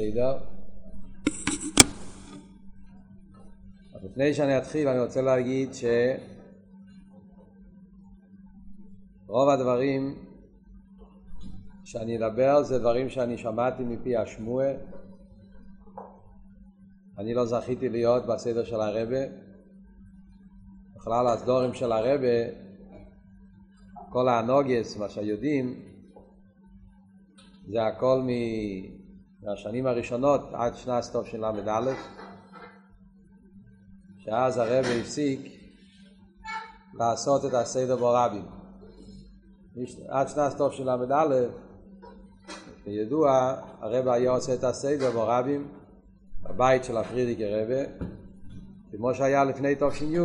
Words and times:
הסדר. 0.00 0.38
אז 3.94 4.04
לפני 4.04 4.34
שאני 4.34 4.58
אתחיל 4.58 4.88
אני 4.88 5.00
רוצה 5.00 5.22
להגיד 5.22 5.70
שרוב 9.26 9.48
הדברים 9.48 10.14
שאני 11.84 12.16
אדבר 12.18 12.62
זה 12.62 12.78
דברים 12.78 13.08
שאני 13.08 13.38
שמעתי 13.38 13.84
מפי 13.84 14.16
השמועה. 14.16 14.72
אני 17.18 17.34
לא 17.34 17.46
זכיתי 17.46 17.88
להיות 17.88 18.26
בסדר 18.26 18.64
של 18.64 18.80
הרבה. 18.80 19.24
בכלל 20.96 21.26
הסדורים 21.26 21.74
של 21.74 21.92
הרבה, 21.92 22.50
כל 24.10 24.28
האנוגס, 24.28 24.96
מה 24.96 25.08
שיודעים, 25.08 25.82
זה 27.68 27.86
הכל 27.86 28.22
מהשנים 29.42 29.86
הראשונות 29.86 30.40
עד 30.52 30.74
שנת 30.74 31.02
ל"א, 31.34 31.92
שאז 34.18 34.58
הרב 34.58 34.84
הפסיק 35.00 35.40
לעשות 36.94 37.44
את 37.44 37.54
הסדר 37.54 37.96
ברבים. 37.96 38.46
עד 40.08 40.28
שנת 40.28 40.60
ל"א, 40.60 41.46
כידוע, 42.84 43.54
הרב 43.80 44.08
היה 44.08 44.30
עושה 44.30 44.54
את 44.54 44.64
הסדר 44.64 45.10
ברבים 45.10 45.68
בבית 46.42 46.84
של 46.84 46.96
הפרידיקי 46.96 47.44
רבה, 47.46 47.82
כמו 48.90 49.14
שהיה 49.14 49.44
לפני 49.44 49.74
תש"י. 49.74 50.18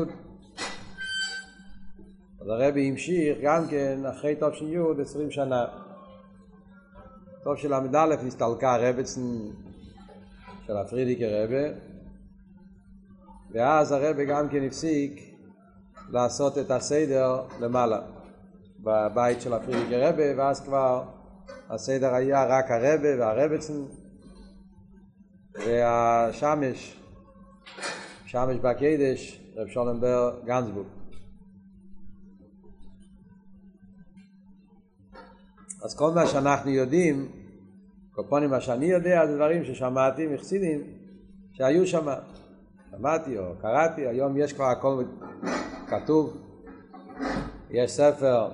אז 2.41 2.47
הרבי 2.47 2.89
המשיך 2.89 3.37
גם 3.41 3.67
כן 3.69 4.05
אחרי 4.05 4.35
תש"י 4.35 4.75
עשרים 5.01 5.31
שנה. 5.31 5.84
טוב 7.45 7.57
של 7.57 7.73
ל"א 7.73 8.15
נסתלקה 8.23 8.77
רבצן 8.77 9.21
של 10.67 10.77
הפרידיקי 10.77 11.25
רבה 11.25 11.77
ואז 13.51 13.91
הרבי 13.91 14.25
גם 14.25 14.49
כן 14.49 14.63
הפסיק 14.63 15.35
לעשות 16.09 16.57
את 16.57 16.71
הסדר 16.71 17.41
למעלה 17.59 18.01
בבית 18.79 19.41
של 19.41 19.53
הפרידיקי 19.53 19.95
רבה 19.95 20.37
ואז 20.37 20.61
כבר 20.61 21.03
הסדר 21.69 22.13
היה 22.13 22.45
רק 22.45 22.71
הרבה 22.71 23.19
והרבצן 23.19 23.83
והשמש, 25.53 26.99
שמש 28.25 28.57
בקדש, 28.57 29.41
רב 29.55 29.67
שולנבר 29.67 30.39
גנזבורג. 30.45 30.94
אז 35.85 35.95
כל 35.95 36.11
מה 36.11 36.27
שאנחנו 36.27 36.71
יודעים, 36.71 37.31
קופונים 38.11 38.49
מה 38.49 38.61
שאני 38.61 38.85
יודע, 38.85 39.27
זה 39.27 39.35
דברים 39.35 39.63
ששמעתי 39.63 40.27
מחסידים 40.27 40.81
שהיו 41.53 41.87
שם. 41.87 42.07
שמעתי 42.91 43.37
או 43.37 43.43
קראתי, 43.61 44.07
היום 44.07 44.37
יש 44.37 44.53
כבר 44.53 44.65
הכל 44.65 45.03
כתוב. 45.87 46.37
יש 47.69 47.91
ספר, 47.91 48.47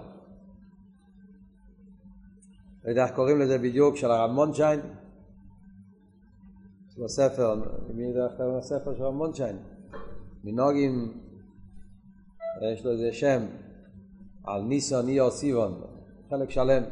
לא 2.83 2.89
יודע 2.89 3.05
איך 3.05 3.15
קוראים 3.15 3.39
לזה 3.39 3.57
בדיוק, 3.57 3.95
של 3.95 4.11
הרב 4.11 4.31
מונשיין. 4.31 4.79
יש 6.89 6.97
לו 6.97 7.09
ספר, 7.09 7.55
מי 7.93 8.03
יודע 8.03 8.25
איך 8.25 8.33
קוראים 8.37 8.57
לספר 8.57 8.95
של 8.95 9.03
הרב 9.03 9.13
מונשיין? 9.13 9.57
מנוגים, 10.43 11.13
יש 12.73 12.85
לו 12.85 12.91
איזה 12.91 13.13
שם, 13.13 13.41
על 14.43 14.61
ניסון 14.61 15.07
אי 15.07 15.19
סיבון, 15.31 15.81
חלק 16.29 16.49
שלם. 16.49 16.83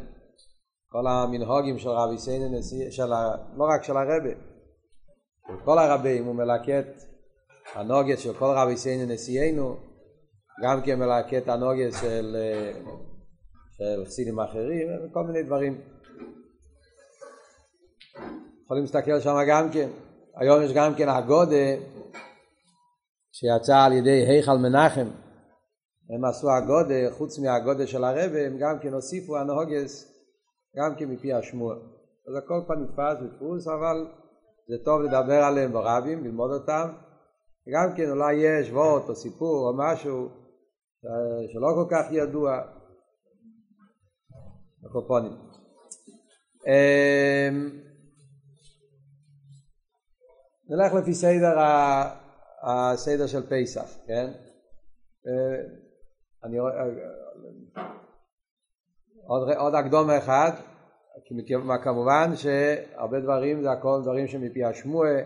כל 0.91 1.07
המנהוגים 1.07 1.79
של 1.79 1.89
רבי 1.89 2.17
סיינו, 2.17 2.57
של 2.89 3.13
ה... 3.13 3.35
לא 3.57 3.63
רק 3.63 3.83
של 3.83 3.97
הרבה, 3.97 4.29
של 5.47 5.65
כל 5.65 5.79
הרבים 5.79 6.25
הוא 6.25 6.35
מלקט 6.35 7.01
הנוגת 7.73 8.19
של 8.19 8.33
כל 8.33 8.53
רבי 8.55 8.77
סיינו 8.77 9.13
נשיאנו, 9.13 9.75
גם 10.63 10.81
כן 10.81 10.99
מלקט 10.99 11.47
הנוגת 11.47 11.93
של, 12.01 12.37
של 13.77 14.05
חסידים 14.05 14.39
אחרים, 14.39 14.87
וכל 15.05 15.23
מיני 15.23 15.43
דברים. 15.43 15.81
יכולים 18.63 18.83
להסתכל 18.83 19.19
שם 19.19 19.35
גם 19.49 19.69
כן. 19.71 19.89
היום 20.35 20.63
יש 20.63 20.71
גם 20.73 20.95
כן 20.95 21.09
הגודה 21.09 21.83
שיצא 23.31 23.77
על 23.77 23.93
ידי 23.93 24.25
היכל 24.27 24.57
מנחם. 24.57 25.07
הם 26.09 26.25
עשו 26.25 26.47
הגודה, 26.51 27.11
חוץ 27.17 27.39
מהגודה 27.39 27.87
של 27.87 28.03
הרבה, 28.03 28.45
הם 28.45 28.57
גם 28.59 28.79
כן 28.81 28.93
הוסיפו 28.93 29.37
הנהוגס 29.37 30.08
גם 30.77 30.95
כן 30.97 31.05
מפי 31.05 31.33
השמוע. 31.33 31.75
אז 32.27 32.35
הכל 32.43 32.61
כבר 32.65 32.75
נתפס 32.75 33.21
ודפוס, 33.21 33.67
אבל 33.67 34.07
זה 34.67 34.75
טוב 34.85 35.01
לדבר 35.01 35.43
עליהם 35.43 35.71
ברבים, 35.71 36.23
ללמוד 36.23 36.51
אותם. 36.51 36.89
גם 37.73 37.95
כן 37.97 38.09
אולי 38.09 38.33
יש 38.33 38.69
וורט 38.71 39.09
או 39.09 39.15
סיפור 39.15 39.67
או 39.67 39.77
משהו 39.77 40.29
שלא 41.53 41.67
כל 41.75 41.87
כך 41.91 42.11
ידוע. 42.11 42.61
הקופונים. 44.85 45.31
נלך 50.69 50.93
לפי 50.93 51.13
סדר 51.13 51.55
הסדר 52.63 53.27
של 53.27 53.41
פסח, 53.49 53.97
כן? 54.07 54.31
אני 56.43 56.57
עוד, 59.29 59.49
עוד 59.57 59.75
הקדומה 59.75 60.17
אחד, 60.17 60.51
כמובן 61.83 62.35
שהרבה 62.35 63.19
דברים 63.19 63.61
זה 63.61 63.71
הכל 63.71 63.99
דברים 64.03 64.27
שמפי 64.27 64.63
השמועה, 64.63 65.19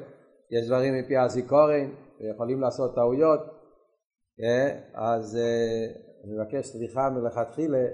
יש 0.52 0.68
דברים 0.68 0.94
מפי 1.00 1.18
הזיכורן, 1.18 1.90
ויכולים 2.22 2.62
לעשות 2.62 2.96
טעויות, 2.96 3.40
אז 4.94 5.38
אני 6.24 6.34
מבקש 6.34 6.66
סליחה 6.66 7.09
מלכתחילה, 7.09 7.86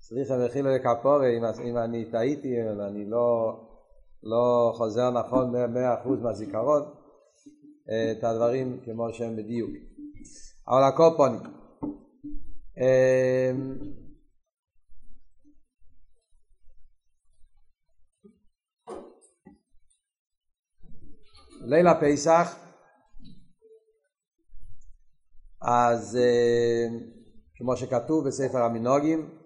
סליחה 0.00 0.34
מחילה 0.46 0.70
לכפורי 0.76 1.38
אם, 1.38 1.44
אם 1.64 1.78
אני 1.78 2.04
טעיתי, 2.04 2.60
אם 2.60 2.80
אני 2.80 3.04
לא, 3.04 3.60
לא 4.22 4.72
חוזר 4.74 5.10
נכון 5.10 5.52
מאה 5.74 5.94
אחוז 5.94 6.20
מהזיכרון, 6.22 6.82
את 8.12 8.24
הדברים 8.24 8.80
כמו 8.84 9.12
שהם 9.12 9.36
בדיוק. 9.36 9.70
אבל 10.68 10.82
הכל 10.82 11.10
פונים. 11.16 11.40
ליל 21.64 21.86
הפסח, 21.86 22.56
אז 25.62 26.18
כמו 27.54 27.76
שכתוב 27.76 28.26
בספר 28.26 28.58
המנהוגים, 28.58 29.38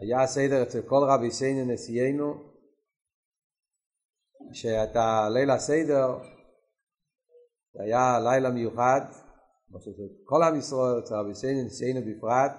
היה 0.00 0.26
סדר 0.26 0.62
אצל 0.62 0.82
כל 0.82 1.06
רבי 1.08 1.30
סיינו 1.30 1.72
נשיאנו, 1.72 2.34
שאת 4.52 4.96
הליל 4.96 5.50
הסדר, 5.50 6.18
זה 7.72 7.82
היה 7.82 8.18
לילה 8.20 8.50
מיוחד, 8.50 9.00
כל 10.24 10.42
עם 10.42 10.56
ישראל, 10.56 10.98
אצל 10.98 11.14
רבי 11.14 11.34
סיינו 11.34 11.66
נשיאנו 11.66 12.00
בפרט, 12.00 12.52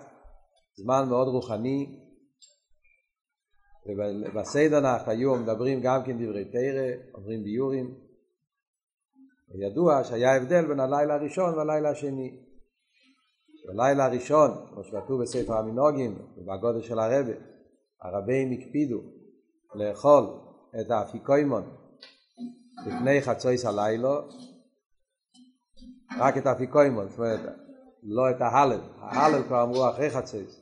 זמן 0.74 1.10
מאוד 1.10 1.28
רוחני, 1.28 2.11
ובסדר 3.86 4.78
אנחנו 4.78 5.12
היו 5.12 5.36
מדברים 5.36 5.82
גם 5.82 6.04
כן 6.04 6.26
דברי 6.26 6.46
תרא, 6.46 7.14
אומרים 7.14 7.44
ביורים. 7.44 7.96
ידוע 9.56 10.04
שהיה 10.04 10.36
הבדל 10.36 10.66
בין 10.68 10.80
הלילה 10.80 11.14
הראשון 11.14 11.58
והלילה 11.58 11.90
השני. 11.90 12.40
בלילה 13.68 14.06
הראשון, 14.06 14.52
כמו 14.70 14.84
שכתוב 14.84 15.22
בספר 15.22 15.54
המנהוגים 15.54 16.18
ובגודל 16.38 16.82
של 16.82 17.00
הרבה, 17.00 17.32
הרבים 18.02 18.52
הקפידו 18.52 19.02
לאכול 19.76 20.24
את 20.82 20.92
האפיקוימון 20.92 21.64
לפני 22.86 23.22
חצויס 23.22 23.66
הלילה, 23.66 24.20
רק 26.20 26.38
את 26.38 26.46
האפיקוימון, 26.46 27.10
זאת 27.10 27.20
אומרת, 27.20 27.40
לא 28.04 28.30
את 28.30 28.42
ההלל, 28.42 28.82
ההלל 29.00 29.44
כבר 29.44 29.64
אמרו 29.64 29.90
אחרי 29.90 30.10
חצויס. 30.10 30.61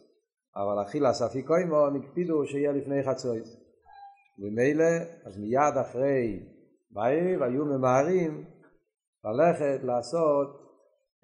אבל 0.56 0.82
אכילס 0.82 1.22
אפיקוימו 1.22 1.90
נקפידו 1.90 2.46
שיהיה 2.46 2.72
לפני 2.72 3.04
חצויס. 3.04 3.58
ומילא, 4.40 4.86
אז 5.26 5.38
מיד 5.38 5.78
אחרי 5.82 6.40
בערב 6.92 7.42
היו 7.42 7.66
ממהרים 7.66 8.46
ללכת 9.26 9.84
לעשות 9.84 10.48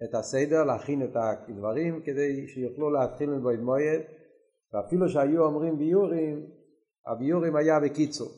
את 0.03 0.15
הסדר, 0.15 0.63
להכין 0.63 1.03
את 1.03 1.15
הדברים 1.15 2.01
כדי 2.05 2.47
שיוכלו 2.47 2.89
להתחיל 2.89 3.29
מבוים 3.29 3.63
מועד, 3.65 4.01
ואפילו 4.73 5.09
שהיו 5.09 5.43
אומרים 5.43 5.77
ביורים, 5.77 6.45
הביורים 7.07 7.55
היה 7.55 7.79
בקיצור. 7.79 8.29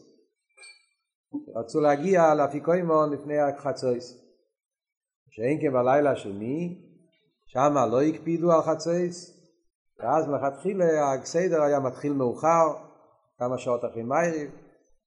רצו 1.55 1.81
להגיע 1.81 2.35
לאפיקוימון 2.35 3.13
לפני 3.13 3.39
החצויס. 3.39 4.27
שאין 5.29 5.61
כן 5.61 5.73
בלילה 5.73 6.11
השני, 6.11 6.81
שמה 7.45 7.85
לא 7.85 8.01
הקפידו 8.01 8.51
על 8.51 8.61
חצויס, 8.61 9.36
ואז 9.99 10.27
מלכתחילה 10.27 11.13
הסדר 11.13 11.61
היה 11.61 11.79
מתחיל 11.79 12.13
מאוחר, 12.13 12.73
כמה 13.39 13.57
שעות 13.57 13.85
אחרי 13.85 14.03
מייריב, 14.03 14.51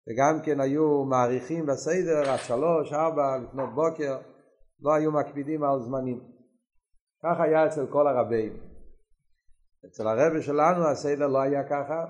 וגם 0.08 0.40
כן 0.44 0.60
היו 0.60 1.04
מעריכים 1.04 1.66
בסדר 1.66 2.30
עד 2.30 2.38
שלוש, 2.38 2.92
ארבע, 2.92 3.38
לפנות 3.38 3.74
בוקר, 3.74 4.18
לא 4.80 4.94
היו 4.94 5.12
מקפידים 5.12 5.64
על 5.64 5.80
זמנים. 5.80 6.20
כך 7.22 7.40
היה 7.40 7.66
אצל 7.66 7.86
כל 7.86 8.06
הרבים. 8.06 8.56
אצל 9.86 10.08
הרבה 10.08 10.42
שלנו 10.42 10.88
הסדר 10.88 11.26
לא 11.26 11.40
היה 11.40 11.64
ככה. 11.64 12.04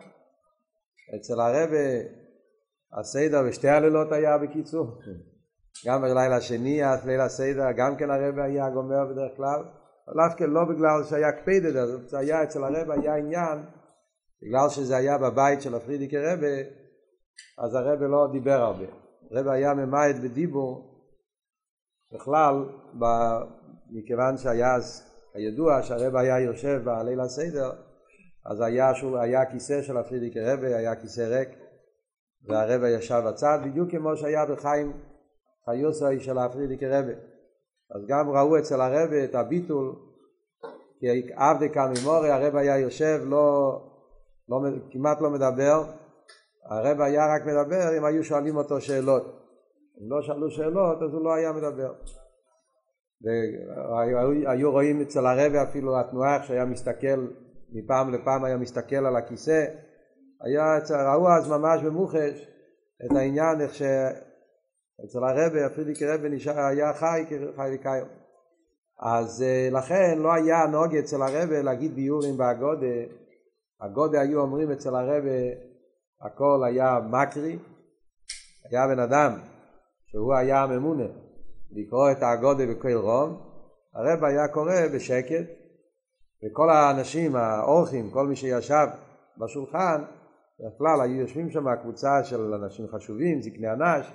אצל 1.17 1.41
הרבה 1.41 2.11
הסדר 2.93 3.43
בשתי 3.49 3.69
הלילות 3.69 4.13
היה 4.13 4.39
בקיצור. 4.39 4.87
גם 5.87 6.03
בלילה 6.03 6.37
השני, 6.37 6.81
ליל 7.07 7.21
הסדר, 7.21 7.73
גם 7.77 7.97
כן 7.97 8.11
הרבה 8.11 8.45
היה 8.45 8.71
גומר 8.71 9.05
בדרך 9.11 9.37
כלל. 9.37 9.80
כן 10.39 10.51
לא 10.51 10.65
בגלל 10.65 11.05
שהיה 11.05 11.33
קפידת, 11.33 11.75
זה 12.07 12.19
היה 12.19 12.43
אצל 12.43 12.65
הרבה 12.65 12.95
היה 12.95 13.17
עניין, 13.17 13.59
בגלל 14.43 14.69
שזה 14.69 14.97
היה 14.97 15.19
בבית 15.19 15.63
של 15.63 15.75
הפרידיקי 15.75 16.19
רבה, 16.19 16.57
אז 17.59 17.75
הרבה 17.75 18.07
לא 18.07 18.29
דיבר 18.33 18.61
הרבה. 18.61 18.87
הרבה 19.31 19.53
היה 19.53 19.75
ממעט 19.75 20.17
בדיבור, 20.17 20.91
בכלל, 22.13 22.55
ב... 23.01 23.05
מכיוון 23.91 24.37
שהיה 24.37 24.75
אז 24.75 25.03
הידוע 25.35 25.83
שהרבה 25.83 26.21
היה 26.21 26.41
יושב 26.41 26.81
בליל 26.85 27.21
הסדר, 27.21 27.71
אז 28.47 28.61
היה, 28.61 28.95
שהוא, 28.95 29.19
היה 29.19 29.51
כיסא 29.51 29.83
של 29.83 29.97
הפרידיקי 29.97 30.41
רבה, 30.41 30.77
היה 30.77 30.97
כיסא 30.97 31.21
ריק, 31.21 31.49
והרבה 32.49 32.89
ישב 32.89 33.23
בצד, 33.29 33.59
בדיוק 33.65 33.91
כמו 33.91 34.17
שהיה 34.17 34.47
בחיים 34.47 34.93
חיוסוי 35.65 36.21
של 36.21 36.39
הפרידיקי 36.39 36.87
רבה. 36.87 37.13
אז 37.95 38.07
גם 38.09 38.31
ראו 38.31 38.59
אצל 38.59 38.81
הרבה 38.81 39.25
את 39.25 39.35
הביטול, 39.35 39.95
כי 41.01 41.07
עבדי 41.37 41.69
קמימורי, 41.69 42.31
הרבה 42.31 42.61
היה 42.61 42.79
יושב, 42.79 43.21
לא, 43.25 43.77
לא, 44.49 44.61
כמעט 44.91 45.21
לא 45.21 45.31
מדבר, 45.31 45.85
הרבה 46.71 47.05
היה 47.05 47.35
רק 47.35 47.43
מדבר 47.47 47.99
אם 47.99 48.05
היו 48.05 48.25
שואלים 48.25 48.57
אותו 48.57 48.81
שאלות. 48.81 49.23
אם 50.03 50.11
לא 50.11 50.23
שאלו 50.23 50.51
שאלות 50.51 51.03
אז 51.03 51.15
הוא 51.15 51.25
לא 51.25 51.35
היה 51.35 51.53
מדבר. 51.53 51.93
והיו 54.45 54.73
רואים 54.73 55.01
אצל 55.01 55.27
הרבה 55.27 55.63
אפילו 55.63 56.01
התנועה 56.01 56.37
איך 56.37 56.45
שהיה 56.45 56.65
מסתכל, 56.65 57.27
מפעם 57.73 58.15
לפעם 58.15 58.45
היה 58.45 58.57
מסתכל 58.57 59.07
על 59.07 59.17
הכיסא, 59.17 59.65
היה, 60.41 60.79
ראו 61.15 61.29
אז 61.29 61.51
ממש 61.51 61.83
במוחש 61.83 62.49
את 63.05 63.17
העניין 63.17 63.61
איך 63.61 63.75
שאצל 65.03 65.25
הרבה, 65.25 65.67
אפילו 65.67 65.95
כרבה 65.99 66.29
נשאר, 66.29 66.61
היה 66.61 66.95
חי, 66.95 67.25
חי 67.57 67.71
וקיים. 67.75 68.05
אז 69.03 69.43
אה, 69.43 69.69
לכן 69.73 70.19
לא 70.19 70.33
היה 70.33 70.67
נוהג 70.67 70.97
אצל 70.97 71.23
הרבה 71.23 71.63
להגיד 71.63 71.95
ביורים 71.95 72.37
באגודה, 72.37 72.87
אגודה 73.79 74.21
היו 74.21 74.41
אומרים 74.41 74.71
אצל 74.71 74.95
הרבה 74.95 75.39
הכל 76.21 76.63
היה 76.67 76.99
מקרי, 77.11 77.59
היה 78.71 78.87
בן 78.87 78.99
אדם 78.99 79.33
שהוא 80.07 80.35
היה 80.35 80.63
הממונה 80.63 81.07
לקרוא 81.71 82.11
את 82.11 82.23
האגודה 82.23 82.67
בכל 82.67 82.93
רום, 82.93 83.41
הרב 83.95 84.25
היה 84.25 84.49
קורא 84.49 84.87
בשקט. 84.95 85.61
וכל 86.45 86.71
האנשים, 86.71 87.37
האורחים, 87.37 88.11
כל 88.11 88.27
מי 88.27 88.37
שישב 88.37 88.87
בשולחן, 89.39 90.03
בכלל 90.61 91.01
היו 91.01 91.21
יושבים 91.21 91.51
שם 91.51 91.77
קבוצה 91.83 92.25
של 92.25 92.55
אנשים 92.55 92.87
חשובים, 92.89 93.43
זקני 93.43 93.73
אנש, 93.73 94.13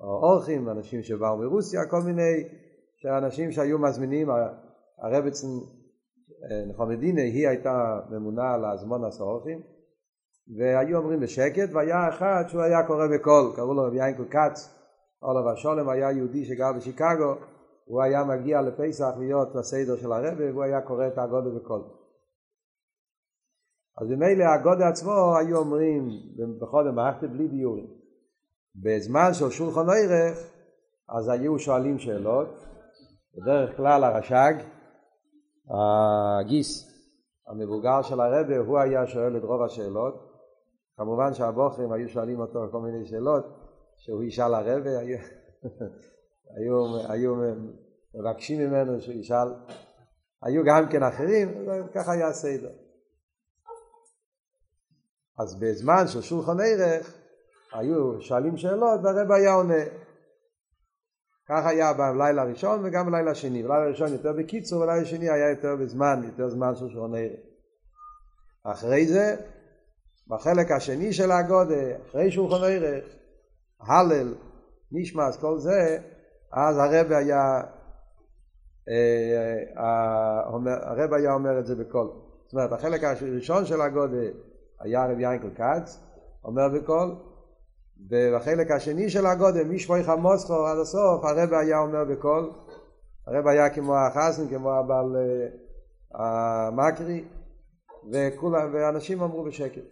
או 0.00 0.06
אורחים, 0.06 0.68
אנשים 0.68 1.02
שבאו 1.02 1.36
מרוסיה, 1.36 1.80
כל 1.90 2.00
מיני 2.06 2.48
אנשים 3.04 3.52
שהיו 3.52 3.78
מזמינים, 3.78 4.28
הרב 4.98 5.26
אצל 5.26 5.46
נחמדינה 6.68 7.22
היא 7.22 7.48
הייתה 7.48 8.00
ממונה 8.10 8.54
על 8.54 8.64
הזמון 8.64 9.04
הסאורחים 9.04 9.60
והיו 10.58 10.98
אומרים 10.98 11.20
בשקט 11.20 11.72
והיה 11.72 12.08
אחד 12.08 12.44
שהוא 12.48 12.62
היה 12.62 12.86
קורא 12.86 13.06
בקול, 13.14 13.52
קראו 13.56 13.74
לו 13.74 13.82
רבי 13.82 14.08
ינקל 14.08 14.24
כץ, 14.24 14.74
אולו 15.22 15.50
השולם 15.50 15.88
היה 15.88 16.10
יהודי 16.10 16.44
שגר 16.44 16.72
בשיקגו, 16.76 17.34
הוא 17.84 18.02
היה 18.02 18.24
מגיע 18.24 18.62
לפסח 18.62 19.14
להיות 19.18 19.48
בסדר 19.56 19.96
של 19.96 20.12
הרבי 20.12 20.50
והוא 20.50 20.64
היה 20.64 20.80
קורא 20.80 21.06
את 21.06 21.18
הגודל 21.18 21.58
בקול. 21.58 21.82
אז 23.98 24.08
במילא 24.08 24.44
הגודל 24.44 24.82
עצמו 24.82 25.36
היו 25.36 25.56
אומרים 25.56 26.08
בכל 26.60 26.88
המערכת 26.88 27.28
בלי 27.28 27.48
דיורים. 27.48 28.03
בזמן 28.76 29.34
של 29.34 29.50
שולחן 29.50 29.86
ערך 29.88 30.38
אז 31.08 31.28
היו 31.28 31.58
שואלים 31.58 31.98
שאלות, 31.98 32.64
בדרך 33.34 33.76
כלל 33.76 34.04
הרש"ג, 34.04 34.54
הגיס 35.70 36.94
המבוגר 37.48 38.02
של 38.02 38.20
הרבה, 38.20 38.58
הוא 38.58 38.78
היה 38.78 39.06
שואל 39.06 39.36
את 39.36 39.42
רוב 39.42 39.62
השאלות. 39.62 40.14
כמובן 40.96 41.34
שהבוחרים 41.34 41.92
היו 41.92 42.08
שואלים 42.08 42.40
אותו 42.40 42.68
כל 42.70 42.80
מיני 42.80 43.06
שאלות, 43.06 43.44
שהוא 43.96 44.22
ישאל 44.22 44.54
הרבה, 44.54 44.98
היו, 44.98 45.18
היו, 46.56 46.96
היו 47.08 47.34
מבקשים 48.14 48.60
ממנו 48.60 49.00
שהוא 49.00 49.14
ישאל, 49.14 49.48
היו 50.42 50.64
גם 50.64 50.88
כן 50.90 51.02
אחרים, 51.02 51.66
ככה 51.94 52.12
היה 52.12 52.28
הסדר. 52.28 52.72
אז 55.38 55.60
בזמן 55.60 56.06
של 56.06 56.20
שולחן 56.20 56.56
ערך 56.60 57.23
היו 57.74 58.20
שואלים 58.20 58.56
שאלות 58.56 59.00
והרבה 59.02 59.36
היה 59.36 59.52
עונה. 59.52 59.84
כך 61.48 61.66
היה 61.66 61.92
בלילה 61.92 62.42
הראשון 62.42 62.80
וגם 62.84 63.06
בלילה 63.06 63.30
השני. 63.30 63.62
בלילה 63.62 63.84
הראשון 63.84 64.12
יותר 64.12 64.32
בקיצור, 64.32 64.80
בלילה 64.80 65.02
השני 65.02 65.30
היה 65.30 65.50
יותר 65.50 65.76
בזמן, 65.76 66.20
יותר 66.24 66.48
זמן 66.48 66.74
של 66.74 66.88
שולחן 66.88 67.14
ערך. 67.14 67.40
אחרי 68.64 69.06
זה, 69.06 69.36
בחלק 70.28 70.70
השני 70.70 71.12
של 71.12 71.30
הגודל, 71.30 71.92
אחרי 72.08 72.30
שולחן 72.30 72.64
ערך, 72.64 73.04
הלל, 73.80 74.34
נשמס, 74.92 75.36
כל 75.40 75.58
זה, 75.58 75.98
אז 76.52 76.78
הרב 76.78 77.12
היה, 77.12 77.60
הרב 80.86 81.12
היה 81.12 81.32
אומר 81.32 81.58
את 81.58 81.66
זה 81.66 81.74
בקול. 81.76 82.10
זאת 82.44 82.52
אומרת, 82.52 82.72
החלק 82.72 83.04
הראשון 83.04 83.66
של 83.66 83.80
הגודל 83.80 84.32
היה 84.80 85.06
רב 85.06 85.20
ינקל 85.20 85.50
כץ, 85.54 86.00
אומר 86.44 86.68
בקול, 86.68 87.14
ובחלק 88.10 88.70
השני 88.70 89.10
של 89.10 89.26
הגודל, 89.26 89.64
משמוי 89.64 90.04
חמוסכו 90.04 90.66
עד 90.66 90.78
הסוף, 90.78 91.24
הרב 91.24 91.52
היה 91.52 91.78
אומר 91.78 92.04
בקול, 92.04 92.52
הרב 93.26 93.46
היה 93.46 93.70
כמו 93.70 93.96
החסן, 93.96 94.48
כמו 94.48 94.72
הבעל 94.72 95.16
המקרי, 96.14 97.24
וכולם, 98.12 98.74
ואנשים 98.74 99.22
אמרו 99.22 99.44
בשקט. 99.44 99.84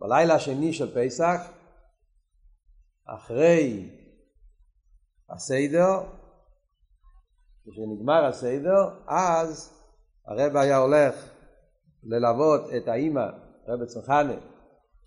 בלילה 0.00 0.34
השני 0.34 0.72
של 0.72 0.94
פסח, 0.94 1.50
אחרי 3.06 3.90
הסדר, 5.30 6.00
כשנגמר 7.66 8.24
הסדר, 8.24 8.88
אז 9.06 9.80
הרב 10.26 10.56
היה 10.56 10.76
הולך 10.76 11.14
ללוות 12.02 12.60
את 12.76 12.88
האימא, 12.88 13.26
רביצין 13.68 13.84
חנה, 13.84 14.53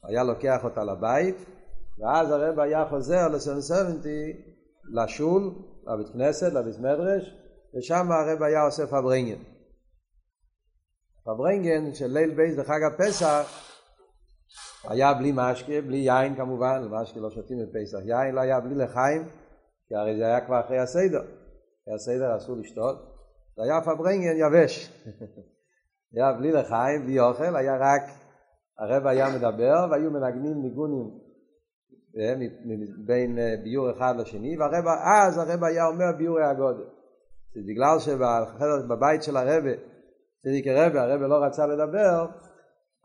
היה 0.07 0.23
לוקח 0.23 0.63
אותה 0.63 0.83
לבית, 0.83 1.35
ואז 1.99 2.31
הרב 2.31 2.59
היה 2.59 2.85
חוזר 2.89 3.27
ל 3.27 3.35
Seven 3.35 3.76
Seventy 3.76 4.33
ל 4.93 5.03
שול, 5.03 5.51
לבית 5.87 6.13
כנסת, 6.13 6.53
לבית 6.53 6.79
מדרש, 6.79 7.35
ושם 7.77 8.11
הרב 8.11 8.43
היה 8.43 8.61
עושה 8.61 8.87
פארברענגען. 8.87 9.41
פארברענגען 11.23 11.93
של 11.93 12.07
ליל 12.07 12.35
בייס 12.35 12.55
בחג 12.59 12.79
הפסח 12.83 13.67
היה 14.83 15.13
בלי 15.13 15.31
משקה, 15.35 15.81
בלי 15.81 15.97
יין 15.97 16.35
כמובן, 16.35 16.87
משקה 16.91 17.19
לא 17.19 17.31
שותים 17.31 17.57
בפסח, 17.57 17.97
יין 18.05 18.35
לא 18.35 18.41
היה 18.41 18.59
בלי 18.59 18.75
לחיים, 18.75 19.23
כי 19.87 19.95
הרי 19.95 20.17
זה 20.17 20.25
היה 20.25 20.45
כבר 20.45 20.59
אחרי 20.59 20.79
הסדר, 20.79 21.21
אחרי 21.83 21.93
הסדר 21.95 22.37
אסור 22.37 22.57
לשתות, 22.57 22.97
זה 23.55 23.63
היה 23.63 23.81
פברנגן 23.81 24.37
יבש, 24.37 24.91
היה 26.13 26.33
בלי 26.33 26.51
לחיים, 26.51 27.03
בלי 27.03 27.19
אוכל, 27.19 27.55
היה 27.55 27.77
רק, 27.79 28.01
הרב 28.79 29.07
היה 29.07 29.37
מדבר 29.37 29.87
והיו 29.91 30.11
מנגנים 30.11 30.61
ניגונים 30.61 31.27
בין 33.05 33.37
ביור 33.63 33.91
אחד 33.91 34.15
לשני, 34.19 34.57
והרב, 34.57 34.87
אז 34.87 35.37
הרב 35.37 35.63
היה 35.63 35.87
אומר 35.87 36.17
ביורי 36.17 36.45
הגודל, 36.45 36.83
בגלל 37.67 37.99
שבבית 37.99 39.23
של 39.23 39.37
הרב, 39.37 39.63
צדיק 40.43 40.67
הרב, 40.67 40.95
הרב 40.95 41.21
לא 41.21 41.35
רצה 41.43 41.67
לדבר, 41.67 42.25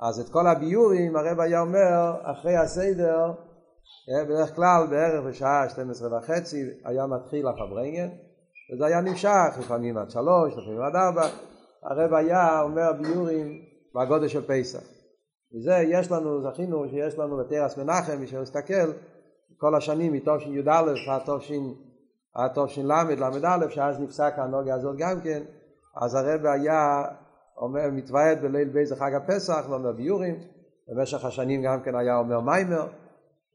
אז 0.01 0.21
את 0.21 0.33
כל 0.33 0.47
הביורים 0.47 1.17
הרב 1.17 1.41
היה 1.41 1.61
אומר 1.61 2.13
אחרי 2.23 2.57
הסדר, 2.57 3.33
בדרך 4.25 4.55
כלל 4.55 4.87
בערך 4.91 5.25
בשעה 5.27 5.69
12 5.69 6.19
וחצי 6.19 6.71
היה 6.85 7.07
מתחיל 7.07 7.49
הפברנגן, 7.49 8.09
וזה 8.75 8.87
היה 8.87 9.01
נמשך 9.01 9.59
לפעמים 9.59 9.99
עד 9.99 10.11
שלוש, 10.11 10.53
לפעמים 10.53 10.83
עד 10.83 10.97
ארבע, 10.97 11.29
הרב 11.83 12.15
היה 12.15 12.61
אומר 12.63 12.93
ביורים 12.93 13.63
בגודל 13.95 14.29
של 14.29 14.43
פסח. 14.47 15.02
וזה 15.55 15.77
יש 15.77 16.11
לנו, 16.11 16.43
זכינו 16.43 16.89
שיש 16.91 17.19
לנו 17.19 17.37
בתרס 17.37 17.79
מנחם, 17.79 18.19
מי 18.19 18.27
שמסתכל, 18.27 18.93
כל 19.59 19.75
השנים 19.75 20.13
מתש"י-י"א 20.13 20.93
עד 22.35 22.51
תש"ל, 22.55 22.83
ל"א, 22.83 23.69
שאז 23.69 24.01
נפסק 24.01 24.33
הנוגה 24.37 24.75
הזאת 24.75 24.97
גם 24.99 25.21
כן, 25.21 25.43
אז 26.03 26.15
הרב 26.15 26.47
היה 26.47 27.03
אומר, 27.57 27.91
מתוועד 27.93 28.43
בליל 28.43 28.69
בייס 28.69 28.93
חג 28.93 29.15
הפסח, 29.15 29.65
ואומר 29.69 29.93
ביאורים, 29.93 30.35
במשך 30.89 31.25
השנים 31.25 31.63
גם 31.63 31.83
כן 31.83 31.95
היה 31.95 32.17
אומר 32.17 32.41
מאמר, 32.41 32.87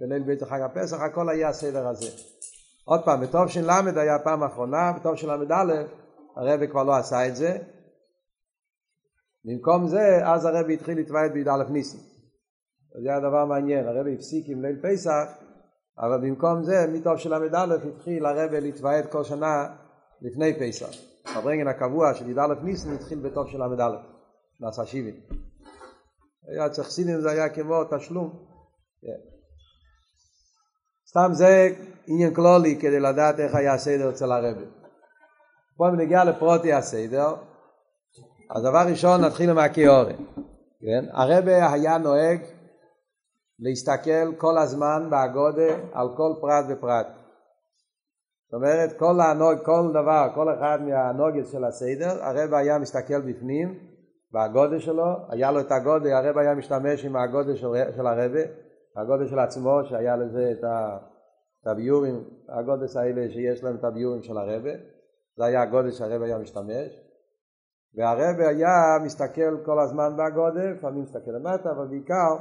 בליל 0.01 0.23
בית 0.23 0.43
חג 0.43 0.61
הפסח, 0.61 0.97
הכל 1.01 1.29
היה 1.29 1.49
הסדר 1.49 1.87
הזה. 1.87 2.09
עוד 2.85 3.05
פעם, 3.05 3.21
בתש"ל 3.21 3.99
היה 3.99 4.19
פעם 4.23 4.43
אחרונה, 4.43 4.91
בתשל"א 4.99 5.83
הרבי 6.35 6.67
כבר 6.67 6.83
לא 6.83 6.95
עשה 6.95 7.27
את 7.27 7.35
זה. 7.35 7.57
במקום 9.47 9.87
זה, 9.87 10.19
אז 10.25 10.45
הרבי 10.45 10.73
התחיל 10.73 10.97
להתוועד 10.97 11.31
בי"א 11.33 11.63
ניסן. 11.69 11.99
זה 13.03 13.09
היה 13.09 13.19
דבר 13.19 13.45
מעניין, 13.45 13.87
הרבי 13.87 14.15
הפסיק 14.15 14.45
עם 14.49 14.61
ליל 14.61 14.79
פסח, 14.83 15.23
אבל 15.99 16.17
במקום 16.17 16.63
זה, 16.63 16.87
מתשל"א 16.93 17.75
התחיל 17.95 18.25
הרבי 18.25 18.61
להתוועד 18.61 19.05
כל 19.11 19.23
שנה 19.23 19.75
לפני 20.21 20.53
פסח. 20.59 20.89
הברנגן 21.25 21.67
הקבוע 21.67 22.13
של 22.13 22.29
י"א 22.29 22.63
ניסים 22.63 22.93
התחיל 22.93 23.19
בטוב 23.19 23.47
של 23.47 23.63
ל"א, 23.63 23.97
נעשה 24.61 24.85
שיבין. 24.85 25.15
היה 26.47 26.69
צריך 26.69 26.89
סינים 26.89 27.21
זה 27.21 27.31
היה 27.31 27.49
כמו 27.49 27.83
תשלום. 27.83 28.45
Yeah. 29.03 29.37
סתם 31.09 31.29
זה 31.33 31.69
עניין 32.07 32.33
כלולי 32.33 32.79
כדי 32.81 32.99
לדעת 32.99 33.39
איך 33.39 33.55
היה 33.55 33.73
הסדר 33.73 34.09
אצל 34.09 34.31
הרבי. 34.31 34.65
פה 35.77 35.87
נגיע 35.97 36.23
לפרוטי 36.23 36.73
הסדר, 36.73 37.35
אז 38.49 38.63
דבר 38.63 38.83
ראשון 38.89 39.21
נתחיל 39.21 39.49
עם 39.49 39.57
הקיורי. 39.57 40.13
כן? 40.81 41.05
הרבי 41.11 41.53
היה 41.53 41.97
נוהג 41.97 42.39
להסתכל 43.59 44.35
כל 44.37 44.57
הזמן 44.57 45.07
באגודה 45.09 45.75
על 45.93 46.07
כל 46.17 46.33
פרט 46.41 46.65
ופרט. 46.69 47.07
זאת 48.45 48.53
אומרת, 48.53 48.99
כל 48.99 49.21
הנוג, 49.21 49.65
כל 49.65 49.89
דבר, 49.89 50.27
כל 50.35 50.53
אחד 50.53 50.79
מהנוגת 50.81 51.47
של 51.47 51.63
הסדר, 51.63 52.23
הרב 52.23 52.53
היה 52.53 52.77
מסתכל 52.77 53.21
בפנים, 53.21 53.79
באגודה 54.31 54.79
שלו, 54.79 55.05
היה 55.29 55.51
לו 55.51 55.59
את 55.59 55.71
הגודה, 55.71 56.17
הרב 56.17 56.37
היה 56.37 56.55
משתמש 56.55 57.05
עם 57.05 57.15
הגודה 57.15 57.55
של, 57.55 57.67
של 57.95 58.07
הרבה, 58.07 58.39
הגודל 58.95 59.27
של 59.27 59.39
עצמו 59.39 59.79
שהיה 59.83 60.15
לזה 60.15 60.51
את 60.51 61.67
הביורים, 61.67 62.23
הגודס 62.49 62.95
האלה 62.95 63.29
שיש 63.29 63.63
להם 63.63 63.75
את 63.75 63.83
הביורים 63.83 64.23
של 64.23 64.37
הרבה, 64.37 64.71
זה 65.37 65.45
היה 65.45 65.61
הגודל 65.61 65.91
שהרבה 65.91 66.25
היה 66.25 66.37
משתמש 66.37 67.06
והרבה 67.97 68.47
היה 68.47 68.97
מסתכל 69.03 69.57
כל 69.65 69.79
הזמן 69.79 70.17
בהגודל, 70.17 70.71
לפעמים 70.77 71.03
מסתכל 71.03 71.31
למטה, 71.31 71.71
אבל 71.71 71.87
בעיקר 71.87 72.35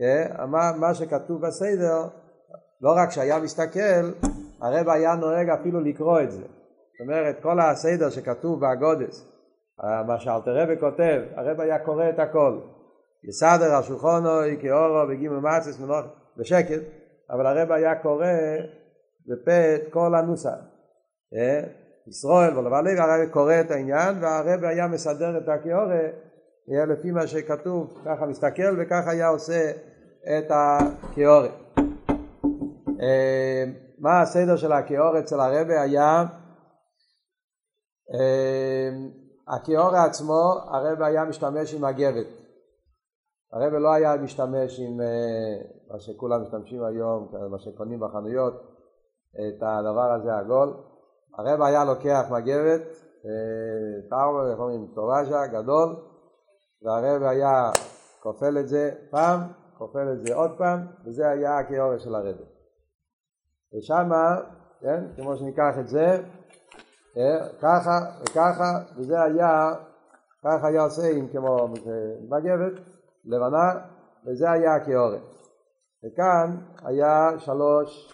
אה, 0.00 0.46
מה, 0.46 0.72
מה 0.80 0.94
שכתוב 0.94 1.46
בסדר, 1.46 2.08
לא 2.80 2.92
רק 2.96 3.10
שהיה 3.10 3.38
מסתכל, 3.38 4.10
הרבה 4.60 4.92
היה 4.92 5.14
נוהג 5.14 5.48
אפילו 5.48 5.80
לקרוא 5.80 6.20
את 6.20 6.30
זה. 6.30 6.42
זאת 6.42 7.00
אומרת, 7.00 7.36
כל 7.42 7.60
הסדר 7.60 8.10
שכתוב 8.10 8.60
בהגודס, 8.60 9.32
אה, 9.84 10.02
מה 10.02 10.20
שאלתר 10.20 10.62
רבי 10.62 10.80
כותב, 10.80 11.20
הרבה 11.36 11.62
היה 11.62 11.78
קורא 11.78 12.08
את 12.08 12.18
הכל. 12.18 12.60
יסדר 13.28 13.74
על 13.74 13.82
שולחונו, 13.82 14.30
בגימל 15.10 15.38
מצס, 15.38 15.80
מנוח, 15.80 16.04
בשקט, 16.36 16.82
אבל 17.30 17.46
הרב 17.46 17.72
היה 17.72 17.94
קורא 18.02 18.26
בפה 19.26 19.74
את 19.74 19.92
כל 19.92 20.14
הנוסח. 20.14 20.58
ישראל 22.08 22.58
ולבעלי, 22.58 22.98
הרב 22.98 23.30
קורא 23.30 23.60
את 23.60 23.70
העניין, 23.70 24.14
והרב 24.20 24.64
היה 24.64 24.86
מסדר 24.86 25.38
את 25.38 25.48
הקיאורה 25.48 26.08
לפי 26.68 27.10
מה 27.10 27.26
שכתוב, 27.26 27.98
ככה 28.04 28.26
מסתכל 28.26 28.76
וככה 28.78 29.10
היה 29.10 29.28
עושה 29.28 29.70
את 30.22 30.50
הקיאורה. 30.50 31.48
אה, 33.00 33.64
מה 33.98 34.20
הסדר 34.20 34.56
של 34.56 34.72
הקיאורה 34.72 35.18
אצל 35.18 35.40
הרב 35.40 35.70
היה 35.70 36.24
אה, 38.14 38.90
הקיאורה 39.56 40.04
עצמו, 40.04 40.54
הרב 40.66 41.02
היה 41.02 41.24
משתמש 41.24 41.74
עם 41.74 41.84
הגבת. 41.84 42.26
הרב 43.52 43.72
לא 43.72 43.92
היה 43.92 44.16
משתמש 44.16 44.80
עם 44.80 45.00
אה, 45.00 45.06
מה 45.92 46.00
שכולם 46.00 46.42
משתמשים 46.42 46.84
היום, 46.84 47.28
מה 47.50 47.58
שקונים 47.58 48.00
בחנויות, 48.00 48.54
את 49.34 49.62
הדבר 49.62 50.12
הזה 50.12 50.36
עגול. 50.38 50.91
הרב 51.38 51.62
היה 51.62 51.84
לוקח 51.84 52.24
מגבת, 52.30 52.80
אה, 53.24 54.08
טאוור, 54.10 54.50
איך 54.50 54.58
אומרים, 54.58 54.86
טוראז'ה, 54.94 55.46
גדול, 55.46 55.96
והרב 56.82 57.22
היה 57.22 57.70
כופל 58.20 58.58
את 58.58 58.68
זה 58.68 58.90
פעם, 59.10 59.40
כופל 59.78 60.12
את 60.12 60.26
זה 60.26 60.34
עוד 60.34 60.50
פעם, 60.58 60.86
וזה 61.06 61.28
היה 61.28 61.58
הכיורת 61.58 62.00
של 62.00 62.14
הרב. 62.14 62.36
ושמה, 63.74 64.36
כן, 64.80 65.04
כמו 65.16 65.36
שניקח 65.36 65.78
את 65.80 65.88
זה, 65.88 66.22
אה, 67.16 67.48
ככה 67.60 67.98
וככה, 68.22 68.78
וזה 68.96 69.22
היה, 69.22 69.74
ככה 70.44 70.68
היה 70.68 70.82
עושה 70.82 71.10
עם 71.10 71.28
כמו 71.28 71.68
מגבת. 72.28 72.92
לבנה, 73.24 73.72
וזה 74.26 74.50
היה 74.50 74.74
הכיורת. 74.74 75.20
וכאן 76.04 76.56
היה 76.84 77.30
שלוש, 77.38 78.12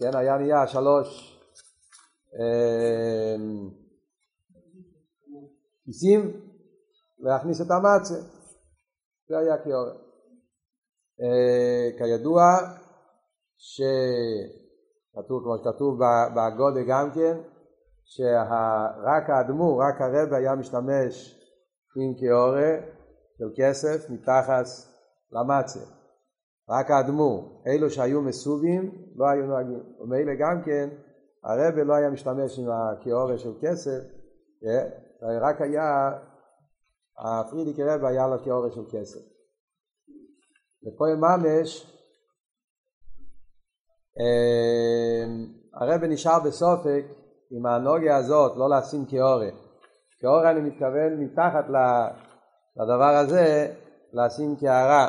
כן, 0.00 0.16
היה 0.16 0.36
נהיה 0.36 0.66
שלוש 0.66 1.35
כיסים 5.84 6.20
אה, 6.20 6.30
להכניס 7.18 7.60
את 7.60 7.66
המצה, 7.70 8.14
זה 9.28 9.38
היה 9.38 9.64
כיורת. 9.64 9.96
אה, 11.22 11.98
כידוע 11.98 12.42
שכתוב 13.56 15.42
כמו 15.42 15.58
שכתוב 15.58 15.98
בגודל 16.36 16.84
גם 16.88 17.10
כן 17.14 17.36
שרק 18.04 19.30
האדמו"ר, 19.30 19.82
רק 19.82 20.00
הרב 20.00 20.32
היה 20.32 20.54
משתמש 20.54 21.36
עם 21.96 22.14
קיורה 22.14 22.72
של 23.38 23.44
כסף 23.56 24.10
מתחת 24.10 24.64
למצה. 25.32 25.80
רק 26.68 26.90
האדמו"ר, 26.90 27.62
אלו 27.66 27.90
שהיו 27.90 28.22
מסובים 28.22 28.92
לא 29.16 29.24
היו 29.28 29.46
נוהגים. 29.46 29.82
ומילא 30.00 30.32
גם 30.38 30.62
כן 30.64 30.88
הרבה 31.46 31.84
לא 31.84 31.94
היה 31.94 32.10
משתמש 32.10 32.58
עם 32.58 32.70
הקיאורה 32.70 33.38
של 33.38 33.52
כסף, 33.60 34.00
אה, 34.64 35.38
רק 35.40 35.60
היה, 35.60 36.10
הפרידיק 37.18 37.80
רב 37.80 38.04
היה 38.04 38.26
לו 38.26 38.42
קיאורה 38.44 38.70
של 38.70 38.84
כסף. 38.90 39.20
ופה 40.86 41.04
ממש 41.16 41.92
אה, 44.20 45.24
הרבה 45.74 46.06
נשאר 46.06 46.38
בסופק 46.44 47.04
עם 47.50 47.66
הנוגיה 47.66 48.16
הזאת 48.16 48.56
לא 48.56 48.70
לשים 48.70 49.04
קיאורה. 49.04 49.48
קיאורה 50.20 50.50
אני 50.50 50.60
מתכוון 50.60 51.20
מתחת 51.20 51.64
לדבר 52.76 53.16
הזה 53.16 53.74
לשים 54.12 54.56
קערה 54.56 55.08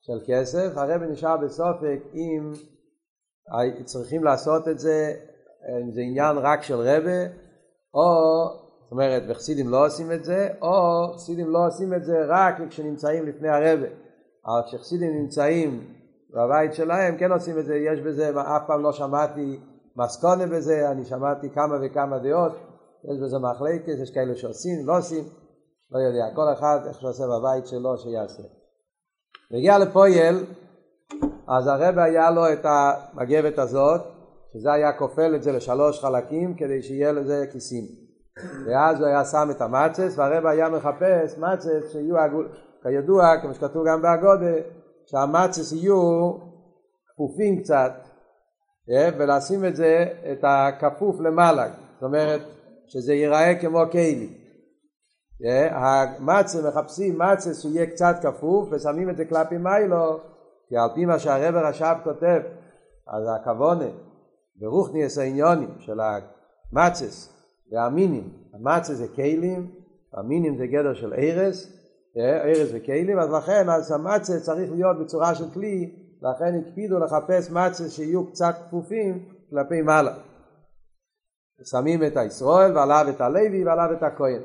של 0.00 0.18
כסף, 0.26 0.76
הרבי 0.76 1.06
נשאר 1.06 1.36
בסופק 1.36 2.00
אם 2.14 2.52
צריכים 3.84 4.24
לעשות 4.24 4.68
את 4.68 4.78
זה, 4.78 5.14
אם 5.82 5.92
זה 5.92 6.00
עניין 6.00 6.36
רק 6.38 6.62
של 6.62 6.74
רבי, 6.74 7.24
או, 7.94 8.04
זאת 8.82 8.92
אומרת, 8.92 9.22
וחסידים 9.28 9.68
לא 9.68 9.86
עושים 9.86 10.12
את 10.12 10.24
זה, 10.24 10.48
או 10.62 10.68
חסידים 11.14 11.50
לא 11.50 11.66
עושים 11.66 11.94
את 11.94 12.04
זה 12.04 12.14
רק 12.28 12.54
כשנמצאים 12.68 13.26
לפני 13.26 13.48
הרבי. 13.48 13.86
אבל 14.46 14.62
כשחסידים 14.66 15.12
נמצאים 15.22 15.94
בבית 16.30 16.74
שלהם, 16.74 17.16
כן 17.18 17.32
עושים 17.32 17.58
את 17.58 17.66
זה, 17.66 17.76
יש 17.76 18.00
בזה, 18.00 18.30
אף 18.30 18.62
פעם 18.66 18.82
לא 18.82 18.92
שמעתי 18.92 19.60
מסקונה 19.96 20.46
בזה, 20.46 20.90
אני 20.90 21.04
שמעתי 21.04 21.50
כמה 21.50 21.74
וכמה 21.82 22.18
דעות, 22.18 22.52
יש 23.04 23.18
בזה 23.22 23.38
מחלקת, 23.38 23.98
יש 24.02 24.10
כאלה 24.10 24.36
שעושים, 24.36 24.86
לא 24.86 24.98
עושים. 24.98 25.24
לא 25.90 25.98
יודע, 25.98 26.34
כל 26.34 26.52
אחד 26.52 26.78
איך 26.86 27.00
שעושה 27.00 27.24
בבית 27.26 27.66
שלו 27.66 27.98
שיעשה. 27.98 28.42
והגיע 29.50 29.78
לפויל, 29.78 30.44
אז 31.48 31.66
הרב 31.66 31.98
היה 31.98 32.30
לו 32.30 32.52
את 32.52 32.64
המגבת 32.64 33.58
הזאת, 33.58 34.00
שזה 34.52 34.72
היה 34.72 34.92
כופל 34.92 35.34
את 35.34 35.42
זה 35.42 35.52
לשלוש 35.52 36.00
חלקים 36.00 36.54
כדי 36.54 36.82
שיהיה 36.82 37.12
לזה 37.12 37.46
כיסים. 37.52 37.84
ואז 38.66 39.00
הוא 39.00 39.06
היה 39.06 39.24
שם 39.24 39.48
את 39.50 39.60
המצס, 39.60 40.18
והרב 40.18 40.46
היה 40.46 40.68
מחפש 40.68 41.38
מצס 41.38 41.92
שיהיו, 41.92 42.18
הגול... 42.18 42.48
כידוע, 42.82 43.40
כמו 43.42 43.54
שכתוב 43.54 43.86
גם 43.88 44.02
באגודה, 44.02 44.56
שהמצס 45.06 45.72
יהיו 45.72 46.32
כפופים 47.14 47.62
קצת, 47.62 47.92
אה, 48.90 49.08
ולשים 49.18 49.64
את 49.64 49.76
זה, 49.76 50.06
את 50.32 50.38
הכפוף 50.42 51.20
למעלה, 51.20 51.68
זאת 51.94 52.02
אומרת 52.02 52.40
שזה 52.86 53.14
ייראה 53.14 53.54
כמו 53.60 53.80
כלי. 53.92 54.38
המצה 55.70 56.68
מחפשים 56.68 57.18
מצה 57.18 57.54
שיהיה 57.54 57.86
קצת 57.86 58.16
כפוף 58.22 58.68
ושמים 58.70 59.10
את 59.10 59.16
זה 59.16 59.24
כלפי 59.24 59.56
מיילו 59.58 60.18
כי 60.68 60.76
על 60.76 60.88
פי 60.94 61.04
מה 61.04 61.18
שהרב 61.18 61.54
רש"ב 61.54 61.96
כותב 62.04 62.40
אז 63.08 63.22
הכוונה 63.40 63.84
ברוכניאס 64.60 65.18
העניונים 65.18 65.74
של 65.78 66.00
המצס 66.00 67.42
והמינים. 67.72 68.32
המצה 68.54 68.94
זה 68.94 69.08
כלים 69.08 69.70
המינים 70.12 70.56
זה 70.56 70.66
גדר 70.66 70.94
של 70.94 71.14
ארז 71.14 71.74
ארז 72.16 72.68
וכלים 72.74 73.18
אז 73.18 73.30
לכן 73.32 73.68
אז 73.70 73.92
המצה 73.92 74.40
צריך 74.40 74.70
להיות 74.70 74.98
בצורה 74.98 75.34
של 75.34 75.50
כלי 75.54 75.94
לכן 76.22 76.60
הקפידו 76.60 76.98
לחפש 76.98 77.50
מצה 77.50 77.88
שיהיו 77.88 78.26
קצת 78.26 78.54
כפופים 78.68 79.28
כלפי 79.50 79.82
מעלה. 79.82 80.14
שמים 81.64 82.04
את 82.04 82.16
הישראל 82.16 82.76
ועליו 82.76 83.06
את 83.08 83.20
הלוי 83.20 83.64
ועליו 83.64 83.92
את 83.92 84.02
הכהן. 84.02 84.42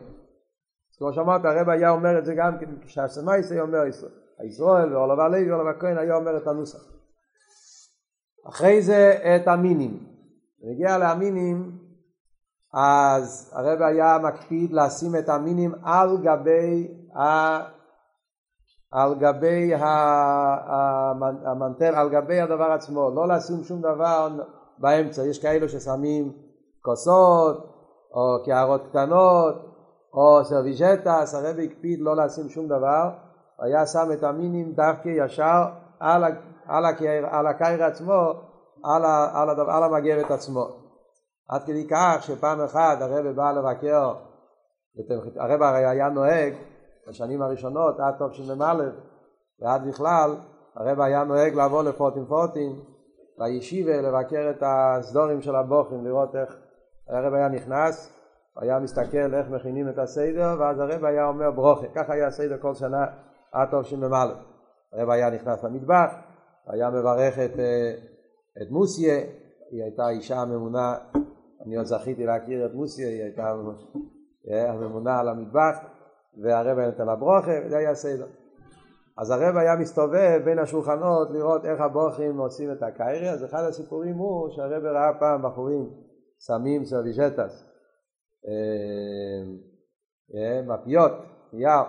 כמו 0.98 1.14
שאמרת 1.14 1.46
הרב 1.46 1.70
היה 1.70 1.90
אומר 1.90 2.20
את 2.20 2.26
זה 2.26 2.34
גם 2.38 2.58
כן 2.60 2.70
כשהסמייס 2.86 3.52
היה 3.52 3.62
אומר 3.62 3.86
ישראל 3.86 4.12
הישראל 4.40 4.94
ועולב 4.94 5.20
הלוי 5.20 5.52
ועולב 5.52 5.68
הכהן 5.68 5.98
היה 5.98 6.16
אומר 6.16 6.38
את 6.38 6.48
הנוסח. 6.48 6.94
אחרי 8.50 8.82
זה 8.82 9.20
את 9.36 9.48
המינים. 9.48 10.00
נגיע 10.64 10.98
להמינים 10.98 11.84
אז 12.74 13.54
הרב 13.56 13.82
היה 13.82 14.18
מקפיד 14.24 14.74
לשים 14.74 15.16
את 15.16 15.30
המינים 15.30 15.72
על 15.84 16.18
גבי, 16.18 16.88
ה... 17.18 17.58
על 18.92 19.16
גבי 19.16 19.72
המנטל, 21.46 21.96
על 21.96 22.10
גבי 22.10 22.42
הדבר 22.42 22.72
עצמו, 22.72 23.12
לא 23.16 23.28
לשים 23.28 23.64
שום 23.64 23.82
דבר 23.82 24.30
באמצע, 24.78 25.26
יש 25.26 25.42
כאלו 25.42 25.70
ששמים 25.70 26.32
כוסות 26.82 27.58
או 28.14 28.44
קערות 28.46 28.82
קטנות 28.90 29.56
או 30.14 30.46
סרוויז'טס, 30.46 31.34
הרב 31.34 31.56
הקפיד 31.60 32.00
לא 32.02 32.16
לשים 32.16 32.50
שום 32.50 32.68
דבר, 32.68 33.10
היה 33.60 33.86
שם 33.86 34.10
את 34.14 34.24
המינים 34.24 34.74
דווקא 34.74 35.10
ישר 35.10 35.66
על, 36.00 36.24
על, 36.68 36.86
הקיר, 36.86 37.26
על 37.26 37.48
הקיר 37.48 37.84
עצמו, 37.84 38.32
על, 38.84 39.06
על, 39.34 39.50
הדבר, 39.50 39.72
על 39.72 39.84
המגרת 39.84 40.32
עצמו. 40.32 40.68
עד 41.50 41.64
כדי 41.64 41.88
כך 41.88 42.24
שפעם 42.24 42.62
אחת 42.62 43.02
הרב 43.02 43.36
בא 43.36 43.52
לבקר, 43.52 44.14
הרב 45.36 45.62
הרי 45.62 45.86
היה 45.86 46.10
נוהג 46.10 46.54
בשנים 47.08 47.42
הראשונות 47.42 48.00
עד 48.00 48.14
טוב 48.18 48.32
תשמ"א 48.32 48.74
ועד 49.60 49.88
בכלל 49.88 50.36
הרב 50.76 51.02
היה 51.02 51.24
נוהג 51.24 51.54
לבוא 51.54 51.84
לפורטים 51.84 52.26
פורטים 52.26 52.84
לישיבה 53.38 54.02
לבקר 54.02 54.50
את 54.50 54.64
הסדורים 54.66 55.42
של 55.42 55.56
הבוכים 55.56 56.06
לראות 56.06 56.36
איך 56.36 56.56
הרב 57.10 57.34
היה 57.34 57.48
נכנס 57.48 58.20
היה 58.62 58.80
מסתכל 58.80 59.34
איך 59.34 59.50
מכינים 59.50 59.90
את 59.90 59.98
הסדר 59.98 60.56
ואז 60.60 60.80
הרב 60.80 61.06
היה 61.06 61.28
אומר 61.28 61.52
ברוכה 61.52 61.88
ככה 61.96 62.14
היה 62.14 62.28
הסדר 62.28 62.58
כל 62.62 62.74
שנה 62.74 63.06
עד 63.52 63.68
טוב 63.72 63.82
תשמ"א 63.82 64.26
הרב 64.94 65.10
היה 65.10 65.30
נכנס 65.30 65.64
למטבח 65.64 66.14
היה 66.68 66.90
מברך 66.90 67.40
את, 67.40 67.60
אה, 67.60 67.94
את 68.62 68.72
מוסיה 68.72 69.18
היא 69.72 69.84
הייתה 69.84 70.10
אישה 70.10 70.36
הממונה 70.36 70.98
אני 71.66 71.76
עוד 71.76 71.86
זכיתי 71.86 72.26
להכיר 72.26 72.66
את 72.66 72.74
מוסיה, 72.74 73.08
היא 73.08 73.24
הייתה 73.24 73.56
הממונה 74.70 75.20
על 75.20 75.30
המטבח, 75.30 75.78
והרב 76.44 76.78
היה 76.78 76.88
נותן 76.88 77.06
לה 77.06 77.16
ברוכה, 77.16 77.52
וזה 77.66 77.78
היה 77.78 77.96
סדר. 77.96 78.28
אז 79.18 79.32
הרב 79.32 79.58
היה 79.58 79.76
מסתובב 79.76 80.42
בין 80.46 80.60
השולחנות 80.60 81.32
לראות 81.32 81.66
איך 81.66 81.82
הבוכרים 81.82 82.38
עושים 82.38 82.72
את 82.72 82.84
הקיירי, 82.84 83.30
אז 83.30 83.46
אחד 83.46 83.64
הסיפורים 83.64 84.16
הוא 84.16 84.50
שהרב 84.50 84.84
ראה 84.84 85.20
פעם 85.20 85.44
בחורים 85.44 85.90
שמים 86.40 86.86
serviettes, 86.86 87.66
אה, 88.48 89.44
אה, 90.36 90.62
מפיות, 90.62 91.12
נייר, 91.54 91.84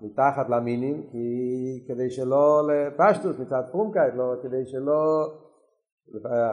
מתחת 0.00 0.48
למינים, 0.48 1.02
כי 1.10 1.84
כדי 1.88 2.10
שלא 2.10 2.62
לפשטוס 2.68 3.38
מצד 3.38 3.62
פרומקייט, 3.72 4.14
לא, 4.14 4.34
כדי 4.42 4.66
שלא, 4.66 5.32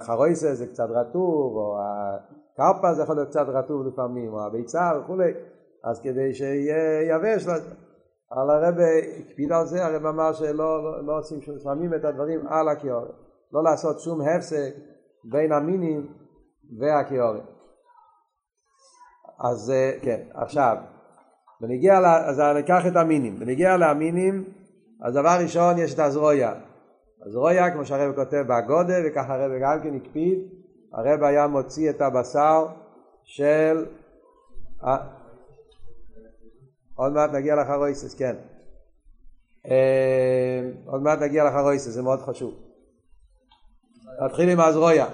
החרוסת 0.01 0.53
זה 0.53 0.67
קצת 0.67 0.87
רטוב, 0.89 1.55
או 1.55 1.77
קרפה 2.57 2.93
זה 2.93 3.03
יכול 3.03 3.15
להיות 3.15 3.29
קצת 3.29 3.45
רטוב 3.47 3.87
לפעמים, 3.87 4.33
או 4.33 4.45
הביצה 4.45 4.91
וכולי, 4.99 5.31
אז 5.83 6.01
כדי 6.01 6.33
שיהיה 6.33 7.15
יבש, 7.15 7.47
אבל 8.31 8.49
הרב 8.49 8.75
הקפיד 9.19 9.51
על 9.51 9.65
זה, 9.65 9.85
הרב 9.85 10.05
אמר 10.05 10.33
שלא 10.33 10.83
לא, 10.83 11.05
לא 11.05 11.17
עושים 11.17 11.41
שום, 11.41 11.59
שמים 11.59 11.93
את 11.93 12.05
הדברים 12.05 12.47
על 12.47 12.67
הקיורת, 12.69 13.15
לא 13.53 13.63
לעשות 13.63 13.99
שום 13.99 14.21
הפסק 14.21 14.75
בין 15.23 15.51
המינים 15.51 16.13
והקיורת. 16.79 17.43
אז 19.39 19.73
כן, 20.01 20.21
עכשיו, 20.33 20.77
בנגיע, 21.61 21.97
אז 22.25 22.39
ניקח 22.39 22.87
את 22.87 22.95
המינים, 22.95 23.39
בנגיע 23.39 23.77
למינים, 23.77 24.43
אז 25.01 25.13
דבר 25.13 25.37
ראשון 25.41 25.77
יש 25.77 25.93
את 25.93 25.99
הזרויה, 25.99 26.53
הזרויה 27.25 27.71
כמו 27.71 27.85
שהרב 27.85 28.15
כותב 28.15 28.43
בהגודה 28.47 28.93
וככה 29.05 29.33
הרב 29.33 29.51
גם 29.61 29.79
כן 29.83 29.95
הקפיד 29.95 30.39
הרב 30.93 31.23
היה 31.23 31.47
מוציא 31.47 31.89
את 31.89 32.01
הבשר 32.01 32.67
של... 33.23 33.85
עוד 36.95 37.13
מעט 37.13 37.29
נגיע 37.29 37.55
לחרויסס, 37.55 38.15
כן. 38.15 38.35
עוד 40.85 41.01
מעט 41.01 41.19
נגיע 41.19 41.43
לחרויסס, 41.43 41.87
זה 41.87 42.01
מאוד 42.01 42.19
חשוב. 42.19 42.53
נתחיל 44.25 44.49
עם 44.49 44.59
הזרויה. 44.59 45.07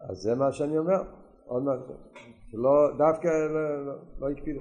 אז 0.00 0.16
זה 0.16 0.34
מה 0.34 0.52
שאני 0.52 0.78
אומר, 0.78 1.02
עוד 1.46 1.62
מעט. 1.62 1.78
לא, 2.54 2.90
דווקא 2.98 3.28
לא, 3.28 3.86
לא, 3.86 3.92
לא 4.18 4.30
הקפידו. 4.30 4.60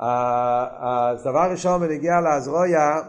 אז 0.00 1.24
דבר 1.24 1.50
ראשון, 1.50 1.80
בנגיע 1.80 2.20
להזרויה, 2.20 3.00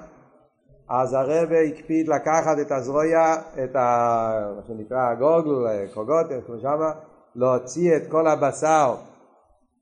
אז 0.89 1.13
הרבה 1.13 1.59
הקפיד 1.59 2.07
לקחת 2.07 2.57
את 2.61 2.71
הזרויה, 2.71 3.35
את 3.63 3.75
ה... 3.75 4.51
מה 4.55 4.61
שנקרא 4.67 5.13
גוגל, 5.13 5.87
קוגוטר, 5.93 6.41
כמו 6.45 6.59
שמה, 6.59 6.91
להוציא 7.35 7.97
את 7.97 8.01
כל 8.11 8.27
הבשר 8.27 8.95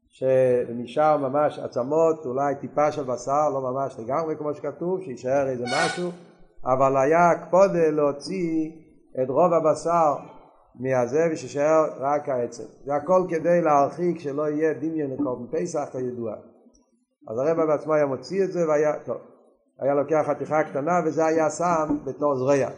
שנשאר 0.10 1.18
ממש 1.18 1.60
עצמות, 1.60 2.26
אולי 2.26 2.56
טיפה 2.56 2.92
של 2.92 3.04
בשר, 3.04 3.50
לא 3.54 3.62
ממש 3.62 4.00
לגמרי 4.00 4.36
כמו 4.36 4.54
שכתוב, 4.54 5.02
שיישאר 5.02 5.48
איזה 5.48 5.66
משהו, 5.66 6.12
אבל 6.66 6.98
היה 6.98 7.30
הקפודה 7.30 7.90
להוציא 7.90 8.72
את 9.24 9.30
רוב 9.30 9.54
הבשר 9.54 10.16
מהזה 10.80 11.28
ושישאר 11.32 11.86
רק 12.00 12.30
העצם. 12.30 12.64
זה 12.86 12.96
הכל 12.96 13.22
כדי 13.30 13.62
להרחיק 13.62 14.20
שלא 14.20 14.50
יהיה 14.50 14.74
דמיון 14.74 15.12
לקורבן 15.12 15.58
פסח 15.58 15.90
כידוע. 15.92 16.36
אז 17.28 17.38
הרבה 17.38 17.66
בעצמו 17.66 17.94
היה 17.94 18.06
מוציא 18.06 18.44
את 18.44 18.52
זה 18.52 18.68
והיה, 18.68 19.00
טוב. 19.06 19.18
היה 19.80 19.94
לוקח 19.94 20.24
חתיכה 20.28 20.64
קטנה 20.64 21.00
וזה 21.06 21.26
היה 21.26 21.50
שם 21.50 21.98
בתור 22.06 22.36
זרע. 22.36 22.70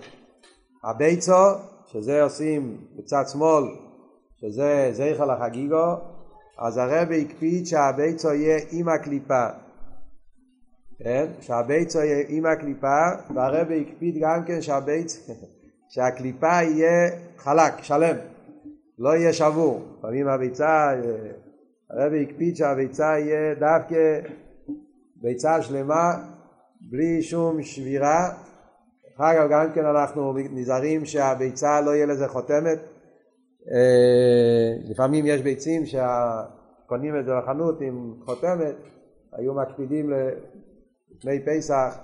הביצו, 0.83 1.43
שזה 1.85 2.23
עושים 2.23 2.77
בצד 2.97 3.23
שמאל, 3.31 3.63
שזה 4.41 4.89
זכר 4.93 5.25
לחגיגו, 5.25 5.95
אז 6.59 6.77
הרבי 6.77 7.25
הקפיד 7.25 7.65
שהביצו 7.65 8.33
יהיה 8.33 8.59
עם 8.71 8.89
הקליפה. 8.89 9.47
כן? 11.03 11.25
שהביצו 11.41 11.99
יהיה 11.99 12.25
עם 12.27 12.45
הקליפה, 12.45 13.05
והרבי 13.35 13.85
הקפיד 13.88 14.15
גם 14.21 14.43
כן 14.45 14.62
שהביצ... 14.62 15.17
שהקליפה 15.89 16.62
יהיה 16.63 17.10
חלק, 17.38 17.73
שלם, 17.82 18.15
לא 18.99 19.10
יהיה 19.10 19.34
שבור. 19.34 19.82
לפעמים 19.97 20.28
הביצה, 20.28 20.89
הרבי 21.89 22.23
הקפיד 22.23 22.56
שהביצה 22.56 23.19
יהיה 23.19 23.56
דווקא 23.56 24.19
ביצה 25.15 25.62
שלמה 25.62 26.13
בלי 26.82 27.21
שום 27.21 27.63
שבירה. 27.63 28.30
אחר 29.15 29.36
כך 29.36 29.52
גם 29.52 29.71
כן 29.73 29.86
אנחנו 29.86 30.34
נזהרים 30.52 31.06
שהביצה 31.06 31.82
לא 31.82 31.91
יהיה 31.91 32.06
לזה 32.06 32.28
חותמת. 32.28 32.80
אה, 33.71 34.91
לפעמים 34.91 35.25
יש 35.25 35.41
ביצים 35.41 35.84
שקונים 35.86 37.19
את 37.19 37.25
זה 37.25 37.32
בחנות 37.41 37.82
עם 37.82 38.13
חותמת, 38.25 38.75
היו 39.34 39.54
מקפידים 39.54 40.13
לפני 41.15 41.39
פסח 41.45 41.99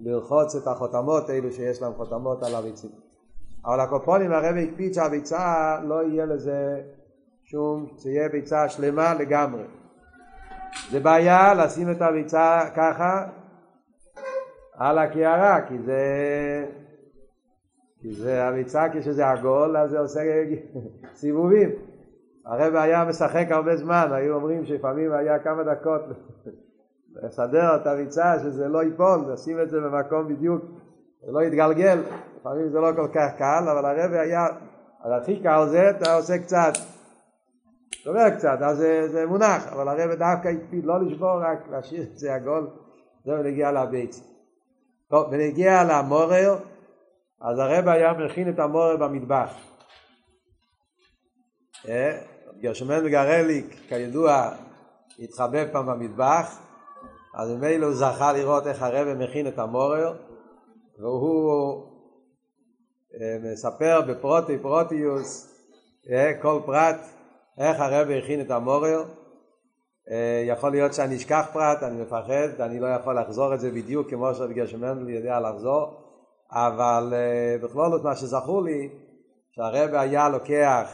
לרחוץ 0.00 0.54
את 0.54 0.66
החותמות 0.66 1.28
האלו 1.28 1.52
שיש 1.52 1.82
להם 1.82 1.92
חותמות 1.94 2.42
על 2.42 2.54
הביצים. 2.54 3.09
אבל 3.64 3.80
הקופונים 3.80 4.32
הרבי 4.32 4.64
הקפיד 4.64 4.94
שהביצה 4.94 5.76
לא 5.84 6.02
יהיה 6.02 6.26
לזה 6.26 6.80
שום, 7.44 7.86
שיהיה 7.98 8.28
ביצה 8.28 8.68
שלמה 8.68 9.14
לגמרי. 9.14 9.62
זה 10.90 11.00
בעיה 11.00 11.54
לשים 11.54 11.90
את 11.90 12.02
הביצה 12.02 12.60
ככה 12.76 13.26
על 14.74 14.98
הקערה, 14.98 15.60
כי 15.68 15.78
זה... 15.78 16.00
כי 18.02 18.14
זה 18.14 18.44
הביצה 18.44 18.86
כשזה 18.92 19.28
עגול, 19.28 19.76
אז 19.76 19.90
זה 19.90 19.98
עושה 19.98 20.20
סיבובים. 21.20 21.70
הרב 22.46 22.74
היה 22.74 23.04
משחק 23.04 23.46
הרבה 23.50 23.76
זמן, 23.76 24.08
היו 24.12 24.34
אומרים 24.34 24.64
שלפעמים 24.64 25.12
היה 25.12 25.38
כמה 25.38 25.62
דקות 25.62 26.02
לסדר 27.22 27.76
את 27.76 27.86
הביצה 27.86 28.38
שזה 28.38 28.68
לא 28.68 28.82
ייפול, 28.82 29.32
לשים 29.32 29.60
את 29.60 29.70
זה 29.70 29.80
במקום 29.80 30.28
בדיוק, 30.28 30.64
זה 31.26 31.32
לא 31.32 31.42
יתגלגל, 31.42 31.98
לפעמים 32.40 32.70
זה 32.70 32.78
לא 32.78 32.90
כל 32.96 33.08
כך 33.14 33.38
קל, 33.38 33.68
אבל 33.72 33.84
הרב 33.84 34.12
היה, 34.12 34.46
אז 35.00 35.22
הכי 35.22 35.42
קל 35.42 35.66
זה, 35.68 35.90
אתה 35.90 36.14
עושה 36.14 36.38
קצת, 36.38 36.72
שובר 37.90 38.30
קצת, 38.30 38.58
אז 38.60 38.76
זה, 38.76 39.08
זה 39.08 39.26
מונח, 39.26 39.66
אבל 39.66 39.88
הרב 39.88 40.10
דווקא 40.10 40.48
הקפיד 40.48 40.84
לא 40.84 41.04
לשבור, 41.04 41.40
רק 41.42 41.68
להשאיר 41.70 42.02
את 42.02 42.18
זה 42.18 42.34
עגול, 42.34 42.70
זהו 43.24 43.42
נגיע 43.42 43.72
לביצה. 43.72 44.22
טוב, 45.08 45.28
ונגיע 45.30 45.84
למורר, 45.84 46.56
אז 47.40 47.58
הרב 47.58 47.88
היה 47.88 48.12
מכין 48.12 48.48
את 48.48 48.58
המורר 48.58 48.96
במטבח. 48.96 49.54
אה? 51.88 52.18
גרשמן 52.60 53.06
וגרליק, 53.06 53.74
כידוע, 53.88 54.50
התחבא 55.18 55.72
פעם 55.72 55.86
במטבח, 55.86 56.58
אז 57.34 57.50
ממילא 57.50 57.86
הוא 57.86 57.94
זכה 57.94 58.32
לראות 58.32 58.66
איך 58.66 58.82
הרב 58.82 59.16
מכין 59.16 59.48
את 59.48 59.58
המורר, 59.58 60.16
והוא 60.98 61.89
מספר 63.42 64.00
בפרוטי 64.00 64.58
פרוטיוס, 64.58 65.50
אה, 66.10 66.32
כל 66.42 66.60
פרט, 66.66 66.96
איך 67.58 67.80
הרב 67.80 68.10
הכין 68.10 68.40
את 68.40 68.50
המורר. 68.50 69.04
אה, 70.10 70.44
יכול 70.46 70.70
להיות 70.70 70.94
שאני 70.94 71.16
אשכח 71.16 71.46
פרט, 71.52 71.82
אני 71.82 72.02
מפחד, 72.02 72.60
אני 72.60 72.80
לא 72.80 72.86
יכול 72.86 73.20
לחזור 73.20 73.54
את 73.54 73.60
זה 73.60 73.70
בדיוק 73.70 74.10
כמו 74.10 74.34
שבגלל 74.34 74.66
שמנדל 74.66 75.08
יודע 75.08 75.40
לחזור, 75.40 76.00
אבל 76.52 77.12
אה, 77.12 77.56
בכללות 77.62 78.04
מה 78.04 78.16
שזכור 78.16 78.62
לי, 78.62 78.88
שהרבה 79.50 80.00
היה 80.00 80.28
לוקח, 80.28 80.90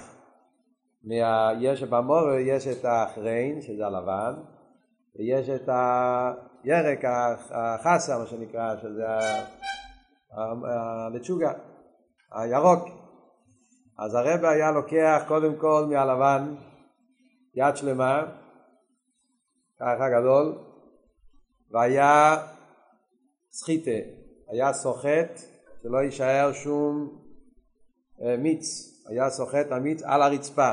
מה, 1.05 1.51
יש 1.61 1.83
במורו 1.83 2.33
יש 2.33 2.67
את 2.67 2.85
האחריין, 2.85 3.61
שזה 3.63 3.87
הלבן, 3.87 4.35
ויש 5.17 5.49
את 5.49 5.69
הירק, 6.65 7.05
החסה, 7.51 8.19
מה 8.19 8.27
שנקרא, 8.27 8.77
שזה 8.77 9.07
הלצ'וגה, 10.33 11.53
הירוק. 12.33 12.89
אז 13.99 14.15
הרבה 14.15 14.51
היה 14.51 14.71
לוקח 14.71 15.25
קודם 15.29 15.57
כל 15.57 15.87
מהלבן 15.91 16.55
יד 17.55 17.77
שלמה, 17.77 18.27
ככה 19.81 20.09
גדול, 20.21 20.59
והיה 21.71 22.37
סחיטה, 23.53 23.91
היה 24.49 24.73
סוחט 24.73 25.41
שלא 25.83 25.99
יישאר 25.99 26.53
שום 26.53 27.19
אה, 28.23 28.37
מיץ, 28.37 28.65
היה 29.09 29.31
סוחט 29.31 29.67
המיץ 29.71 30.03
על 30.03 30.23
הרצפה, 30.23 30.73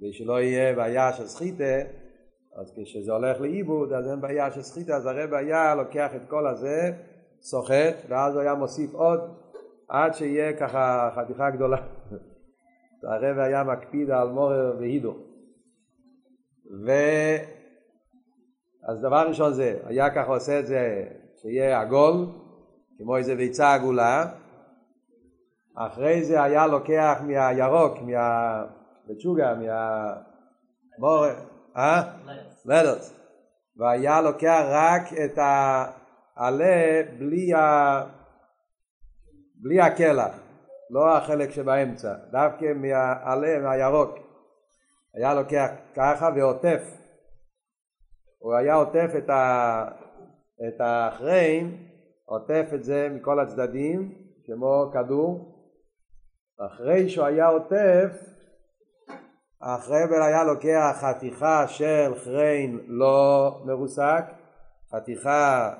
ושלא 0.00 0.40
יהיה 0.40 0.76
בעיה 0.76 1.12
של 1.12 1.26
סחיטה, 1.26 1.64
אז 2.56 2.72
כשזה 2.76 3.12
הולך 3.12 3.40
לאיבוד 3.40 3.92
אז 3.92 4.10
אין 4.10 4.20
בעיה 4.20 4.50
של 4.50 4.62
סחיטה, 4.62 4.96
אז 4.96 5.06
הרב 5.06 5.34
היה 5.34 5.74
לוקח 5.74 6.10
את 6.16 6.22
כל 6.28 6.46
הזה, 6.46 6.92
סוחט, 7.40 7.96
ואז 8.08 8.34
הוא 8.34 8.42
היה 8.42 8.54
מוסיף 8.54 8.94
עוד 8.94 9.20
עד 9.88 10.14
שיהיה 10.14 10.56
ככה 10.56 11.10
חתיכה 11.14 11.50
גדולה. 11.50 11.76
הרב 13.02 13.38
היה 13.38 13.64
מקפיד 13.64 14.10
על 14.10 14.28
מורר 14.28 14.76
והידו. 14.78 15.14
ו... 16.86 16.90
אז 18.88 19.00
דבר 19.00 19.28
ראשון 19.28 19.52
זה, 19.52 19.78
היה 19.84 20.10
ככה 20.10 20.32
עושה 20.32 20.60
את 20.60 20.66
זה 20.66 21.08
שיהיה 21.40 21.80
עגול, 21.80 22.26
כמו 22.98 23.16
איזה 23.16 23.34
ביצה 23.34 23.74
עגולה, 23.74 24.24
אחרי 25.76 26.24
זה 26.24 26.42
היה 26.42 26.66
לוקח 26.66 27.18
מהירוק, 27.26 27.98
מהבצ'וגה, 28.02 29.54
מהמורר, 29.54 31.34
אה? 31.76 32.02
לדוס. 32.64 33.14
והיה 33.76 34.20
לוקח 34.20 34.62
רק 34.68 35.02
את 35.24 35.38
העלה 36.36 37.02
בלי, 37.18 37.54
ה... 37.54 38.02
בלי 39.62 39.80
הקלח, 39.80 40.34
לא 40.90 41.16
החלק 41.16 41.50
שבאמצע, 41.50 42.14
דווקא 42.30 42.72
מהעלה, 42.74 43.58
מהירוק. 43.58 44.18
היה 45.14 45.34
לוקח 45.34 45.70
ככה 45.94 46.28
ועוטף. 46.36 46.82
הוא 48.38 48.54
היה 48.54 48.74
עוטף 48.74 49.10
את, 49.18 49.30
ה... 49.30 49.84
את 50.68 50.80
האחריין, 50.80 51.76
עוטף 52.24 52.66
את 52.74 52.84
זה 52.84 53.08
מכל 53.12 53.40
הצדדים, 53.40 54.14
כמו 54.46 54.90
כדור. 54.92 55.56
אחרי 56.66 57.08
שהוא 57.08 57.26
היה 57.26 57.46
עוטף, 57.46 58.10
החרבל 59.60 60.22
היה 60.22 60.44
לוקח 60.44 60.96
חתיכה 61.00 61.68
של 61.68 62.12
חריין 62.24 62.80
לא 62.86 63.50
מרוסק, 63.64 64.24
חתיכה 64.94 65.74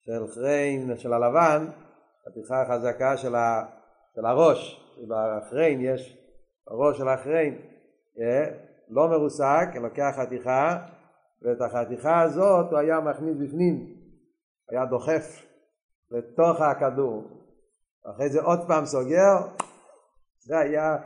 של 0.00 0.26
חריין 0.34 0.96
של 0.96 1.12
הלבן, 1.12 1.66
חתיכה 2.28 2.64
חזקה 2.68 3.16
של, 3.16 3.34
ה, 3.34 3.64
של 4.14 4.26
הראש, 4.26 4.80
בחריין 5.08 5.80
יש, 5.80 6.18
הראש 6.66 6.98
של 6.98 7.08
החריין, 7.08 7.58
אה, 8.20 8.44
לא 8.88 9.08
מרוסק, 9.08 9.68
לוקח 9.74 10.14
חתיכה, 10.16 10.78
ואת 11.42 11.60
החתיכה 11.60 12.22
הזאת 12.22 12.70
הוא 12.70 12.78
היה 12.78 13.00
מכניס 13.00 13.36
בפנים, 13.36 13.94
היה 14.70 14.84
דוחף 14.84 15.46
לתוך 16.10 16.60
הכדור, 16.60 17.24
אחרי 18.04 18.28
זה 18.28 18.40
עוד 18.42 18.58
פעם 18.68 18.86
סוגר, 18.86 19.36
זה 20.38 20.58
היה 20.58 20.96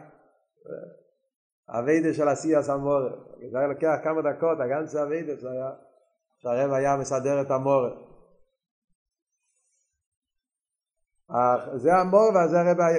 אביידה 1.68 2.14
של 2.14 2.28
עשייה 2.28 2.62
סמורה. 2.62 3.11
זה 3.50 3.59
היה 3.59 3.68
לוקח 3.68 3.94
כמה 4.04 4.22
דקות, 4.22 4.61
הגנצה 4.61 5.02
אביידה 5.02 5.37
זה 5.37 5.50
היה, 5.50 5.70
שהרב 6.38 6.72
היה 6.72 6.96
מסדר 6.96 7.40
את 7.40 7.50
המורה. 7.50 7.90
זה 11.77 11.95
המור 11.95 12.31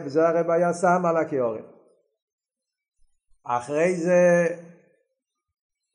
וזה 0.06 0.28
הרב 0.28 0.50
היה 0.50 0.74
שם 0.74 1.06
על 1.06 1.18
הקיורים. 1.18 1.66
אחרי 3.44 3.96
זה 3.96 4.48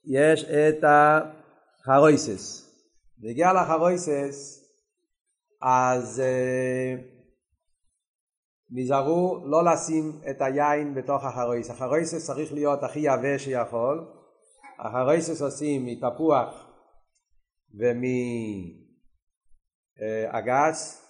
יש 0.05 0.44
את 0.44 0.85
החרויסס. 0.85 2.70
והגיע 3.23 3.53
לחרויסס 3.53 4.64
אז 5.62 6.23
uh, 6.23 7.01
נזהרו 8.70 9.44
לא 9.47 9.64
לשים 9.64 10.12
את 10.31 10.42
היין 10.42 10.94
בתוך 10.94 11.25
החרויס. 11.25 11.70
החרויסס 11.70 12.27
צריך 12.27 12.53
להיות 12.53 12.83
הכי 12.83 12.99
יבש 12.99 13.44
שיכול. 13.44 14.07
החרויסס 14.79 15.42
עושים 15.42 15.87
מתפוח 15.87 16.70
ומאגס 20.01 21.04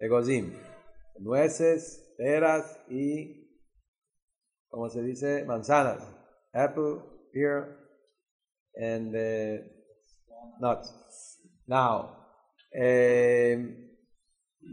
ומאגוזים. 0.00 0.44
nueces, 1.20 2.14
peras 2.16 2.80
y, 2.88 3.48
como 4.68 4.88
se 4.88 5.02
dice, 5.02 5.44
manzanas. 5.44 6.02
Apple, 6.52 7.02
pear, 7.32 7.56
and. 8.74 9.14
Now, 11.66 12.10
um, 12.74 13.88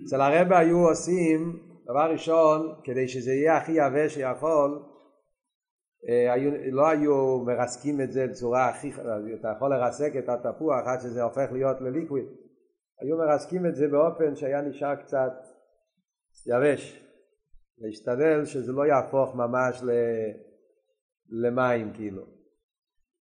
אצל 0.05 0.21
הרבה 0.21 0.59
היו 0.59 0.89
עושים, 0.89 1.59
דבר 1.83 2.11
ראשון, 2.11 2.75
כדי 2.83 3.07
שזה 3.07 3.33
יהיה 3.33 3.57
הכי 3.57 3.71
יבש 3.71 4.13
שיכול, 4.13 4.83
אה, 6.09 6.33
היו, 6.33 6.51
לא 6.71 6.87
היו 6.87 7.43
מרסקים 7.45 8.01
את 8.01 8.11
זה 8.11 8.27
בצורה 8.27 8.69
הכי, 8.69 8.91
אתה 9.39 9.53
יכול 9.57 9.75
לרסק 9.75 10.11
את 10.19 10.29
התפוח 10.29 10.81
עד 10.85 10.99
שזה 10.99 11.23
הופך 11.23 11.51
להיות 11.51 11.81
לליקוויד, 11.81 12.25
היו 13.01 13.17
מרסקים 13.17 13.65
את 13.65 13.75
זה 13.75 13.87
באופן 13.87 14.35
שהיה 14.35 14.61
נשאר 14.61 14.95
קצת 14.95 15.33
יבש, 16.47 17.05
להשתדל 17.77 18.45
שזה 18.45 18.71
לא 18.71 18.85
יהפוך 18.85 19.35
ממש 19.35 19.83
למים 21.29 21.93
כאילו. 21.93 22.23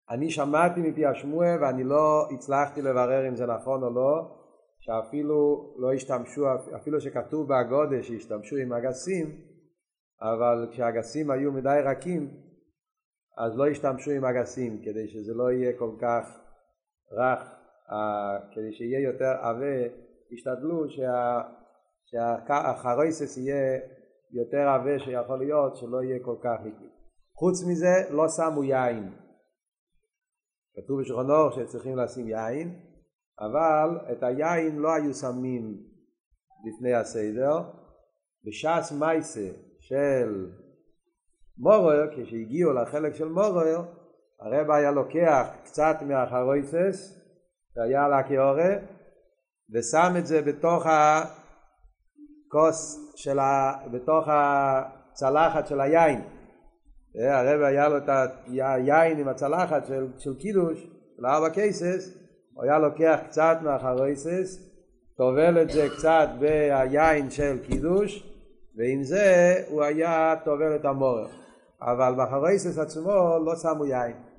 אני 0.10 0.32
שמעתי 0.32 0.82
מפי 0.82 1.06
השמועה 1.06 1.56
ואני 1.62 1.84
לא 1.84 2.28
הצלחתי 2.32 2.82
לברר 2.82 3.28
אם 3.28 3.36
זה 3.36 3.46
נכון 3.46 3.84
או 3.84 3.90
לא, 3.90 4.40
שאפילו 4.80 5.74
לא 5.78 5.94
השתמשו, 5.94 6.46
אפילו 6.76 7.02
שכתוב 7.02 7.48
בהגודש 7.48 8.08
שהשתמשו 8.08 8.56
עם 8.56 8.74
אגסים, 8.74 9.42
אבל 10.22 10.68
כשהאגסים 10.72 11.32
היו 11.32 11.52
מדי 11.52 11.80
רכים, 11.84 12.38
אז 13.38 13.58
לא 13.58 13.68
השתמשו 13.68 14.12
עם 14.12 14.26
אגסים, 14.26 14.82
כדי 14.84 15.08
שזה 15.08 15.34
לא 15.34 15.52
יהיה 15.52 15.78
כל 15.78 15.92
כך 16.02 16.40
רך, 17.12 17.53
כדי 18.52 18.74
שיהיה 18.74 19.00
יותר 19.00 19.34
עבה, 19.42 19.96
השתדלו 20.34 20.90
שה, 20.90 21.42
שהחרויסס 22.06 23.38
יהיה 23.38 23.80
יותר 24.32 24.70
עבה 24.70 25.00
שיכול 25.00 25.40
להיות, 25.40 25.76
שלא 25.76 26.04
יהיה 26.04 26.20
כל 26.24 26.36
כך 26.44 26.58
ליקוי. 26.64 26.90
חוץ 27.36 27.64
מזה 27.68 28.14
לא 28.16 28.26
שמו 28.30 28.64
יין. 28.64 29.12
כתוב 30.76 31.02
בשולחן 31.02 31.30
אור 31.30 31.52
שצריכים 31.52 31.98
לשים 31.98 32.28
יין, 32.28 32.80
אבל 33.40 34.12
את 34.12 34.24
היין 34.24 34.80
לא 34.80 34.94
היו 34.94 35.14
שמים 35.14 35.78
לפני 36.66 36.94
הסדר. 36.94 37.62
בשעס 38.46 38.92
מייסה 38.92 39.50
של 39.80 40.52
מורר, 41.58 42.10
כשהגיעו 42.12 42.74
לחלק 42.74 43.16
של 43.16 43.28
מורר, 43.28 43.82
הרב 44.40 44.72
היה 44.72 44.92
לוקח 44.92 45.48
קצת 45.64 45.96
מהחרויסס 46.02 47.23
שהיה 47.76 48.06
על 48.06 48.14
הקיורה 48.14 48.76
ושם 49.74 50.14
את 50.18 50.26
זה 50.26 50.42
בתוך 50.42 50.86
הכוס 52.48 53.14
של 53.16 53.40
ה... 53.40 53.74
בתוך 53.92 54.28
הצלחת 54.28 55.68
של 55.68 55.82
היין. 55.82 56.22
הרב 57.16 57.62
היה 57.62 57.90
לו 57.90 57.98
את 57.98 58.10
היין 58.48 59.20
עם 59.20 59.28
הצלחת 59.28 59.86
של, 59.86 60.08
של 60.18 60.36
קידוש, 60.40 60.88
של 61.18 61.26
ארבע 61.26 61.50
קייסס, 61.50 62.18
הוא 62.54 62.64
היה 62.64 62.80
לוקח 62.80 63.20
קצת 63.28 63.58
מהחרויסס, 63.62 64.74
טובל 65.18 65.62
את 65.62 65.70
זה 65.70 65.88
קצת 65.98 66.28
ביין 66.40 67.30
של 67.30 67.58
קידוש, 67.64 68.34
ועם 68.78 69.04
זה 69.04 69.56
הוא 69.68 69.84
היה 69.84 70.36
טובל 70.44 70.76
את 70.76 70.86
המורר. 70.86 71.28
אבל 71.82 72.14
בחרויסס 72.18 72.78
עצמו 72.78 73.40
לא 73.46 73.56
שמו 73.56 73.86
יין. 73.86 74.33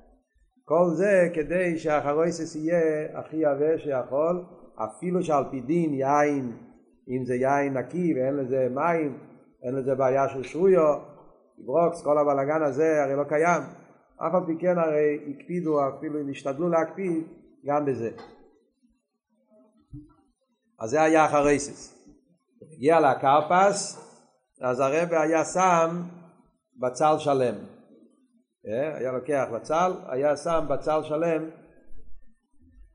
כל 0.65 0.89
זה 0.93 1.29
כדי 1.33 1.77
שהחרויסס 1.77 2.55
יהיה 2.55 3.19
הכי 3.19 3.35
יבש 3.37 3.83
שיכול, 3.83 4.43
אפילו 4.75 5.23
שעל 5.23 5.43
פי 5.51 5.61
דין 5.61 5.93
יין, 5.93 6.57
אם 7.07 7.25
זה 7.25 7.35
יין 7.35 7.77
נקי 7.77 8.13
ואין 8.13 8.35
לזה 8.35 8.67
מים, 8.71 9.17
אין 9.63 9.75
לזה 9.75 9.95
בעיה 9.95 10.29
של 10.29 10.43
שרויו, 10.43 10.99
ברוקס, 11.57 12.03
כל 12.03 12.17
הבלאגן 12.17 12.63
הזה 12.63 13.03
הרי 13.03 13.15
לא 13.15 13.23
קיים. 13.23 13.61
אף 14.17 14.33
על 14.33 14.41
פי 14.45 14.55
כן 14.59 14.77
הרי 14.77 15.19
הקפידו, 15.29 15.89
אפילו 15.89 16.21
אם 16.21 16.29
השתדלו 16.29 16.69
להקפיד, 16.69 17.23
גם 17.65 17.85
בזה. 17.85 18.11
אז 20.79 20.89
זה 20.89 21.01
היה 21.01 21.25
אחרייסס. 21.25 21.95
הגיע 22.73 22.99
לקרפס, 22.99 24.01
אז 24.61 24.79
הרבה 24.79 25.21
היה 25.21 25.45
שם 25.45 26.01
בצל 26.79 27.15
שלם. 27.17 27.55
אה, 28.67 28.97
היה 28.97 29.11
לוקח 29.11 29.45
בצל, 29.53 29.91
היה 30.07 30.37
שם 30.37 30.65
בצל 30.67 31.03
שלם 31.03 31.49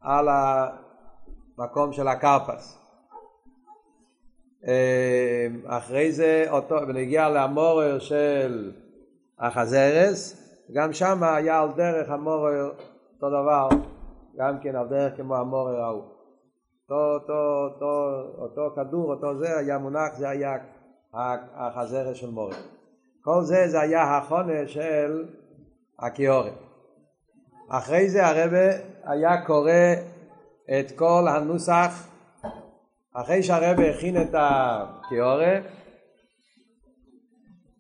על 0.01 0.29
המקום 0.29 1.93
של 1.93 2.09
הקרפס. 2.09 2.79
אה, 4.69 5.47
אחרי 5.67 6.13
זה, 6.13 6.45
אותו, 6.51 6.75
ונגיע 6.89 7.29
למורר 7.29 7.99
של 7.99 8.73
החזרס, 9.39 10.47
גם 10.73 10.93
שם 10.93 11.23
היה 11.23 11.61
על 11.61 11.69
דרך 11.77 12.11
המורר 12.11 12.71
אותו 13.15 13.31
דבר, 13.31 13.69
גם 14.37 14.59
כן 14.61 14.77
על 14.77 14.89
דרך 14.89 15.17
כמו 15.17 15.37
המורר 15.37 15.81
ההוא. 15.81 16.03
אותו, 16.83 17.15
אותו, 17.15 17.69
אותו, 17.75 18.23
אותו 18.39 18.75
כדור, 18.77 19.13
אותו 19.13 19.39
זה 19.39 19.59
היה 19.59 19.79
מונח, 19.79 20.15
זה 20.19 20.29
היה 20.29 20.57
החזרס 21.55 22.17
של 22.17 22.31
מורר. 22.31 22.57
כל 23.23 23.43
זה 23.43 23.69
זה 23.69 23.81
היה 23.81 24.17
החונה 24.17 24.67
של 24.67 25.25
הקיורת. 26.01 26.53
אחרי 27.69 28.11
זה 28.11 28.27
הרבה 28.27 28.77
היה 29.05 29.45
קורא 29.47 29.73
את 30.79 30.93
כל 30.97 31.27
הנוסח, 31.29 32.09
אחרי 33.15 33.43
שהרבה 33.43 33.91
הכין 33.91 34.23
את 34.23 34.35
הקיורת, 34.35 35.63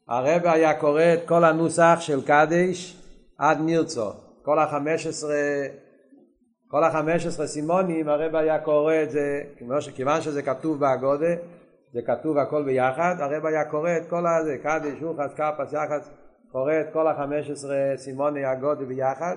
הרבה 0.08 0.52
היה 0.52 0.80
קורא 0.80 1.02
את 1.14 1.28
כל 1.28 1.44
הנוסח 1.44 1.96
של 2.00 2.26
קדש 2.26 2.96
עד 3.38 3.60
מירצו, 3.60 4.10
כל 4.42 4.58
החמש 4.58 5.06
עשרה 5.06 5.66
כל 6.70 6.84
החמש 6.84 7.26
עשרה 7.26 7.46
סימונים 7.46 8.08
הרבה 8.08 8.38
היה 8.38 8.58
קורא 8.58 8.94
את 9.02 9.10
זה, 9.10 9.42
כיוון 9.94 10.20
שזה 10.20 10.42
כתוב 10.42 10.80
באגודה, 10.80 11.34
זה 11.92 12.00
כתוב 12.06 12.38
הכל 12.38 12.64
ביחד, 12.64 13.16
הרבה 13.18 13.48
היה 13.48 13.64
קורא 13.64 13.90
את 13.96 14.08
כל 14.10 14.26
הזה, 14.26 14.58
קדש, 14.62 15.02
אוחס, 15.02 15.34
קפס, 15.34 15.72
יחס, 15.72 16.10
קורא 16.52 16.72
את 16.80 16.86
כל 16.92 17.06
החמש 17.06 17.50
עשרה 17.50 17.92
סימוני 17.96 18.52
אגודה 18.52 18.84
ביחד, 18.84 19.36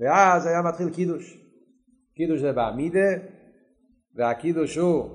ואז 0.00 0.46
היה 0.46 0.62
מתחיל 0.62 0.90
קידוש. 0.94 1.38
קידוש 2.14 2.40
זה 2.40 2.52
בעמידה, 2.52 3.08
והקידוש 4.14 4.76
הוא, 4.76 5.10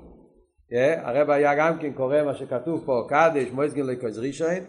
אה, 0.72 1.08
הרב 1.08 1.30
היה 1.30 1.54
גם 1.54 1.78
כן 1.78 1.92
קורא 1.92 2.22
מה 2.22 2.34
שכתוב 2.34 2.82
פה, 2.86 3.06
קדש, 3.08 3.50
מויסגין 3.52 3.86
לוי 3.86 3.96
קויז 3.96 4.18
רישיין, 4.18 4.64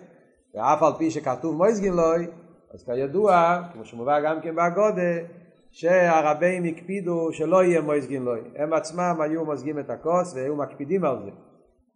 ואף 0.55 0.83
על 0.83 0.93
פי 0.97 1.11
שכתוב 1.11 1.55
מויסגין 1.55 1.93
לוי, 1.93 2.27
אז 2.73 2.83
כידוע, 2.83 3.61
כמו 3.73 3.85
שמובא 3.85 4.19
גם 4.21 4.41
כן 4.41 4.55
באגודה, 4.55 5.27
שהרבים 5.71 6.63
הקפידו 6.63 7.33
שלא 7.33 7.63
יהיה 7.63 7.81
מויסגין 7.81 8.23
לוי. 8.23 8.41
הם 8.55 8.73
עצמם 8.73 9.15
היו 9.19 9.45
מוזגים 9.45 9.79
את 9.79 9.89
הכוס 9.89 10.33
והיו 10.35 10.55
מקפידים 10.55 11.05
על 11.05 11.17
זה. 11.25 11.31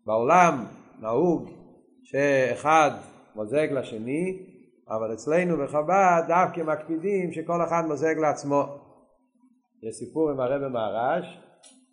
בעולם 0.05 0.65
נהוג 1.01 1.49
שאחד 2.03 2.91
מוזג 3.37 3.67
לשני, 3.71 4.45
אבל 4.89 5.13
אצלנו 5.13 5.57
בחב"ד 5.57 6.23
דווקא 6.27 6.61
מקפידים 6.61 7.31
שכל 7.31 7.63
אחד 7.63 7.83
מוזג 7.87 8.17
לעצמו. 8.17 8.63
יש 9.83 9.95
סיפור 9.95 10.31
עם 10.31 10.39
הרב 10.39 10.67
מהרש, 10.67 11.39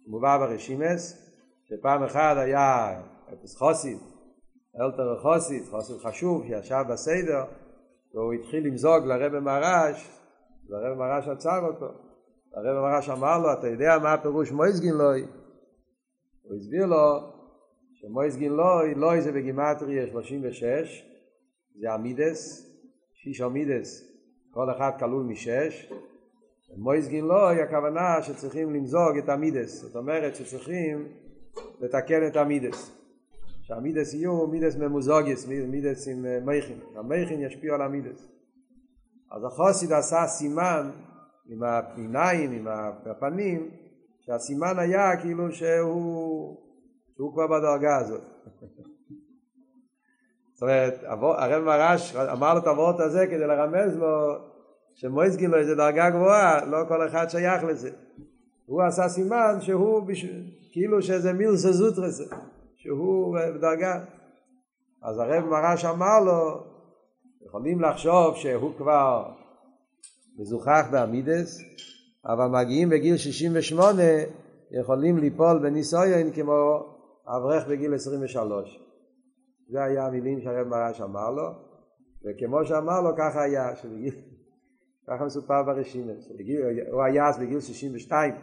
מובא 0.07 0.39
ברשימס, 0.39 1.31
שפעם 1.65 2.03
אחת 2.03 2.37
היה 2.37 3.01
אפס 3.33 3.57
חוסיד, 3.57 3.99
אלתר 4.81 5.19
חוסיד, 5.23 5.63
חוסיד 5.71 5.97
חשוב, 5.97 6.45
שישב 6.47 6.85
בסדר, 6.89 7.45
והוא 8.15 8.33
התחיל 8.33 8.67
למזוג 8.67 9.05
לרב 9.05 9.39
מהרש, 9.39 10.11
והרב 10.71 10.99
מהרש 10.99 11.29
עצר 11.29 11.61
אותו. 11.67 11.89
הרב 12.55 12.83
מהרש 12.83 13.09
אמר 13.09 13.39
לו, 13.39 13.53
אתה 13.53 13.69
יודע 13.69 13.99
מה 14.03 14.13
הפירוש 14.13 14.53
מויסגין 14.53 14.95
לוי? 14.95 15.27
הוא 16.43 16.57
הסביר 16.57 16.87
לו 16.87 17.33
שמויסגין 17.95 18.53
לוי, 18.53 18.95
לוי 18.95 19.21
זה 19.21 19.33
בגימטריה 19.33 20.07
36, 20.07 21.14
זה 21.75 21.93
המידס, 21.93 22.71
שיש 23.15 23.41
המידס, 23.41 24.15
כל 24.51 24.71
אחד 24.71 24.91
כלול 24.99 25.23
משש, 25.23 25.93
מויסגין 26.77 27.25
לוי 27.25 27.63
הכוונה 27.63 28.23
שצריכים 28.23 28.75
למזוג 28.75 29.19
את 29.19 29.29
המידס, 29.29 29.83
זאת 29.83 29.97
אומרת 29.97 30.37
שצריכים 30.37 31.09
לתקן 31.81 32.27
את 32.27 32.37
המידס. 32.37 33.05
שהמידס 33.63 34.15
יהיו 34.15 34.47
מידס 34.47 34.77
ממוזוגס, 34.77 35.47
מידס 35.47 36.09
עם 36.09 36.47
מייכין, 36.47 36.79
המייכין 36.97 37.41
ישפיע 37.41 37.75
על 37.75 37.83
המידס. 37.83 38.29
אז 39.31 39.45
החוסיד 39.45 39.93
עשה 39.93 40.27
סימן 40.27 40.91
עם 41.47 41.63
העיניים, 41.63 42.53
עם 42.53 42.67
הפנים, 43.07 43.71
שהסימן 44.21 44.79
היה 44.79 45.21
כאילו 45.23 45.53
שהוא, 45.53 46.57
שהוא 47.17 47.33
כבר 47.33 47.47
בדרגה 47.47 47.97
הזאת. 47.97 48.23
זאת 50.55 50.63
אומרת, 50.63 51.05
הרב 51.39 51.63
מרש 51.65 52.17
אמר 52.17 52.55
לו 52.55 52.61
את 52.61 52.67
הוורט 52.67 53.01
הזה 53.01 53.27
כדי 53.27 53.47
לרמז 53.47 53.97
לו 53.97 54.35
שמויסגין 54.95 55.51
לו 55.51 55.59
איזה 55.59 55.75
דרגה 55.75 56.11
גבוהה, 56.11 56.65
לא 56.65 56.79
כל 56.89 57.07
אחד 57.09 57.27
שייך 57.31 57.65
לזה. 57.65 57.91
הוא 58.67 58.83
עשה 58.83 59.09
סימן 59.09 59.57
שהוא 59.61 60.03
בש... 60.03 60.25
כאילו 60.73 61.03
שזה 61.03 61.33
מילסה 61.33 61.73
זוטרס, 61.73 62.21
שהוא 62.77 63.37
בדרגה. 63.55 64.01
אז 65.03 65.19
הרב 65.19 65.45
מרש 65.45 65.85
אמר 65.85 66.21
לו, 66.21 66.63
יכולים 67.47 67.81
לחשוב 67.81 68.37
שהוא 68.37 68.73
כבר 68.79 69.25
מזוכח 70.39 70.87
בעמידס, 70.93 71.59
אבל 72.27 72.47
מגיעים 72.47 72.89
בגיל 72.89 73.17
68, 73.17 74.03
יכולים 74.71 75.19
ליפול 75.19 75.59
בניסויין 75.59 76.33
כמו 76.33 76.81
אברך 77.27 77.67
בגיל 77.69 77.95
23. 77.95 78.84
זה 79.69 79.85
היה 79.85 80.07
המילים 80.07 80.41
שהרב 80.41 80.67
מרש 80.67 81.01
אמר 81.01 81.31
לו, 81.31 81.49
וכמו 82.25 82.65
שאמר 82.65 83.01
לו 83.01 83.11
ככה 83.17 83.43
היה, 83.43 83.77
שבגיל, 83.77 84.15
ככה 85.07 85.25
מסופר 85.25 85.63
ברשימת, 85.63 86.17
הוא 86.93 87.03
היה 87.03 87.29
אז 87.29 87.39
בגיל 87.39 87.61
62 87.61 88.35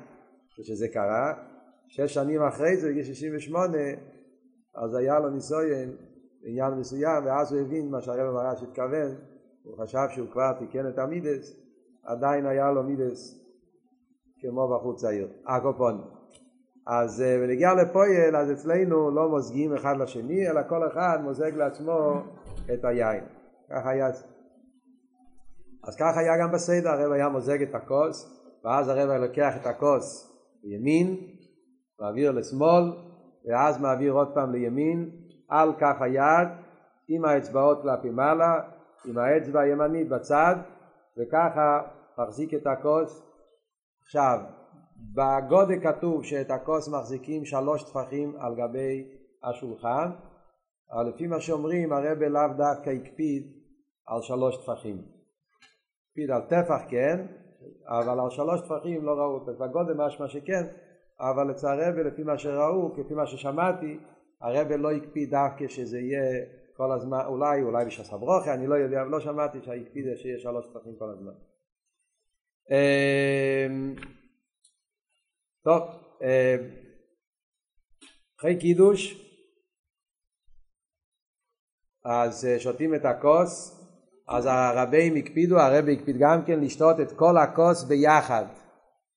כשזה 0.56 0.88
קרה, 0.88 1.34
שש 1.88 2.14
שנים 2.14 2.42
אחרי 2.42 2.78
זה, 2.78 2.90
בגיל 2.90 3.04
68, 3.04 3.78
אז 4.76 4.96
היה 4.96 5.20
לו 5.20 5.30
ניסויין 5.30 5.96
בעניין 6.42 6.74
מסוים, 6.74 7.26
ואז 7.26 7.54
הוא 7.54 7.62
הבין 7.62 7.90
מה 7.90 8.02
שהרב 8.02 8.34
מרש 8.34 8.64
התכוון, 8.64 9.16
הוא 9.64 9.78
חשב 9.84 10.08
שהוא 10.10 10.28
כבר 10.32 10.54
תיקן 10.60 10.90
את 10.90 11.00
המידס, 11.00 11.56
עדיין 12.04 12.46
היה 12.46 12.72
לו 12.72 12.84
מידס 12.84 13.42
כמו 14.40 14.76
בחור 14.76 14.96
צעיר, 14.96 15.28
אקופון. 15.44 16.21
אז 16.94 17.24
בנגיע 17.42 17.74
לפויל, 17.74 18.36
אז 18.36 18.52
אצלנו 18.52 19.12
לא 19.12 19.30
מוזגים 19.30 19.76
אחד 19.76 19.98
לשני, 20.00 20.50
אלא 20.50 20.62
כל 20.70 20.88
אחד 20.88 21.20
מוזג 21.24 21.56
לעצמו 21.56 22.24
את 22.74 22.86
היין. 22.86 23.24
ככה 23.70 23.90
היה. 23.90 24.08
אז 25.84 25.96
ככה 25.96 26.20
היה 26.20 26.38
גם 26.42 26.52
בסדר, 26.52 26.90
הרב 26.90 27.12
היה 27.12 27.30
מוזג 27.30 27.62
את 27.62 27.76
הכוס, 27.76 28.42
ואז 28.66 28.90
הרב 28.90 29.10
לוקח 29.10 29.54
את 29.62 29.66
הכוס 29.66 30.32
לימין, 30.64 31.18
מעביר 32.00 32.32
לשמאל, 32.32 32.84
ואז 33.46 33.82
מעביר 33.82 34.14
עוד 34.14 34.34
פעם 34.34 34.52
לימין, 34.52 35.10
על 35.50 35.74
כף 35.74 36.02
היד, 36.02 36.48
עם 37.08 37.26
האצבעות 37.26 37.82
כלפי 37.82 38.10
מעלה, 38.10 38.60
עם 39.06 39.18
האצבע 39.18 39.62
הימנית 39.62 40.10
בצד, 40.10 40.56
וככה 41.18 41.82
מחזיק 42.18 42.54
את 42.54 42.68
הכוס. 42.68 43.24
עכשיו, 44.04 44.40
בגודל 45.02 45.80
כתוב 45.84 46.24
שאת 46.24 46.52
הכוס 46.52 46.90
מחזיקים 46.90 47.46
שלוש 47.46 47.84
טפחים 47.84 48.36
על 48.40 48.56
גבי 48.56 49.08
השולחן, 49.44 50.12
אבל 50.92 51.10
לפי 51.10 51.28
מה 51.28 51.40
שאומרים 51.40 51.94
הרבה 51.94 52.30
לאו 52.30 52.48
דווקא 52.58 52.90
הקפיד 52.90 53.44
על 54.08 54.22
שלוש 54.22 54.58
טפחים. 54.58 55.02
הקפיד 56.10 56.32
על 56.32 56.42
טפח 56.42 56.82
כן, 56.90 57.26
אבל 57.88 58.20
על 58.20 58.30
שלוש 58.30 58.62
טפחים 58.62 59.06
לא 59.06 59.12
ראו, 59.12 59.46
בגודל 59.46 59.94
משמע 59.94 60.28
שכן, 60.28 60.68
אבל 61.20 61.52
אצל 61.52 61.68
הרבה 61.68 62.04
לפי 62.04 62.24
מה 62.24 62.38
שראו, 62.38 62.94
כפי 62.96 63.14
מה 63.14 63.28
ששמעתי, 63.28 64.00
הרבה 64.42 64.78
לא 64.78 64.92
הקפיד 64.92 65.30
דווקא 65.30 65.68
שזה 65.68 66.00
יהיה 66.00 66.46
כל 66.78 66.92
הזמן, 66.92 67.20
אולי, 67.26 67.62
אולי 67.62 67.86
בשביל 67.86 68.06
סברוכי, 68.08 68.52
אני 68.52 68.68
לא 68.68 68.76
יודע, 68.76 69.04
לא 69.04 69.20
שמעתי 69.20 69.58
שהקפיד 69.62 70.06
שיהיה 70.16 70.40
שלוש 70.40 70.68
טפחים 70.68 70.96
כל 71.00 71.10
הזמן. 71.10 71.34
טוב, 75.64 75.82
אמ, 76.22 76.70
אחרי 78.40 78.60
קידוש, 78.60 79.28
אז 82.06 82.46
אה, 82.46 82.60
שותים 82.60 82.96
את 82.96 83.06
הכוס, 83.06 83.78
אז 84.30 84.46
הרבים 84.46 85.16
הקפידו, 85.16 85.60
הרבי 85.60 85.94
הקפיד 85.94 86.16
גם 86.20 86.46
כן 86.46 86.60
לשתות 86.60 87.00
את 87.00 87.12
כל 87.12 87.38
הכוס 87.38 87.84
ביחד, 87.84 88.46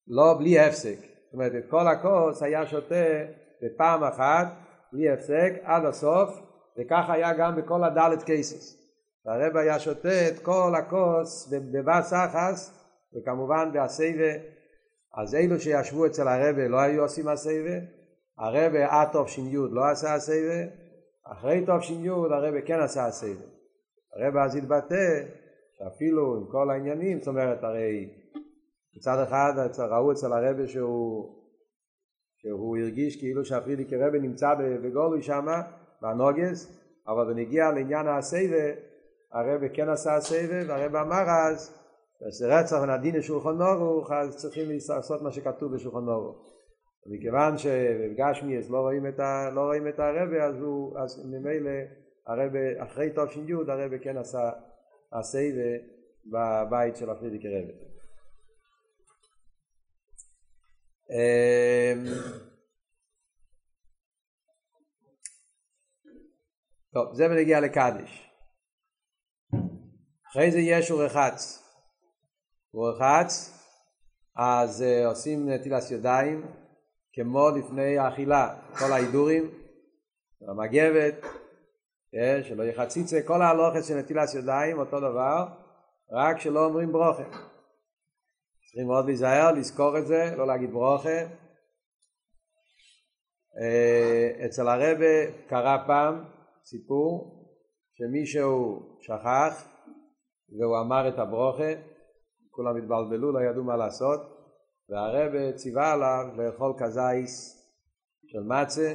לא 0.09 0.35
בלי 0.39 0.59
הפסק. 0.59 0.97
זאת 1.01 1.33
אומרת, 1.33 1.53
את 1.59 1.71
כל 1.71 1.89
הכוס 1.89 2.43
היה 2.43 2.67
שותה 2.67 3.25
בפעם 3.63 4.05
אחת, 4.05 4.47
בלי 4.93 5.11
הפסק, 5.11 5.53
עד 5.63 5.85
הסוף, 5.85 6.41
וכך 6.79 7.11
היה 7.11 7.33
גם 7.33 7.57
בכל 7.57 7.85
הדלת 7.85 8.23
קייסס. 8.23 8.85
והרב 9.27 9.57
היה 9.57 9.79
שותה 9.79 10.29
את 10.29 10.39
כל 10.39 10.73
הכוס 10.79 11.53
בבס 11.73 12.13
אחס 12.13 12.85
וכמובן 13.15 13.71
בהסייבה 13.73 14.54
אז 15.17 15.35
אלו 15.35 15.61
שישבו 15.61 16.07
אצל 16.07 16.29
הרבה 16.29 16.69
לא 16.69 16.81
היו 16.81 17.03
עושים 17.03 17.29
הסייבה 17.29 17.87
הרבה 18.39 18.87
עד 18.91 19.09
תש"י 19.13 19.57
לא 19.71 19.91
עשה 19.91 20.15
הסייבה 20.15 20.73
אחרי 21.33 21.65
תש"י 21.67 22.09
הרבה 22.09 22.61
כן 22.67 22.81
עשה 22.81 23.07
הסייבה 23.07 23.45
הרבה 24.17 24.45
אז 24.45 24.57
התבטא 24.57 25.23
שאפילו 25.79 26.37
עם 26.37 26.47
כל 26.51 26.71
העניינים 26.71 27.19
זאת 27.19 27.29
אומרת 27.29 27.65
הרי 27.65 28.09
מצד 28.97 29.23
אחד 29.29 29.53
ראו 29.79 30.13
אצל 30.13 30.33
הרבה 30.33 30.69
שהוא 30.69 31.35
שהוא 32.37 32.77
הרגיש 32.77 33.17
כאילו 33.21 33.45
שהפרידיקי 33.45 33.97
רבי 33.97 34.19
נמצא 34.19 34.55
בגולוי 34.83 35.23
שמה 35.23 35.63
בנוגס 36.03 36.81
אבל 37.09 37.35
בנגיע 37.35 37.71
לעניין 37.71 38.09
הסייבה 38.09 38.95
הרב 39.35 39.69
כן 39.75 39.89
עשה 39.89 40.21
סבב, 40.21 40.65
והרב 40.69 40.97
אמר 40.97 41.25
אז, 41.31 41.84
שזה 42.19 42.59
רצח 42.59 42.77
ונדין 42.83 43.17
לשולחון 43.17 43.59
נורוך, 43.59 44.13
אז 44.13 44.37
צריכים 44.37 44.69
לעשות 44.89 45.23
מה 45.23 45.33
שכתוב 45.33 45.75
בשולחון 45.75 46.05
נורוך. 46.05 46.55
מכיוון 47.07 47.59
שבגשמי 47.59 48.59
אז 48.59 48.71
לא 48.71 48.81
רואים 48.81 49.07
את, 49.07 49.21
ה, 49.21 49.51
לא 49.55 49.61
רואים 49.61 49.89
את 49.89 49.99
הרבה, 49.99 50.45
אז, 50.45 50.61
הוא, 50.61 50.99
אז 50.99 51.27
ממילא 51.27 51.71
הרבה, 52.27 52.85
אחרי 52.85 53.11
תש"י 53.11 53.53
הרבה 53.53 53.99
כן 53.99 54.17
עשה 54.17 54.51
הסבב 55.13 55.79
בבית 56.27 56.97
של 56.97 57.11
הפרידיקי 57.11 57.49
רבי. 57.49 57.73
אמ, 61.11 62.05
טוב, 66.93 67.15
זה 67.15 67.29
בנגיע 67.29 67.61
לקדיש. 67.61 68.31
אחרי 70.31 70.51
זה 70.51 70.59
יש 70.59 70.91
אורחץ. 70.91 71.64
אורחץ, 72.75 73.61
אז 74.37 74.83
uh, 74.83 75.07
עושים 75.07 75.49
נטילת 75.49 75.91
ידיים 75.91 76.47
כמו 77.13 77.51
לפני 77.51 77.99
האכילה, 77.99 78.55
כל 78.79 78.93
ההידורים, 78.93 79.51
המגבת, 80.49 81.15
כן, 82.13 82.41
שלא 82.45 82.63
יהיה 82.63 83.23
כל 83.27 83.43
ההלוכת 83.43 83.85
של 83.85 83.95
נטילת 83.95 84.35
ידיים 84.35 84.79
אותו 84.79 85.01
דבר, 85.01 85.47
רק 86.13 86.41
שלא 86.41 86.65
אומרים 86.65 86.93
ברוכה. 86.93 87.23
צריכים 88.65 88.87
מאוד 88.87 89.07
להיזהר, 89.07 89.53
לזכור 89.53 89.99
את 89.99 90.07
זה, 90.07 90.35
לא 90.37 90.47
להגיד 90.47 90.71
ברוכה. 90.71 91.25
Uh, 93.55 94.47
אצל 94.47 94.69
הרבה 94.69 95.33
קרה 95.49 95.85
פעם 95.87 96.25
סיפור 96.65 97.45
שמישהו 97.95 98.83
שכח 99.01 99.69
והוא 100.59 100.81
אמר 100.81 101.09
את 101.09 101.19
הברוכה, 101.19 101.94
כולם 102.55 102.77
התבלבלו, 102.77 103.33
לא 103.33 103.41
ידעו 103.41 103.65
מה 103.65 103.77
לעשות, 103.77 104.21
והרבה 104.89 105.53
ציווה 105.53 105.93
עליו 105.93 106.25
לאכול 106.37 106.73
כזייס 106.79 107.65
של 108.27 108.43
מצה, 108.43 108.95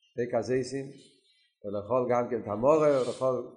שתי 0.00 0.22
כזייסים, 0.32 0.86
ולאכול 1.64 2.06
גם 2.10 2.28
כן 2.30 2.42
תמורה, 2.42 3.02
ולאכול, 3.02 3.50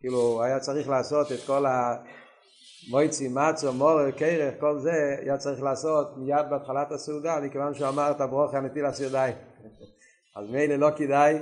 כאילו 0.00 0.42
היה 0.42 0.60
צריך 0.60 0.88
לעשות 0.88 1.32
את 1.32 1.38
כל 1.46 1.64
המויצי, 1.66 3.28
מצו, 3.28 3.72
מורה, 3.72 4.12
קרח, 4.12 4.54
כל 4.60 4.78
זה 4.78 5.16
היה 5.20 5.38
צריך 5.38 5.62
לעשות 5.62 6.16
מיד 6.16 6.46
בהתחלת 6.50 6.92
הסעודה, 6.92 7.40
מכיוון 7.40 7.74
שהוא 7.74 7.88
אמר 7.88 8.10
את 8.10 8.20
הברוכה 8.20 8.58
הנטיל 8.58 8.84
הסעודיים. 8.84 9.34
אז 10.36 10.50
מילא 10.50 10.74
לא 10.74 10.88
כדאי 10.96 11.38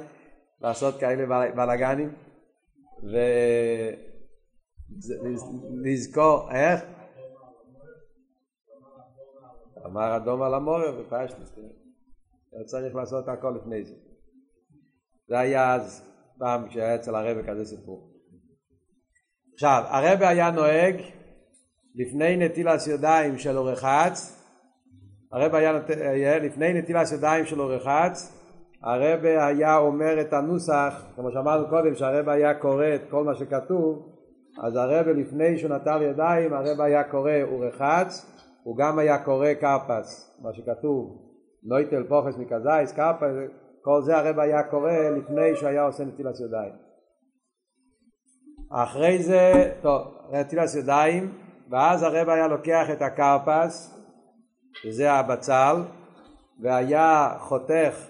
לעשות 0.61 1.01
כאלה 1.01 1.51
בלאגנים, 1.57 2.15
ו... 3.03 3.17
לזכור, 5.85 6.51
איך? 6.53 6.81
אמר 9.87 10.17
אדום 10.17 10.43
על 10.43 10.55
המורר 10.55 11.03
בפשטוס, 11.03 11.51
כן? 11.51 11.63
לא 12.53 12.65
צריך 12.65 12.95
לעשות 12.95 13.29
הכל 13.29 13.55
לפני 13.61 13.85
זה. 13.85 13.95
זה 15.29 15.39
היה 15.39 15.75
אז 15.75 16.11
פעם 16.39 16.69
כשהיה 16.69 16.95
אצל 16.95 17.15
הרבה 17.15 17.43
כזה 17.43 17.65
סיפור. 17.65 18.11
עכשיו, 19.55 19.83
הרבה 19.87 20.29
היה 20.29 20.51
נוהג 20.51 20.95
לפני 21.95 22.37
נטילת 22.37 22.81
ידיים 22.87 23.39
של 23.39 23.57
אורחץ, 23.57 24.45
הרבה 25.33 25.59
היה 25.59 26.39
לפני 26.39 26.73
נטילת 26.73 27.07
ידיים 27.13 27.47
של 27.47 27.61
אורחץ, 27.61 28.37
הרבה 28.83 29.47
היה 29.47 29.77
אומר 29.77 30.21
את 30.21 30.33
הנוסח, 30.33 31.05
כמו 31.17 31.33
שאמרנו 31.33 31.69
קודם, 31.69 31.95
שהרבה 31.95 32.33
היה 32.33 32.55
קורא 32.55 32.95
את 32.95 33.01
כל 33.11 33.25
מה 33.25 33.35
שכתוב, 33.35 34.17
אז 34.63 34.77
הרבה 34.77 35.13
לפני 35.13 35.59
שהוא 35.59 35.71
נטל 35.71 36.03
ידיים 36.03 36.53
הרבה 36.53 36.85
היה 36.85 37.05
קורא 37.05 37.33
ורחץ 37.53 38.30
הוא 38.63 38.77
גם 38.77 38.99
היה 38.99 39.25
קורא 39.25 39.55
קרפס 39.55 40.39
מה 40.43 40.53
שכתוב 40.53 41.31
נויטל 41.63 42.05
פוחס 42.09 42.37
מקזייס 42.37 42.93
קרפס 42.93 43.35
כל 43.83 44.03
זה 44.03 44.17
הרבה 44.17 44.43
היה 44.43 44.63
קורא 44.63 44.93
לפני 44.93 45.57
שהוא 45.57 45.69
היה 45.69 45.83
עושה 45.83 46.05
נטילת 46.05 46.41
ידיים. 46.41 46.73
אחרי 48.73 49.23
זה 49.23 49.73
טוב 49.83 50.03
נטילת 50.33 50.69
ידיים 50.79 51.33
ואז 51.71 52.03
הרבה 52.03 52.35
היה 52.35 52.49
לוקח 52.49 52.87
את 52.93 53.03
הקרפס 53.03 54.01
שזה 54.83 55.13
הבצל 55.13 55.77
והיה 56.63 57.37
חותך 57.39 58.07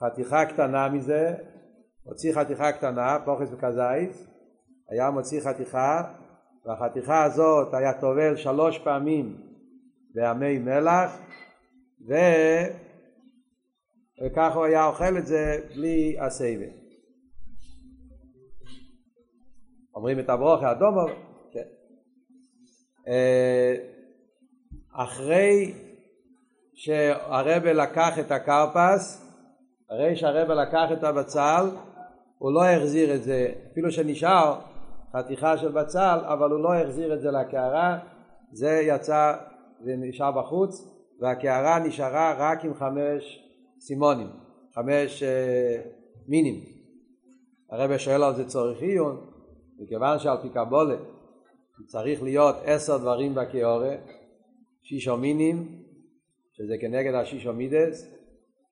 חתיכה 0.00 0.44
קטנה 0.44 0.88
מזה 0.88 1.34
הוציא 2.02 2.34
חתיכה 2.34 2.72
קטנה 2.72 3.18
פוחס 3.24 3.48
וקזייס 3.52 4.26
היה 4.90 5.10
מוציא 5.10 5.40
חתיכה 5.40 6.02
והחתיכה 6.66 7.24
הזאת 7.24 7.74
היה 7.74 8.00
טובל 8.00 8.36
שלוש 8.36 8.78
פעמים 8.78 9.47
בימי 10.14 10.58
מלח 10.58 11.18
ו... 12.08 12.14
וכך 14.26 14.54
הוא 14.54 14.64
היה 14.64 14.86
אוכל 14.86 15.18
את 15.18 15.26
זה 15.26 15.60
בלי 15.74 16.16
הסבל. 16.20 16.70
אומרים 19.94 20.18
את 20.18 20.30
הברוכה 20.30 20.72
אדום, 20.72 20.94
כן. 21.52 21.62
אה, 23.08 23.74
אחרי 24.92 25.74
שהרבה 26.74 27.72
לקח 27.72 28.18
את 28.18 28.30
הקרפס, 28.30 29.28
אחרי 29.86 30.16
שהרבה 30.16 30.54
לקח 30.54 30.88
את 30.92 31.04
הבצל, 31.04 31.70
הוא 32.38 32.52
לא 32.52 32.64
החזיר 32.64 33.14
את 33.14 33.22
זה, 33.22 33.52
אפילו 33.72 33.90
שנשאר 33.90 34.60
חתיכה 35.16 35.58
של 35.58 35.72
בצל, 35.72 36.18
אבל 36.22 36.50
הוא 36.50 36.62
לא 36.62 36.74
החזיר 36.74 37.14
את 37.14 37.20
זה 37.20 37.30
לקערה, 37.30 37.98
זה 38.52 38.80
יצא 38.82 39.36
ונשאר 39.84 40.32
בחוץ, 40.32 40.88
והקערה 41.20 41.78
נשארה 41.78 42.34
רק 42.38 42.64
עם 42.64 42.74
חמש 42.74 43.48
סימונים, 43.80 44.28
חמש 44.74 45.22
uh, 45.22 45.88
מינים. 46.28 46.64
הרב 47.70 47.96
שואל 47.96 48.22
על 48.22 48.34
זה 48.34 48.48
צורך 48.48 48.82
עיון, 48.82 49.30
מכיוון 49.78 50.18
שעל 50.18 50.36
פי 50.42 50.48
קבולה 50.48 50.96
צריך 51.86 52.22
להיות 52.22 52.56
עשר 52.64 52.98
דברים 52.98 53.34
בקיאורה, 53.34 53.94
שישו 54.82 55.16
מינים, 55.16 55.82
שזה 56.52 56.74
כנגד 56.80 57.14
השישו 57.14 57.52
מידס, 57.52 58.06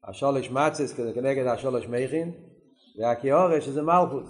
השולש 0.05 0.51
מצס 0.51 0.97
שזה 0.97 1.13
כנגד 1.15 1.47
השולש 1.47 1.87
מכין, 1.87 2.33
והקיאורה 2.99 3.61
שזה 3.61 3.83
מלכות, 3.83 4.25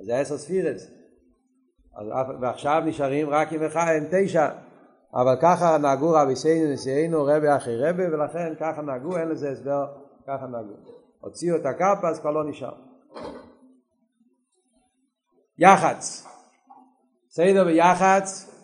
אז 0.00 0.06
זה 0.06 0.18
עשר 0.18 0.38
ספירס. 0.38 0.90
ועכשיו 2.40 2.82
נשארים 2.86 3.30
רק 3.30 3.52
עם 3.52 3.62
אחד, 3.62 3.92
עם 3.96 4.04
תשע, 4.10 4.48
אבל 5.14 5.36
ככה 5.42 5.78
נהגו 5.78 6.10
רבי 6.10 6.36
סיינו 6.36 6.72
נשיאנו 6.72 7.24
רבי 7.24 7.56
אחרי 7.56 7.88
רבי 7.88 8.06
ולכן 8.06 8.54
ככה 8.60 8.82
נהגו, 8.82 9.16
אין 9.16 9.28
לזה 9.28 9.50
הסבר, 9.50 9.86
ככה 10.26 10.46
נהגו. 10.46 10.74
הוציאו 11.20 11.56
את 11.56 11.66
הקרפה 11.66 12.08
אז 12.08 12.20
כבר 12.20 12.30
לא 12.30 12.44
נשאר. 12.44 12.74
יח"צ, 15.58 16.26
סיידו 17.30 17.64
ביח"צ 17.64 18.54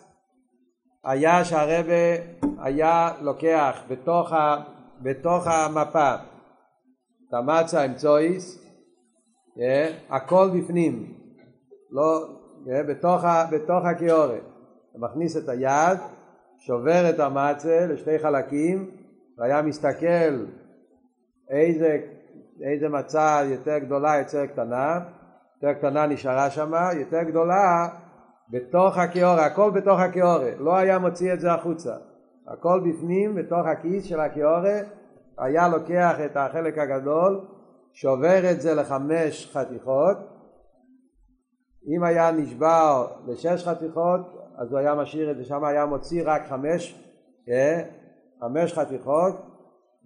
היה 1.03 1.45
שהרבה 1.45 2.23
היה 2.59 3.11
לוקח 3.21 3.79
בתוך, 3.87 4.33
ה, 4.33 4.63
בתוך 5.01 5.47
המפה 5.47 6.15
את 7.29 7.33
המצה 7.33 7.83
עם 7.83 7.95
צויס, 7.95 8.59
אה, 9.59 9.97
הכל 10.09 10.49
בפנים, 10.53 11.13
לא, 11.91 12.27
בתוך, 12.87 13.23
בתוך 13.51 13.85
הקיורת. 13.85 14.43
הוא 14.91 15.01
מכניס 15.01 15.37
את 15.37 15.49
היד, 15.49 15.99
שובר 16.57 17.09
את 17.09 17.19
המצה 17.19 17.85
לשתי 17.89 18.19
חלקים, 18.19 18.91
והיה 19.37 19.61
מסתכל 19.61 20.45
איזה, 21.49 21.97
איזה 22.61 22.89
מצה 22.89 23.41
יותר 23.45 23.77
גדולה, 23.77 24.17
יותר 24.17 24.45
קטנה, 24.45 24.99
יותר 25.55 25.79
קטנה 25.79 26.05
נשארה 26.05 26.49
שמה, 26.49 26.89
יותר 26.93 27.23
גדולה 27.23 27.87
בתוך 28.49 28.97
הקיורה, 28.97 29.45
הכל 29.45 29.71
בתוך 29.71 29.99
הקיורה, 29.99 30.49
לא 30.59 30.75
היה 30.75 30.99
מוציא 30.99 31.33
את 31.33 31.39
זה 31.39 31.53
החוצה, 31.53 31.95
הכל 32.47 32.81
בפנים, 32.89 33.35
בתוך 33.35 33.67
הכיס 33.67 34.05
של 34.05 34.19
הקיורה, 34.19 34.79
היה 35.37 35.67
לוקח 35.67 36.15
את 36.25 36.37
החלק 36.37 36.77
הגדול, 36.77 37.45
שובר 37.93 38.51
את 38.51 38.61
זה 38.61 38.73
לחמש 38.73 39.51
חתיכות, 39.53 40.17
אם 41.87 42.03
היה 42.03 42.31
נשבר 42.31 43.07
לשש 43.27 43.67
חתיכות, 43.67 44.44
אז 44.57 44.71
הוא 44.71 44.79
היה 44.79 44.95
משאיר 44.95 45.31
את 45.31 45.37
זה, 45.37 45.43
שם 45.43 45.63
היה 45.63 45.85
מוציא 45.85 46.23
רק 46.25 46.47
חמש, 46.47 47.03
אה, 47.49 47.83
חמש 48.39 48.73
חתיכות, 48.73 49.35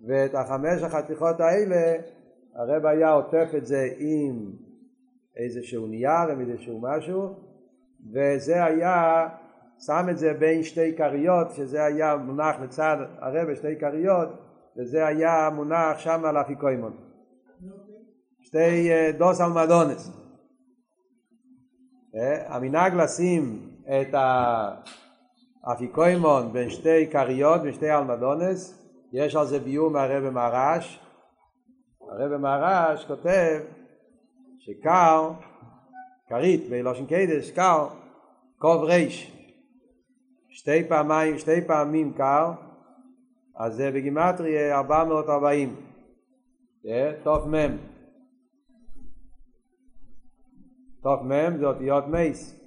ואת 0.08 0.36
החמש 0.36 0.84
החתיכות 0.84 1.40
האלה, 1.40 2.02
הרב 2.56 2.86
היה 2.86 3.12
עוטף 3.12 3.50
את 3.58 3.66
זה 3.66 3.90
עם 3.98 4.52
איזשהו 5.38 5.88
נייר, 5.88 6.32
עם 6.32 6.42
איזשהו 6.42 6.82
משהו, 6.82 7.34
וזה 8.14 8.64
היה, 8.64 9.28
שם 9.86 10.06
את 10.12 10.18
זה 10.18 10.34
בין 10.34 10.64
שתי 10.64 10.96
כריות, 10.98 11.52
שזה 11.52 11.84
היה 11.84 12.16
מונח 12.16 12.56
לצד 12.64 12.98
הרב 13.20 13.56
שתי 13.56 13.80
כריות, 13.80 14.30
וזה 14.78 15.06
היה 15.06 15.50
מונח 15.56 15.98
שם 15.98 16.26
על 16.26 16.38
אפיקוימון. 16.38 16.94
שתי 18.42 18.92
אה, 18.92 19.12
דוס 19.18 19.42
אלמדונס. 19.42 20.12
אה, 22.16 22.56
המנהג 22.56 22.94
לשים 22.94 23.70
את 23.90 24.16
האפיקוימון 25.64 26.54
בין 26.54 26.70
שתי 26.70 27.08
כריות, 27.12 27.62
בין 27.62 27.74
שתי 27.74 27.92
אלמדונס, 27.92 28.86
יש 29.14 29.36
על 29.36 29.46
זה 29.46 29.60
ביור 29.60 29.92
מהרבא 29.92 30.30
מהרש. 30.30 31.00
הרבא 32.02 32.38
מהרש 32.38 33.06
כותב 33.06 33.60
שקר, 34.60 35.32
כרית 36.28 36.70
בלושן 36.70 37.06
קדש, 37.06 37.52
קר, 37.52 37.88
קוב 38.58 38.84
ריש, 38.84 39.40
שתי 40.50 40.84
פעמיים, 40.90 41.38
שתי 41.38 41.68
פעמים 41.68 42.14
קר, 42.14 42.52
אז 43.56 43.76
זה 43.76 43.92
בגימטרי 43.92 44.74
440, 44.74 45.76
תוף 47.24 47.46
מם. 47.46 47.78
תוף 51.02 51.22
מם 51.22 51.58
זה 51.58 51.66
אותיות 51.66 52.08
מייס. 52.08 52.59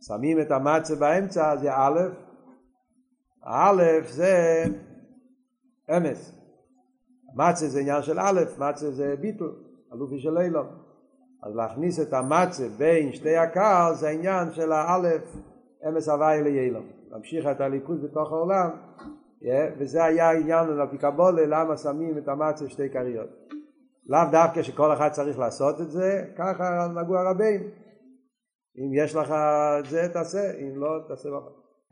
שמים 0.00 0.40
את 0.40 0.50
המצה 0.50 0.94
באמצע, 0.94 1.56
זה 1.56 1.72
א', 1.72 2.00
א' 3.44 3.82
זה 4.08 4.64
אמס. 5.96 6.32
מצה 7.34 7.68
זה 7.68 7.80
עניין 7.80 8.02
של 8.02 8.20
א', 8.20 8.40
מצה 8.58 8.90
זה 8.90 9.14
ביטול, 9.20 9.54
אלופי 9.94 10.18
של 10.18 10.38
אילום. 10.38 10.66
אז 11.42 11.54
להכניס 11.54 12.00
את 12.00 12.12
המצה 12.12 12.68
בין 12.78 13.12
שתי 13.12 13.36
הקר 13.36 13.92
זה 13.94 14.08
העניין 14.08 14.52
של 14.52 14.72
האלף 14.72 15.36
אמס 15.88 16.08
הוואי 16.08 16.42
ליילום. 16.42 16.86
להמשיך 17.10 17.46
את 17.46 17.60
הליכוז 17.60 18.04
בתוך 18.04 18.32
העולם, 18.32 18.70
וזה 19.78 20.04
היה 20.04 20.28
העניין 20.28 20.68
על 20.68 20.80
למה 21.46 21.76
שמים 21.76 22.18
את 22.18 22.28
המצה 22.28 22.68
שתי 22.68 22.90
כריות. 22.90 23.28
לאו 24.06 24.20
דווקא 24.30 24.62
שכל 24.62 24.92
אחד 24.92 25.08
צריך 25.08 25.38
לעשות 25.38 25.80
את 25.80 25.90
זה, 25.90 26.24
ככה 26.36 26.88
נגעו 26.94 27.18
הרבים. 27.18 27.60
אם 28.78 28.94
יש 28.94 29.14
לך 29.14 29.34
זה 29.88 30.08
תעשה, 30.12 30.52
אם 30.60 30.76
לא 30.76 30.98
תעשה 31.08 31.28
לא. 31.28 31.40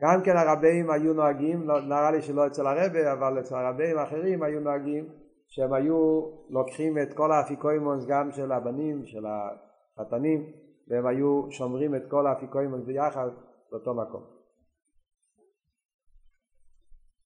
גם 0.01 0.21
כן 0.23 0.37
הרבים 0.37 0.89
היו 0.89 1.13
נוהגים, 1.13 1.67
לא, 1.67 1.81
נראה 1.81 2.11
לי 2.11 2.21
שלא 2.21 2.47
אצל 2.47 2.67
הרבה, 2.67 3.13
אבל 3.13 3.39
אצל 3.39 3.55
הרבים 3.55 3.97
האחרים 3.97 4.43
היו 4.43 4.59
נוהגים 4.59 5.09
שהם 5.47 5.73
היו 5.73 6.21
לוקחים 6.49 6.97
את 6.97 7.13
כל 7.13 7.31
האפיקוימונס 7.31 8.05
גם 8.05 8.31
של 8.31 8.51
הבנים, 8.51 9.05
של 9.05 9.25
החתנים, 9.25 10.51
והם 10.87 11.07
היו 11.07 11.51
שומרים 11.51 11.95
את 11.95 12.03
כל 12.09 12.27
האפיקוימונס 12.27 12.85
ביחד 12.85 13.29
באותו 13.71 13.93
מקום. 13.93 14.23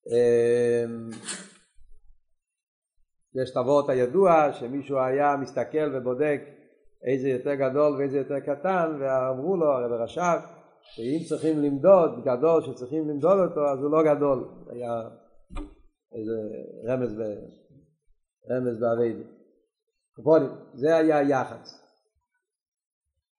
אמ, 0.07 1.09
יש 3.35 3.51
את 3.51 3.57
הוורט 3.57 3.89
הידוע 3.89 4.53
שמישהו 4.53 4.99
היה 4.99 5.35
מסתכל 5.41 5.95
ובודק 5.95 6.41
איזה 7.11 7.29
יותר 7.29 7.53
גדול 7.53 7.97
ואיזה 7.97 8.17
יותר 8.17 8.39
קטן 8.39 8.97
ואמרו 8.99 9.57
לו 9.57 9.65
הרב 9.65 9.91
רש"ב 9.91 10.39
שאם 10.81 11.19
צריכים 11.29 11.59
למדוד 11.59 12.23
גדול 12.25 12.63
שצריכים 12.63 13.09
למדוד 13.09 13.39
אותו 13.39 13.67
אז 13.69 13.79
הוא 13.79 13.91
לא 13.91 14.13
גדול. 14.13 14.49
היה 14.69 15.09
איזה 16.15 16.33
רמז, 16.87 17.13
ב... 17.13 17.21
רמז 18.51 18.79
באביידה 18.79 19.29
קופונים 20.15 20.49
זה 20.73 20.95
היה 20.95 21.21
יח"צ. 21.21 21.69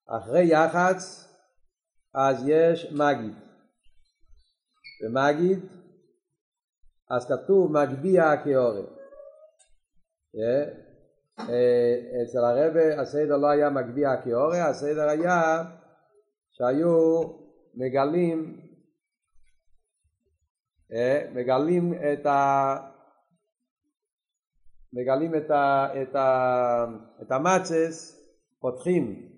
אחרי 0.09 0.45
יח"צ 0.45 1.29
אז 2.15 2.49
יש 2.49 2.93
מגיד. 2.93 3.35
ומגיד 5.05 5.59
אז 7.11 7.27
כתוב 7.29 7.73
מגביה 7.73 8.45
כאורן 8.45 8.87
אצל 11.41 12.39
הרבה 12.39 13.01
הסדר 13.01 13.37
לא 13.37 13.51
היה 13.51 13.71
מגביה 13.71 14.23
כאורן 14.23 14.61
הסדר 14.61 15.09
היה 15.09 15.65
שהיו 16.51 17.21
מגלים 17.75 18.61
מגלים 21.35 21.95
את 21.95 22.27
ה... 22.27 22.77
מגלים 24.93 25.35
את, 25.35 25.51
ה, 25.51 25.87
את, 26.03 26.15
ה, 26.15 26.85
את 27.23 27.33
המצס, 27.33 28.21
פותחים 28.61 29.29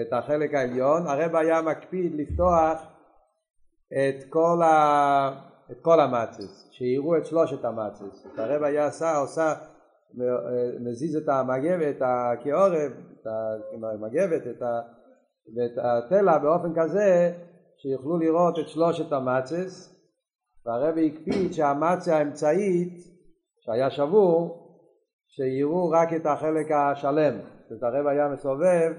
את 0.00 0.12
החלק 0.12 0.54
העליון, 0.54 1.06
הרב 1.06 1.36
היה 1.36 1.62
מקפיד 1.62 2.14
לפתוח 2.14 2.82
את 3.92 4.24
כל, 4.28 4.62
ה, 4.62 5.40
את 5.70 5.76
כל 5.82 6.00
המצס, 6.00 6.68
שיראו 6.70 7.16
את 7.16 7.26
שלושת 7.26 7.64
המצס. 7.64 8.26
הרב 8.38 8.62
היה 8.62 8.86
עשה, 8.86 9.16
עושה, 9.16 9.54
מזיז 10.80 11.16
את 11.16 11.28
המגבת, 11.28 11.96
הכעורב, 12.00 12.92
את 13.20 13.26
המגבת, 13.72 14.46
את 14.46 14.62
ה... 14.62 14.80
ואת 15.56 15.78
התלע 15.78 16.38
באופן 16.38 16.80
כזה 16.80 17.32
שיוכלו 17.76 18.18
לראות 18.18 18.58
את 18.58 18.68
שלושת 18.68 19.12
המצס. 19.12 19.94
והרבי 20.66 21.12
הקפיד 21.14 21.52
שהמצה 21.52 22.16
האמצעית 22.16 22.98
שהיה 23.60 23.90
שבור 23.90 24.64
שיראו 25.28 25.90
רק 25.90 26.08
את 26.12 26.26
החלק 26.26 26.70
השלם. 26.70 27.38
זאת 27.68 27.82
הרב 27.82 28.06
היה 28.06 28.28
מסובב 28.28 28.92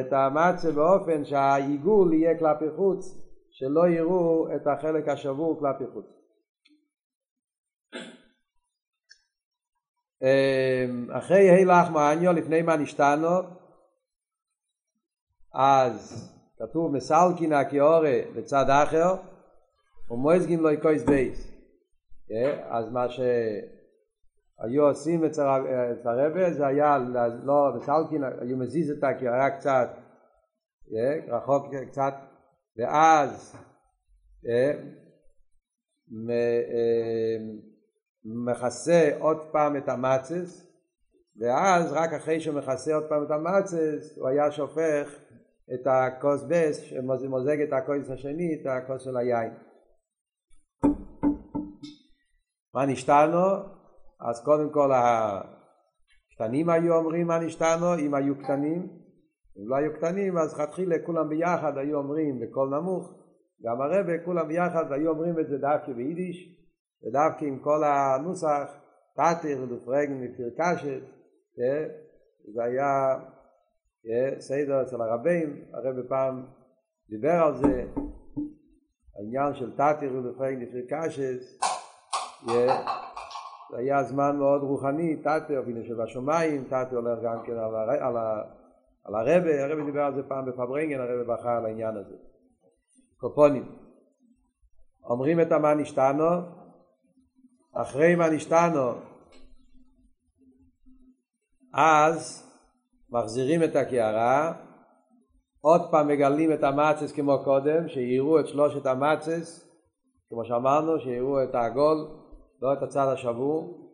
את 0.00 0.12
המצה 0.12 0.72
באופן 0.72 1.24
שהעיגול 1.24 2.12
יהיה 2.12 2.38
כלפי 2.38 2.64
חוץ 2.76 3.26
שלא 3.50 3.88
יראו 3.88 4.48
את 4.56 4.66
החלק 4.66 5.08
השבור 5.08 5.58
כלפי 5.60 5.84
חוץ 5.92 6.06
אחרי 11.12 11.50
הילך 11.50 11.90
מעניו 11.90 12.32
לפני 12.32 12.62
מה 12.62 12.76
נשתנו? 12.76 13.28
אז 15.54 16.28
כתוב 16.58 16.92
מסלקין 16.92 17.52
הקיאורה 17.52 18.20
לצד 18.34 18.64
אחר 18.70 19.14
ומויזגין 20.10 20.60
לו 20.60 20.70
יקויס 20.70 21.04
בייס. 21.04 21.52
אז 22.68 22.92
מה 22.92 23.08
שהיו 23.08 24.88
עושים 24.88 25.24
אצל 25.24 25.42
הרבה 26.04 26.52
זה 26.52 26.66
היה 26.66 26.98
לא 27.42 27.72
מסלקין 27.76 28.24
היו 28.40 28.56
מזיז 28.56 28.90
את 28.90 29.04
הקיאורה 29.04 29.50
קצת 29.50 29.88
רחוק 31.28 31.66
קצת 31.90 32.14
ואז 32.76 33.56
מכסה 38.26 39.10
עוד 39.18 39.38
פעם 39.52 39.76
את 39.76 39.88
המצס 39.88 40.66
ואז 41.40 41.92
רק 41.92 42.12
אחרי 42.12 42.40
שהוא 42.40 42.56
מכסה 42.56 42.94
עוד 42.94 43.04
פעם 43.08 43.22
את 43.22 43.30
המצס 43.30 44.18
הוא 44.18 44.28
היה 44.28 44.50
שופך 44.50 45.14
את 45.74 45.86
הכוס 45.86 46.44
בס 46.48 46.80
שמוזג 46.80 47.60
את 47.60 47.72
הכוס 47.72 48.10
השני, 48.10 48.54
את 48.54 48.66
הכוס 48.66 49.02
של 49.02 49.16
היין. 49.16 49.52
מה 52.74 52.86
נשתנו? 52.86 53.46
אז 54.20 54.44
קודם 54.44 54.70
כל 54.70 54.90
הקטנים 54.92 56.70
היו 56.70 56.94
אומרים 56.94 57.26
מה 57.26 57.38
נשתנו, 57.38 57.94
אם 57.98 58.14
היו 58.14 58.38
קטנים, 58.38 58.88
אם 59.58 59.68
לא 59.68 59.76
היו 59.76 59.92
קטנים 59.94 60.38
אז 60.38 60.54
חתחילה 60.54 60.96
כולם 61.06 61.28
ביחד 61.28 61.78
היו 61.78 61.98
אומרים 61.98 62.40
בקול 62.40 62.68
נמוך, 62.68 63.14
גם 63.62 63.80
הרבה 63.80 64.24
כולם 64.24 64.48
ביחד 64.48 64.92
היו 64.92 65.10
אומרים 65.10 65.38
את 65.40 65.48
זה 65.48 65.58
דווקא 65.58 65.92
ביידיש, 65.92 66.56
ודווקא 67.04 67.44
עם 67.44 67.58
כל 67.58 67.84
הנוסח, 67.84 68.68
תתיר 69.14 69.62
ודופרגן 69.62 70.20
ופרקשת, 70.22 71.02
זה 72.54 72.62
היה 72.62 73.18
סיידר 74.38 74.82
אצל 74.82 75.02
הרבים, 75.02 75.64
הרבי 75.72 76.08
פעם 76.08 76.46
דיבר 77.08 77.42
על 77.42 77.54
זה, 77.54 77.84
העניין 79.18 79.54
של 79.54 79.72
תתיר 79.76 80.12
ולפרק 80.12 80.56
לפי 80.60 80.86
קשס, 80.88 81.58
זה 82.46 82.66
היה 83.76 84.04
זמן 84.04 84.36
מאוד 84.36 84.62
רוחני, 84.62 85.16
תתיר, 85.16 85.60
אפילו 85.60 85.84
שבשמיים, 85.84 86.64
תתיר 86.64 86.98
הולך 86.98 87.18
גם 87.22 87.42
כן 87.46 87.52
על. 87.52 87.90
על. 88.00 88.16
על 89.06 89.14
הרבי, 89.14 89.58
הרבי 89.58 89.84
דיבר 89.84 90.02
על 90.02 90.14
זה 90.14 90.22
פעם 90.28 90.46
בפברנגן, 90.46 91.00
הרבי 91.00 91.24
בכה 91.24 91.56
על 91.56 91.66
העניין 91.66 91.96
הזה. 91.96 92.14
קופונים. 93.16 93.72
אומרים 95.04 95.40
את 95.40 95.52
המה 95.52 95.74
נשתנו, 95.74 96.24
אחרי 97.82 98.14
מה 98.14 98.28
נשתנו, 98.28 98.92
אז 101.74 102.46
מחזירים 103.10 103.62
את 103.62 103.76
הקערה, 103.76 104.52
עוד 105.60 105.80
פעם 105.90 106.08
מגלים 106.08 106.52
את 106.52 106.64
המצס 106.64 107.12
כמו 107.12 107.44
קודם, 107.44 107.88
שיראו 107.88 108.40
את 108.40 108.48
שלושת 108.48 108.86
המצס, 108.86 109.68
כמו 110.28 110.44
שאמרנו, 110.44 111.00
שיראו 111.00 111.42
את 111.44 111.54
העגול, 111.54 111.96
לא 112.62 112.72
את 112.72 112.82
הצד 112.82 113.06
השבור, 113.12 113.90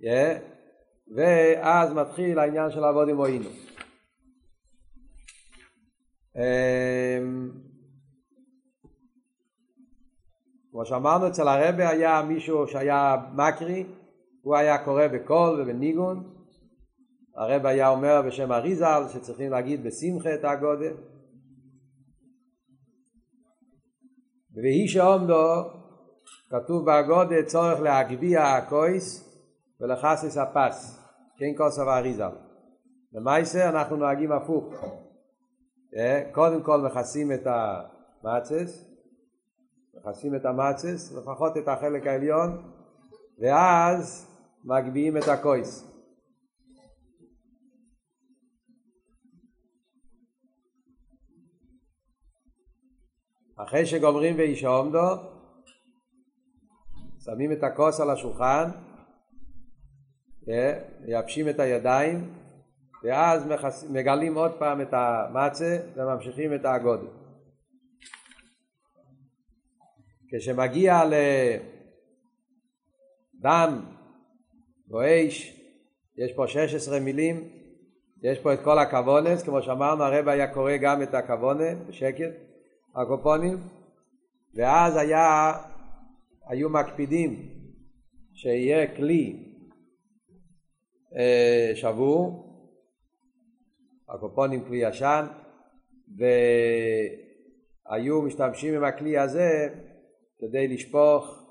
yeah. 0.00 0.54
ואז 1.16 1.92
מתחיל 1.92 2.38
העניין 2.38 2.70
של 2.70 2.80
לעבוד 2.80 3.08
עם 3.08 3.18
אוינו. 3.18 3.50
כמו 10.74 10.84
שאמרנו 10.84 11.28
אצל 11.28 11.48
הרבה 11.48 11.88
היה 11.88 12.22
מישהו 12.22 12.66
שהיה 12.66 13.16
מקרי, 13.32 13.86
הוא 14.42 14.56
היה 14.56 14.84
קורא 14.84 15.06
בקול 15.06 15.60
ובניגון, 15.60 16.34
הרבה 17.36 17.68
היה 17.68 17.88
אומר 17.88 18.22
בשם 18.26 18.52
אריזל 18.52 19.02
שצריכים 19.08 19.50
להגיד 19.50 19.84
בשמחה 19.84 20.34
את 20.34 20.44
הגודל. 20.44 20.94
והיא 24.54 24.88
שעומדו 24.88 25.70
כתוב 26.50 26.84
בהגודל 26.84 27.42
צורך 27.42 27.80
להגביה 27.80 28.56
הכויס 28.56 29.34
ולחסס 29.80 30.36
הפס, 30.36 31.00
כן 31.38 31.52
כוס 31.56 31.78
ואריזל. 31.78 32.36
למעשה 33.12 33.68
אנחנו 33.68 33.96
נוהגים 33.96 34.32
הפוך. 34.32 34.74
אה, 35.96 36.22
קודם 36.32 36.62
כל 36.62 36.80
מכסים 36.80 37.32
את 37.32 37.46
המצס, 37.46 38.93
מכסים 39.96 40.34
את 40.34 40.44
המצס, 40.44 41.12
לפחות 41.12 41.56
את 41.56 41.68
החלק 41.68 42.06
העליון, 42.06 42.72
ואז 43.38 44.26
מגביהים 44.64 45.16
את 45.16 45.28
הכויס. 45.28 45.90
אחרי 53.56 53.86
שגומרים 53.86 54.36
באיש 54.36 54.64
עומדו, 54.64 55.16
שמים 57.24 57.52
את 57.52 57.62
הכוס 57.62 58.00
על 58.00 58.10
השולחן, 58.10 58.70
מייבשים 61.00 61.48
את 61.48 61.60
הידיים, 61.60 62.34
ואז 63.04 63.46
מגלים 63.90 64.34
עוד 64.34 64.52
פעם 64.58 64.80
את 64.80 64.88
המצה 64.92 65.78
וממשיכים 65.96 66.54
את 66.54 66.64
הגודל. 66.64 67.23
כשמגיע 70.36 71.00
לדם 73.40 73.84
או 74.90 75.00
אש, 75.04 75.60
יש 76.16 76.32
פה 76.32 76.46
16 76.46 77.00
מילים, 77.00 77.48
יש 78.22 78.38
פה 78.38 78.54
את 78.54 78.58
כל 78.64 78.78
הכוונס, 78.78 79.42
כמו 79.42 79.62
שאמרנו 79.62 80.02
הרב 80.02 80.28
היה 80.28 80.54
קורא 80.54 80.76
גם 80.76 81.02
את 81.02 81.14
הכוונה 81.14 81.74
בשקט, 81.88 82.30
הקופונים, 82.94 83.56
ואז 84.54 84.96
היה, 84.96 85.52
היו 86.46 86.70
מקפידים 86.70 87.48
שיהיה 88.32 88.96
כלי 88.96 89.52
אה, 91.16 91.72
שבור, 91.74 92.50
הקופונים 94.08 94.64
כלי 94.64 94.76
ישן, 94.76 95.26
והיו 97.88 98.22
משתמשים 98.22 98.74
עם 98.74 98.84
הכלי 98.84 99.18
הזה 99.18 99.68
כדי 100.48 100.68
לשפוך 100.68 101.44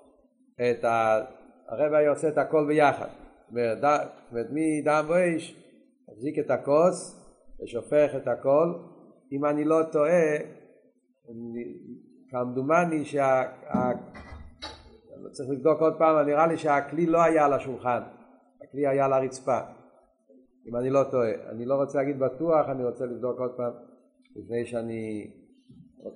את 0.55 0.83
ה... 0.83 1.19
הרב 1.67 1.93
היה 1.93 2.09
עושה 2.09 2.27
את 2.27 2.37
הכל 2.37 2.65
ביחד. 2.67 3.07
זאת 3.49 3.83
אומרת, 4.31 4.47
מדם 4.51 5.05
ואש, 5.09 5.63
מחזיק 6.09 6.39
את 6.39 6.51
הכוס 6.51 7.19
ושופך 7.63 8.11
את 8.17 8.27
הכל. 8.27 8.73
אם 9.31 9.45
אני 9.45 9.65
לא 9.65 9.79
טועה, 9.91 10.37
כמדומני 12.29 13.05
שה... 13.05 13.43
צריך 15.31 15.49
לבדוק 15.49 15.81
עוד 15.81 15.93
פעם, 15.97 16.27
נראה 16.27 16.47
לי 16.47 16.57
שהכלי 16.57 17.05
לא 17.05 17.23
היה 17.23 17.45
על 17.45 17.53
השולחן, 17.53 18.01
הכלי 18.63 18.87
היה 18.87 19.05
על 19.05 19.13
הרצפה. 19.13 19.59
אם 20.69 20.75
אני 20.75 20.89
לא 20.89 21.03
טועה. 21.11 21.31
אני 21.49 21.65
לא 21.65 21.75
רוצה 21.75 21.97
להגיד 21.97 22.19
בטוח, 22.19 22.69
אני 22.69 22.83
רוצה 22.83 23.05
לבדוק 23.05 23.39
עוד 23.39 23.51
פעם 23.57 23.73
לפני 24.35 24.65
שאני... 24.65 25.31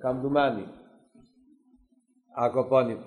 כמדומני. 0.00 0.64
הקופונים. 2.38 3.02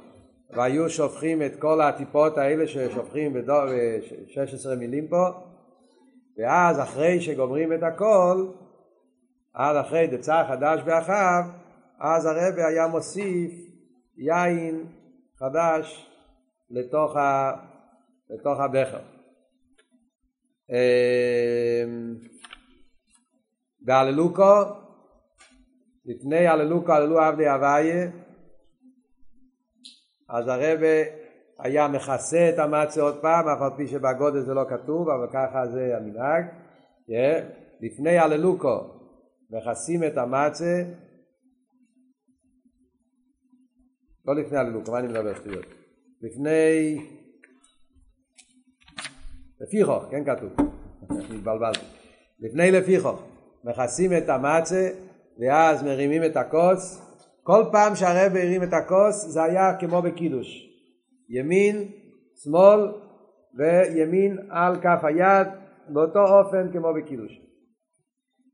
והיו 0.49 0.89
שופכים 0.89 1.41
את 1.41 1.55
כל 1.59 1.81
הטיפות 1.81 2.37
האלה 2.37 2.67
ששופכים 2.67 3.33
ב-16 3.33 4.75
מילים 4.77 5.07
פה, 5.07 5.27
ואז 6.37 6.79
אחרי 6.79 7.21
שגומרים 7.21 7.73
את 7.73 7.83
הכל, 7.83 8.47
עד 9.53 9.75
אחרי 9.75 10.07
דצה 10.07 10.43
חדש 10.47 10.81
באחיו, 10.85 11.43
אז 11.99 12.25
הרבה 12.25 12.67
היה 12.67 12.87
מוסיף 12.87 13.51
יין 14.17 14.85
חדש 15.35 16.07
לתוך, 16.69 17.15
ה... 17.15 17.51
לתוך 18.29 18.59
הבכר. 18.59 19.01
בהללוקו, 23.81 24.63
לפני 26.05 26.47
הללוקו 26.47 26.91
הללו 26.91 27.19
עבדי 27.19 27.47
הוויה, 27.47 28.07
אז 30.31 30.47
הרבה 30.47 30.87
היה 31.59 31.87
מכסה 31.87 32.49
את 32.49 32.59
המצה 32.59 33.01
עוד 33.01 33.21
פעם, 33.21 33.47
אף 33.47 33.61
על 33.61 33.69
פי 33.77 33.87
שבגודל 33.87 34.39
זה 34.39 34.53
לא 34.53 34.63
כתוב, 34.69 35.09
אבל 35.09 35.27
ככה 35.33 35.67
זה 35.67 35.97
המנהג. 35.97 36.45
Yeah. 37.09 37.43
לפני 37.81 38.17
הללוקו 38.17 38.79
מכסים 39.49 40.03
את 40.03 40.17
המצה, 40.17 40.83
לא 44.25 44.35
לפני 44.35 44.57
הללוקו, 44.57 44.91
מה 44.91 44.99
אני 44.99 45.07
מדבר 45.07 45.35
שטויות? 45.35 45.65
לפני 46.21 46.97
לפיכוך, 49.61 50.03
כן 50.11 50.23
כתוב, 50.25 50.51
התבלבלתי. 51.09 51.85
לפני 52.39 52.71
לפיכוך, 52.71 53.23
מכסים 53.63 54.11
את 54.17 54.29
המצה 54.29 54.89
ואז 55.39 55.83
מרימים 55.83 56.23
את 56.23 56.37
הכוס. 56.37 57.10
כל 57.43 57.63
פעם 57.71 57.95
שהרב 57.95 58.35
הרים 58.35 58.63
את 58.63 58.73
הכוס 58.73 59.25
זה 59.25 59.43
היה 59.43 59.77
כמו 59.79 60.01
בקידוש. 60.01 60.47
ימין, 61.29 61.87
שמאל 62.43 62.91
וימין 63.57 64.37
על 64.49 64.81
כף 64.81 65.03
היד 65.03 65.47
באותו 65.89 66.19
אופן 66.19 66.71
כמו 66.71 66.93
בקידוש. 66.93 67.31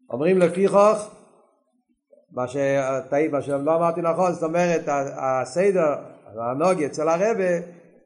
אומרים 0.10 0.38
לפיכוך, 0.38 1.14
מה, 2.32 2.48
שתאי, 2.48 3.28
מה 3.28 3.42
שלא 3.42 3.76
אמרתי 3.76 4.02
נכון, 4.02 4.32
זאת 4.32 4.44
אומרת 4.44 4.82
הסדר, 5.18 5.96
הנוגי 6.52 6.86
אצל 6.86 7.10
הרבה 7.10 7.50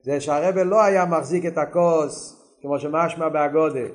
זה 0.04 0.22
שהרבה 0.22 0.64
לא 0.64 0.84
היה 0.84 1.06
מחזיק 1.06 1.46
את 1.46 1.58
הכוס 1.58 2.38
כמו 2.62 2.80
שמשמע 2.80 3.30
בהגודל, 3.30 3.88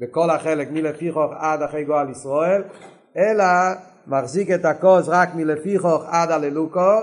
בכל 0.00 0.30
החלק 0.30 0.68
מלפיכוך 0.70 1.32
עד 1.38 1.62
אחרי 1.62 1.84
גואל 1.84 2.10
ישראל, 2.10 2.62
אלא 3.16 3.44
מחזיק 4.06 4.50
את 4.50 4.64
הכוס 4.64 5.08
רק 5.08 5.28
מלפיכוך 5.34 6.04
עד 6.08 6.30
הללוקו, 6.30 7.00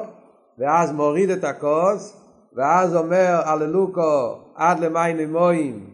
ואז 0.57 0.91
מוריד 0.91 1.29
את 1.29 1.43
הכוס, 1.43 2.17
ואז 2.55 2.95
אומר 2.95 3.41
הללוקו 3.45 4.37
עד 4.55 4.79
למים 4.79 5.17
למוים, 5.17 5.89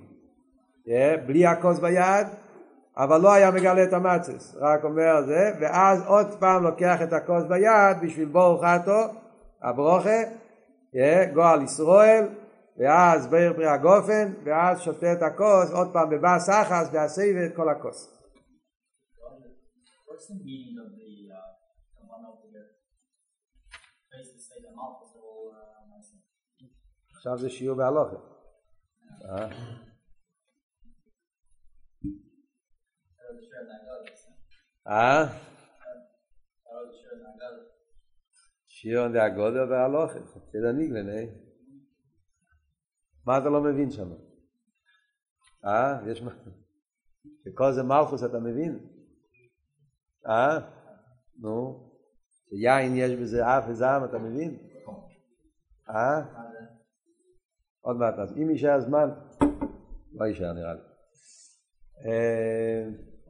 בלי 1.26 1.46
הכוס 1.46 1.80
ביד, 1.80 2.28
אבל 2.98 3.22
לא 3.22 3.34
היה 3.34 3.52
מגלה 3.52 3.84
את 3.84 3.94
המצס, 3.94 4.56
רק 4.60 4.84
אומר 4.84 5.22
זה, 5.26 5.52
ואז 5.60 6.04
עוד 6.06 6.28
פעם 6.40 6.64
לוקח 6.64 7.02
את 7.02 7.14
הכוס 7.14 7.44
ביד 7.44 7.98
בשביל 8.02 8.26
ברוך 8.26 8.64
אתו, 8.64 9.02
הברוכה, 9.64 10.20
גואל 11.34 11.64
ישראל, 11.64 12.26
ואז 12.78 13.28
באר 13.28 13.54
פרי 13.56 13.68
הגופן, 13.68 14.32
ואז 14.44 14.80
שותה 14.80 15.14
את 15.14 15.24
הכוס, 15.24 15.72
עוד 15.72 15.94
פעם 15.94 16.10
בבא 16.10 16.40
סחס, 16.40 16.90
והסבב 16.92 17.50
כל 17.56 17.70
הכוס. 17.70 18.19
עכשיו 27.16 27.38
זה 27.38 27.50
שיעור 27.50 27.78
בהלוכה. 27.78 28.16
אה? 34.88 35.28
שיעור 38.68 39.08
דאגודל 39.08 39.72
והלוכה. 39.72 40.20
זה 40.52 40.72
ניגלן, 40.72 41.10
אה? 41.10 41.26
מה 43.26 43.38
אתה 43.38 43.50
לא 43.50 43.62
מבין 43.62 43.92
שם? 43.92 44.10
אה? 45.66 46.12
יש 46.12 46.22
מה? 46.22 46.32
שכל 47.44 47.72
זה 47.72 47.84
מלכוס 47.84 48.24
אתה 48.24 48.40
מבין? 48.40 48.99
אה? 50.28 50.60
נו? 51.40 51.90
שיין 52.50 52.96
יש 52.96 53.12
בזה 53.12 53.48
אף 53.48 53.64
וזעם 53.70 54.06
אתה 54.06 54.18
מבין? 54.18 54.58
אה? 55.90 56.22
עוד 57.82 57.98
מעט, 57.98 58.14
אז 58.20 58.38
אם 58.38 58.50
יישאר 58.50 58.80
זמן, 58.80 59.10
לא 60.14 60.26
יישאר 60.26 60.54
נראה 60.54 60.74
לי. 60.74 60.82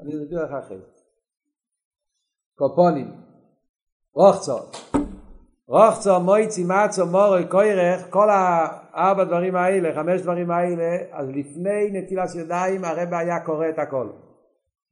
אני 0.02 0.24
אסביר 0.24 0.44
לך 0.44 0.52
אחרי. 0.52 0.78
קופונים, 2.56 3.22
רוחצו. 4.14 4.58
רוחצו, 5.68 6.20
מויצי, 6.20 6.64
מצו, 6.64 7.06
מורוי, 7.06 7.48
קוירך, 7.48 8.08
כל 8.10 8.30
הארבע 8.30 9.24
דברים 9.24 9.56
האלה, 9.56 9.96
חמש 9.96 10.22
דברים 10.22 10.52
האלה, 10.52 10.98
אז 11.12 11.30
לפני 11.30 11.92
נטילת 11.92 12.36
ידיים 12.36 12.86
הרב 12.86 13.14
היה 13.14 13.46
קורא 13.46 13.70
את 13.70 13.80
הכל. 13.80 14.10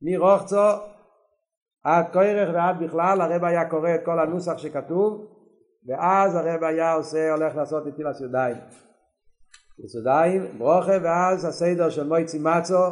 מרוחצו 0.02 0.72
עד 1.88 2.06
קוירך 2.14 2.50
ועד 2.54 2.84
בכלל 2.84 3.22
הרב 3.22 3.44
היה 3.44 3.70
קורא 3.70 3.96
את 3.96 4.00
כל 4.06 4.20
הנוסח 4.20 4.58
שכתוב 4.58 5.26
ואז 5.88 6.36
הרב 6.36 6.64
היה 6.64 6.94
עושה, 6.94 7.32
הולך 7.32 7.56
לעשות 7.56 7.88
נטילת 7.88 8.22
ידיים. 8.22 8.56
יסודיים, 9.86 10.42
ברוכה, 10.58 10.92
ואז 11.04 11.46
הסדר 11.46 11.90
של 11.90 12.08
מויצי 12.08 12.40
מצו 12.40 12.84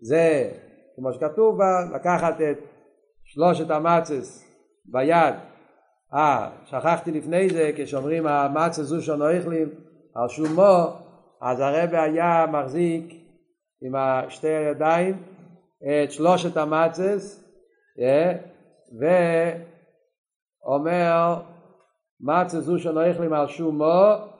זה, 0.00 0.50
כמו 0.96 1.12
שכתוב 1.12 1.58
בה, 1.58 1.84
לקחת 1.94 2.40
את 2.40 2.58
שלושת 3.24 3.70
המצס 3.70 4.44
ביד. 4.84 5.34
אה, 6.14 6.50
שכחתי 6.64 7.10
לפני 7.10 7.50
זה, 7.50 7.70
כשאומרים 7.76 8.26
המצס 8.26 8.80
זו 8.80 9.02
שונו 9.02 9.28
איכלים 9.28 9.68
על 10.14 10.28
שומו, 10.28 10.86
אז 11.42 11.60
הרב 11.60 11.94
היה 11.94 12.46
מחזיק 12.52 13.14
עם 13.82 13.94
שתי 14.28 14.48
הידיים 14.48 15.22
את 15.82 16.12
שלושת 16.12 16.56
המצס, 16.56 17.43
ואומר 20.62 21.42
מצס 22.20 22.54
זו 22.54 22.78
שונו 22.78 23.00
איכלים 23.00 23.32
על 23.32 23.46
שומו 23.46 24.34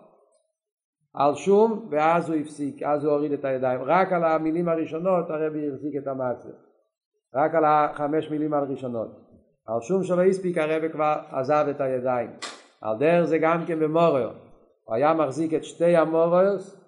על 1.14 1.34
שום, 1.34 1.86
ואז 1.90 2.30
הוא 2.30 2.36
הפסיק, 2.36 2.82
אז 2.82 3.04
הוא 3.04 3.12
הוריד 3.12 3.32
את 3.32 3.44
הידיים. 3.44 3.80
רק 3.82 4.12
על 4.12 4.24
המילים 4.24 4.68
הראשונות 4.68 5.30
הרבי 5.30 5.68
החזיק 5.68 5.96
את 6.02 6.06
המצה. 6.06 6.48
רק 7.34 7.54
על 7.54 7.64
החמש 7.64 8.30
מילים 8.30 8.54
הראשונות. 8.54 9.08
על 9.66 9.80
שום 9.80 10.04
שלא 10.04 10.22
הספיק 10.22 10.58
הרבי 10.58 10.88
כבר 10.92 11.16
עזב 11.30 11.66
את 11.70 11.80
הידיים. 11.80 12.30
על 12.80 12.98
דרך 12.98 13.24
זה 13.24 13.38
גם 13.38 13.64
כן 13.66 13.80
במורר. 13.80 14.30
הוא 14.84 14.94
היה 14.94 15.14
מחזיק 15.14 15.54
את 15.54 15.64
שתי 15.64 15.96
המוררס 15.96 16.80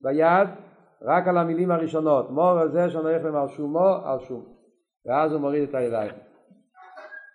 ביד, 0.00 0.48
רק 1.02 1.28
על 1.28 1.38
המילים 1.38 1.70
הראשונות. 1.70 2.30
מורר 2.30 2.68
זה 2.68 2.84
הולך 2.84 3.24
על 3.24 3.48
שומו, 3.48 3.94
על 4.04 4.18
שום. 4.18 4.57
ואז 5.06 5.32
הוא 5.32 5.40
מוריד 5.40 5.68
את 5.68 5.74
הידיים. 5.74 6.12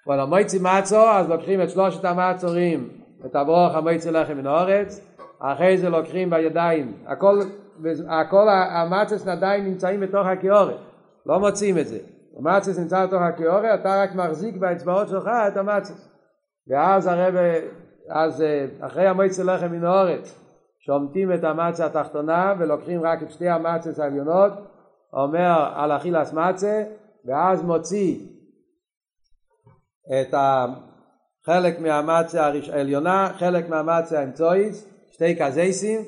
אבל 0.08 0.20
המויצי 0.20 0.60
מצו, 0.62 1.10
אז 1.10 1.30
לוקחים 1.30 1.62
את 1.62 1.70
שלושת 1.70 2.06
המצורים, 2.06 2.90
את 3.26 3.36
הברוך 3.36 3.76
המויצי 3.76 4.12
לחם 4.12 4.38
מן 4.38 4.48
האורץ, 4.48 5.14
אחרי 5.40 5.78
זה 5.78 5.90
לוקחים 5.90 6.30
בידיים, 6.30 6.94
הכל, 7.08 7.40
הכל 8.10 8.48
המצס 8.50 9.28
עדיין 9.28 9.66
נמצאים 9.66 10.00
בתוך 10.00 10.28
הקיורת, 10.28 10.78
לא 11.26 11.40
מוצאים 11.40 11.78
את 11.78 11.88
זה. 11.88 12.00
המצס 12.40 12.80
נמצא 12.80 13.06
בתוך 13.06 13.22
הקיורת, 13.22 13.80
אתה 13.80 14.04
רק 14.04 14.16
מחזיק 14.16 14.58
באצבעות 14.58 15.08
שלך 15.08 15.30
את 15.48 15.58
המצס. 15.58 16.10
ואז 16.68 17.08
הרב, 17.08 17.36
אז 18.10 18.44
אחרי 18.82 19.08
המועצת 19.08 19.44
לחם 19.44 19.72
מן 19.72 19.84
האורץ, 19.84 20.40
שומטים 20.80 21.34
את 21.34 21.44
המצה 21.44 21.86
התחתונה 21.86 22.54
ולוקחים 22.60 23.02
רק 23.02 23.24
את 23.24 23.32
שתי 23.32 23.50
המצס 23.50 24.00
העליונות, 24.00 24.54
אומר 25.14 25.72
על 25.76 25.92
אכילס 25.92 26.34
מצה, 26.34 26.84
ואז 27.26 27.62
מוציא 27.62 28.20
את 30.06 30.34
חלק 31.46 31.80
מהמצה 31.80 32.52
העליונה, 32.74 33.34
חלק 33.38 33.70
מהמצה 33.70 34.20
האמצעית, 34.20 34.74
שתי 35.12 35.36
קזייסים, 35.36 36.02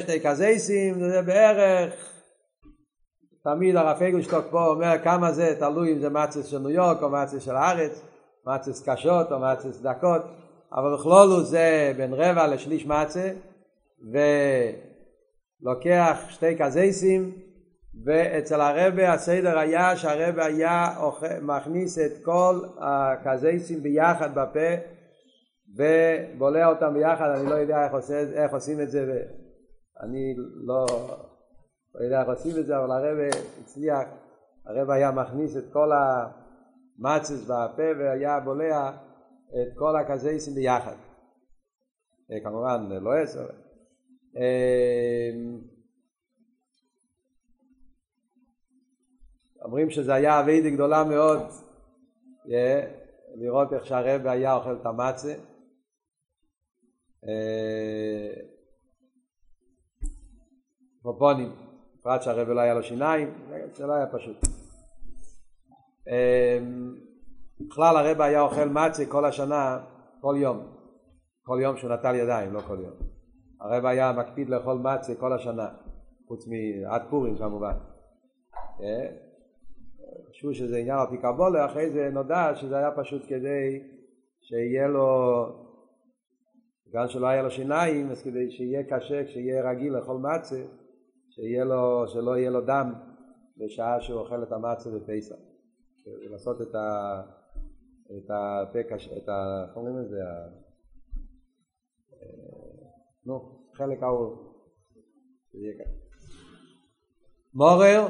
שתי 0.00 0.20
קזייסים 0.20 0.94
זה 0.94 1.22
בערך, 1.22 2.14
תמיד 3.44 3.76
הרב 3.76 3.98
פייגלשטוק 3.98 4.44
פה 4.50 4.66
אומר 4.66 4.94
כמה 5.04 5.32
זה 5.32 5.56
תלוי 5.58 5.92
אם 5.92 5.98
זה 5.98 6.10
מצס 6.10 6.46
של 6.46 6.58
ניו 6.58 6.70
יורק 6.70 7.02
או 7.02 7.10
מצס 7.10 7.42
של 7.42 7.56
הארץ, 7.56 8.02
מצס 8.46 8.88
קשות 8.88 9.32
או 9.32 9.38
מצס 9.40 9.80
דקות, 9.80 10.22
אבל 10.72 10.94
בכלולו 10.94 11.44
זה 11.44 11.92
בין 11.96 12.14
רבע 12.14 12.46
לשליש 12.46 12.86
מצה, 12.86 13.30
ולוקח 15.62 16.18
שתי 16.28 16.54
קזייסים, 16.54 17.32
ואצל 18.02 18.60
הרבה 18.60 19.12
הסדר 19.12 19.58
היה 19.58 19.96
שהרבה 19.96 20.44
היה 20.44 20.88
מכניס 21.42 21.98
את 21.98 22.24
כל 22.24 22.60
הקזייסים 22.78 23.82
ביחד 23.82 24.34
בפה 24.34 24.74
ובולע 25.76 26.66
אותם 26.66 26.94
ביחד, 26.94 27.28
אני 27.28 27.50
לא 27.50 27.54
יודע 27.54 27.84
איך, 27.84 27.92
עושה, 27.92 28.20
איך 28.20 28.52
עושים 28.52 28.80
את 28.80 28.90
זה, 28.90 29.00
ואני 29.00 30.34
לא, 30.66 30.86
לא 31.94 32.04
יודע 32.04 32.20
איך 32.20 32.28
עושים 32.28 32.60
את 32.60 32.66
זה, 32.66 32.78
אבל 32.78 32.90
הרב 32.90 33.18
הצליח, 33.62 34.08
הרב 34.66 34.90
היה 34.90 35.10
מכניס 35.10 35.56
את 35.56 35.64
כל 35.72 35.90
המצס 35.92 37.44
בפה 37.44 37.98
והיה 37.98 38.40
בולע 38.40 38.90
את 39.48 39.78
כל 39.78 39.96
הקזייסים 39.96 40.54
ביחד. 40.54 40.96
אה, 42.30 42.40
כמובן 42.40 42.88
לא 42.90 43.14
עשר. 43.14 43.46
אומרים 49.64 49.90
שזה 49.90 50.14
היה 50.14 50.40
אביידי 50.40 50.70
גדולה 50.70 51.04
מאוד 51.04 51.40
אה, 52.52 52.84
לראות 53.34 53.72
איך 53.72 53.86
שהרב 53.86 54.26
היה 54.26 54.54
אוכל 54.54 54.76
את 54.80 54.86
המצה. 54.86 55.34
פופונים, 61.02 61.52
בפרט 61.98 62.22
שהרב 62.22 62.48
לא 62.48 62.60
היה 62.60 62.74
לו 62.74 62.82
שיניים, 62.82 63.34
זה 63.72 63.86
לא 63.86 63.92
היה 63.92 64.06
פשוט. 64.06 64.36
בכלל 67.60 67.96
הרב 67.96 68.20
היה 68.20 68.40
אוכל 68.40 68.68
מצה 68.68 69.06
כל 69.08 69.24
השנה, 69.24 69.84
כל 70.20 70.34
יום, 70.38 70.66
כל 71.42 71.58
יום 71.62 71.76
שהוא 71.76 71.90
נטל 71.90 72.14
ידיים, 72.14 72.52
לא 72.52 72.60
כל 72.60 72.78
יום. 72.80 72.94
הרב 73.60 73.84
היה 73.84 74.12
מקפיד 74.12 74.48
לאכול 74.48 74.78
מצה 74.78 75.14
כל 75.14 75.32
השנה, 75.32 75.68
חוץ 76.28 76.44
מעד 76.46 77.02
פורים 77.10 77.36
כמובן. 77.38 77.74
חשבו 80.34 80.54
שזה 80.54 80.76
עניין 80.76 80.98
על 80.98 81.06
פי 81.10 81.18
קבולה, 81.18 81.66
אחרי 81.66 81.90
זה 81.90 82.10
נודע 82.12 82.54
שזה 82.54 82.76
היה 82.76 82.90
פשוט 82.96 83.22
כדי 83.28 83.82
שיהיה 84.40 84.88
לו 84.88 85.46
בגלל 86.88 87.08
שלא 87.08 87.26
היה 87.26 87.42
לו 87.42 87.50
שיניים, 87.50 88.10
אז 88.10 88.22
כדי 88.22 88.50
שיהיה 88.50 88.82
קשה, 88.84 89.24
כשיהיה 89.24 89.70
רגיל 89.70 89.92
לאכול 89.92 90.16
מצה, 90.16 90.64
שיהיה 91.30 91.64
לו, 91.64 92.08
שלא 92.08 92.38
יהיה 92.38 92.50
לו 92.50 92.60
דם 92.60 92.92
בשעה 93.56 94.00
שהוא 94.00 94.20
אוכל 94.20 94.42
את 94.42 94.52
המצה 94.52 94.90
בפסח. 94.90 95.34
לעשות 96.06 96.62
את 96.62 96.74
ה... 96.74 97.20
את 98.06 98.30
הפה 98.30 98.82
קשה, 98.82 99.16
את 99.16 99.28
ה... 99.28 99.64
איך 99.68 99.76
אומרים 99.76 99.98
את 99.98 100.08
זה? 100.08 100.18
נו, 103.26 103.58
חלק 103.72 104.02
ההוא. 104.02 104.36
מורר, 107.54 108.06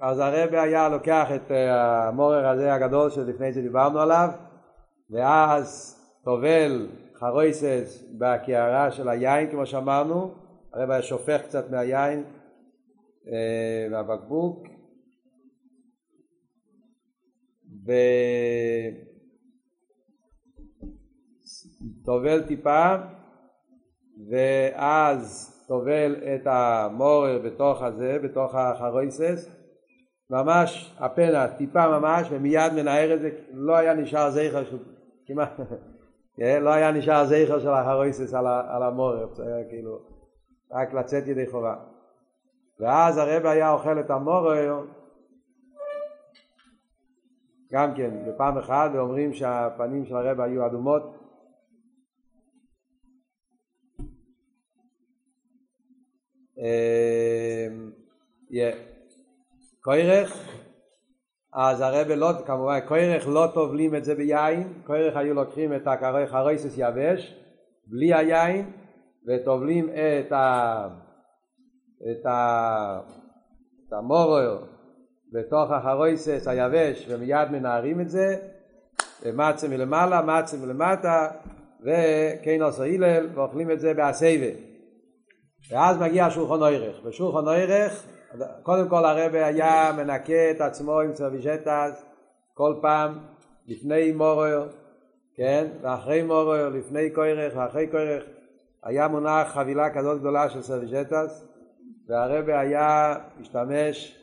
אז 0.00 0.18
הרבי 0.18 0.58
היה 0.58 0.88
לוקח 0.88 1.28
את 1.34 1.50
המורר 1.50 2.46
הזה 2.46 2.74
הגדול 2.74 3.10
שלפני 3.10 3.52
זה 3.52 3.62
דיברנו 3.62 4.00
עליו, 4.00 4.28
ואז 5.10 5.96
טובל 6.24 6.88
חרויסס 7.14 8.04
בקערה 8.18 8.90
של 8.90 9.08
היין 9.08 9.50
כמו 9.50 9.66
שאמרנו, 9.66 10.34
הרב 10.72 10.90
היה 10.90 11.02
שופך 11.02 11.42
קצת 11.42 11.70
מהיין 11.70 12.24
אה, 13.28 13.86
מהבקבוק. 13.90 14.66
וטובל 22.02 22.42
טיפה 22.46 22.94
ואז 24.30 25.52
טובל 25.68 26.16
את 26.34 26.42
המורר 26.46 27.38
בתוך 27.44 27.82
הזה, 27.82 28.18
בתוך 28.22 28.54
החרויסס 28.54 29.55
ממש 30.30 30.96
הפנה 30.98 31.48
טיפה 31.48 31.98
ממש 31.98 32.28
ומיד 32.30 32.72
מנער 32.72 33.14
את 33.14 33.20
זה, 33.20 33.30
לא 33.52 33.76
היה 33.76 33.94
נשאר 33.94 34.30
זכר 34.30 34.62
כמעט 35.26 35.60
כן? 36.36 36.62
לא 36.62 36.70
היה 36.70 36.92
נשאר 36.92 37.24
זכר 37.24 37.60
של 37.60 37.68
החרויסס 37.68 38.34
על, 38.34 38.46
על 38.46 38.82
המורף, 38.82 39.34
זה 39.34 39.46
היה 39.46 39.68
כאילו 39.68 39.98
רק 40.72 40.94
לצאת 40.94 41.26
ידי 41.26 41.46
חובה. 41.46 41.76
ואז 42.80 43.18
הרב 43.18 43.46
היה 43.46 43.70
אוכל 43.70 44.00
את 44.00 44.10
המורר 44.10 44.84
גם 47.72 47.94
כן 47.94 48.10
בפעם 48.28 48.58
אחת 48.58 48.90
ואומרים 48.94 49.32
שהפנים 49.32 50.04
של 50.04 50.16
הרב 50.16 50.40
היו 50.40 50.66
אדומות 50.66 51.02
קוירך 59.86 60.36
אז 61.52 61.80
הרב 61.80 62.10
לא, 62.10 62.32
כמובן, 62.46 62.78
כוירך 62.88 63.28
לא 63.28 63.46
טובלים 63.54 63.94
את 63.94 64.04
זה 64.04 64.14
ביין, 64.14 64.72
כוירך 64.86 65.16
היו 65.16 65.34
לוקחים 65.34 65.74
את 65.74 65.82
החרויסס 65.86 66.74
יבש, 66.76 67.34
בלי 67.86 68.14
היין, 68.14 68.70
וטובלים 69.28 69.88
את, 69.88 70.32
ה, 70.32 70.88
את, 72.10 72.26
ה, 72.26 73.00
את 73.88 73.92
המורר 73.92 74.64
בתוך 75.32 75.70
החרויסס 75.70 76.48
היבש 76.48 77.06
ומיד 77.08 77.50
מנערים 77.50 78.00
את 78.00 78.10
זה, 78.10 78.36
מצה 79.34 79.68
מלמעלה, 79.68 80.22
מצה 80.22 80.56
מלמטה, 80.56 81.28
וכן 81.82 82.62
עושה 82.62 82.84
הלל, 82.84 83.28
ואוכלים 83.34 83.70
את 83.70 83.80
זה 83.80 83.94
בהסייבה. 83.94 84.58
ואז 85.70 85.98
מגיע 85.98 86.30
שולחן 86.30 86.62
עורך. 86.62 87.00
בשולחן 87.04 87.48
עורך, 87.48 88.06
קודם 88.62 88.88
כל 88.88 89.04
הרבי 89.04 89.38
היה 89.38 89.92
מנקה 89.96 90.50
את 90.50 90.60
עצמו 90.60 91.00
עם 91.00 91.14
serviettes 91.14 92.04
כל 92.54 92.74
פעם 92.82 93.18
לפני 93.66 94.12
מרור, 94.12 94.68
כן, 95.34 95.66
ואחרי 95.82 96.22
מרור, 96.22 96.68
לפני 96.68 97.10
כורך 97.10 97.52
ואחרי 97.56 97.86
כורך, 97.86 98.24
היה 98.82 99.08
מונח 99.08 99.48
חבילה 99.48 99.94
כזאת 99.94 100.20
גדולה 100.20 100.50
של 100.50 100.62
serviettes, 100.62 101.44
והרבי 102.08 102.52
היה 102.52 103.14
משתמש 103.40 104.22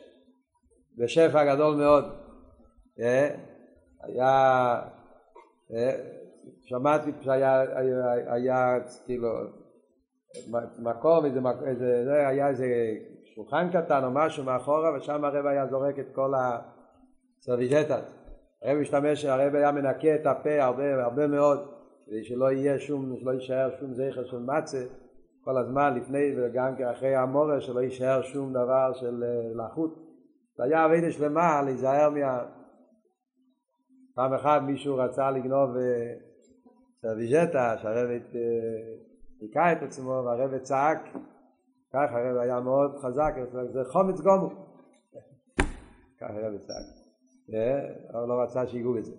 בשפע 0.98 1.54
גדול 1.54 1.76
מאוד. 1.76 2.04
אה? 3.00 3.28
היה, 4.02 4.80
אה? 5.74 5.92
שמעתי 6.62 7.10
שהיה 7.20 7.60
היה, 7.60 8.32
היה, 8.32 8.78
כאילו 9.06 9.28
מקום, 10.78 11.24
איזה, 11.24 11.40
איזה, 11.66 12.04
זה 12.04 12.28
היה 12.28 12.48
איזה 12.48 12.66
שולחן 13.34 13.68
קטן 13.72 14.04
או 14.04 14.10
משהו 14.10 14.44
מאחורה 14.44 14.96
ושם 14.96 15.24
הרב 15.24 15.46
היה 15.46 15.66
זורק 15.66 15.98
את 15.98 16.06
כל 16.14 16.32
הסרוויז'טות. 16.34 18.04
הרב 18.62 18.78
משתמש, 18.78 19.24
הרב 19.24 19.54
היה 19.54 19.72
מנקה 19.72 20.14
את 20.14 20.26
הפה 20.26 20.62
הרבה, 20.62 21.04
הרבה 21.04 21.26
מאוד 21.26 21.68
כדי 22.06 22.24
שלא 22.24 22.52
יהיה 22.52 22.78
שום, 22.78 23.16
שלא 23.20 23.30
יישאר 23.30 23.70
שום 23.80 23.94
זכר 23.94 24.24
של 24.24 24.38
מצה 24.38 24.84
כל 25.44 25.58
הזמן 25.58 25.94
לפני 25.96 26.34
וגם 26.36 26.74
אחרי 26.92 27.14
המורה 27.14 27.60
שלא 27.60 27.80
יישאר 27.80 28.22
שום 28.22 28.52
דבר 28.52 28.92
של 28.92 29.24
אה, 29.24 29.64
לחות. 29.64 29.94
זה 30.56 30.64
היה 30.64 30.84
עבודה 30.84 31.12
שלמה 31.12 31.62
להיזהר 31.62 32.10
מה... 32.10 32.44
פעם 34.14 34.32
אחת 34.32 34.62
מישהו 34.62 34.96
רצה 34.96 35.30
לגנוב 35.30 35.76
אה, 35.76 36.14
serviette 37.02 37.76
שהרבי 37.78 38.22
ניקה 39.40 39.72
את 39.72 39.82
עצמו 39.82 40.22
והרבי 40.24 40.62
צעק 40.62 41.08
ככה 41.94 42.18
הרב 42.18 42.36
היה 42.36 42.60
מאוד 42.60 42.96
חזק, 42.98 43.34
זה 43.72 43.84
חמץ 43.84 44.20
גמור 44.20 44.50
ככה 46.20 46.32
הרב 46.32 46.58
צעק. 46.58 47.04
אבל 48.12 48.28
לא 48.28 48.42
רצה 48.42 48.66
שיגעו 48.66 48.94
בזה. 48.94 49.12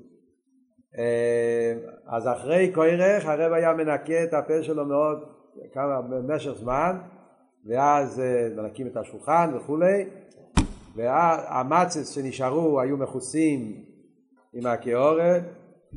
אז 2.07 2.27
אחרי 2.27 2.71
כורך 2.73 3.25
הרב 3.25 3.53
היה 3.53 3.73
מנקה 3.73 4.23
את 4.23 4.33
הפה 4.33 4.63
שלו 4.63 4.85
מאוד 4.85 5.23
כמה 5.73 6.01
במשך 6.01 6.51
זמן 6.51 6.97
ואז 7.65 8.21
מנקים 8.55 8.87
את 8.87 8.97
השולחן 8.97 9.51
וכולי 9.55 10.09
והמצס 10.95 12.09
שנשארו 12.09 12.81
היו 12.81 12.97
מכוסים 12.97 13.83
עם 14.53 14.65
הקיאורת 14.65 15.43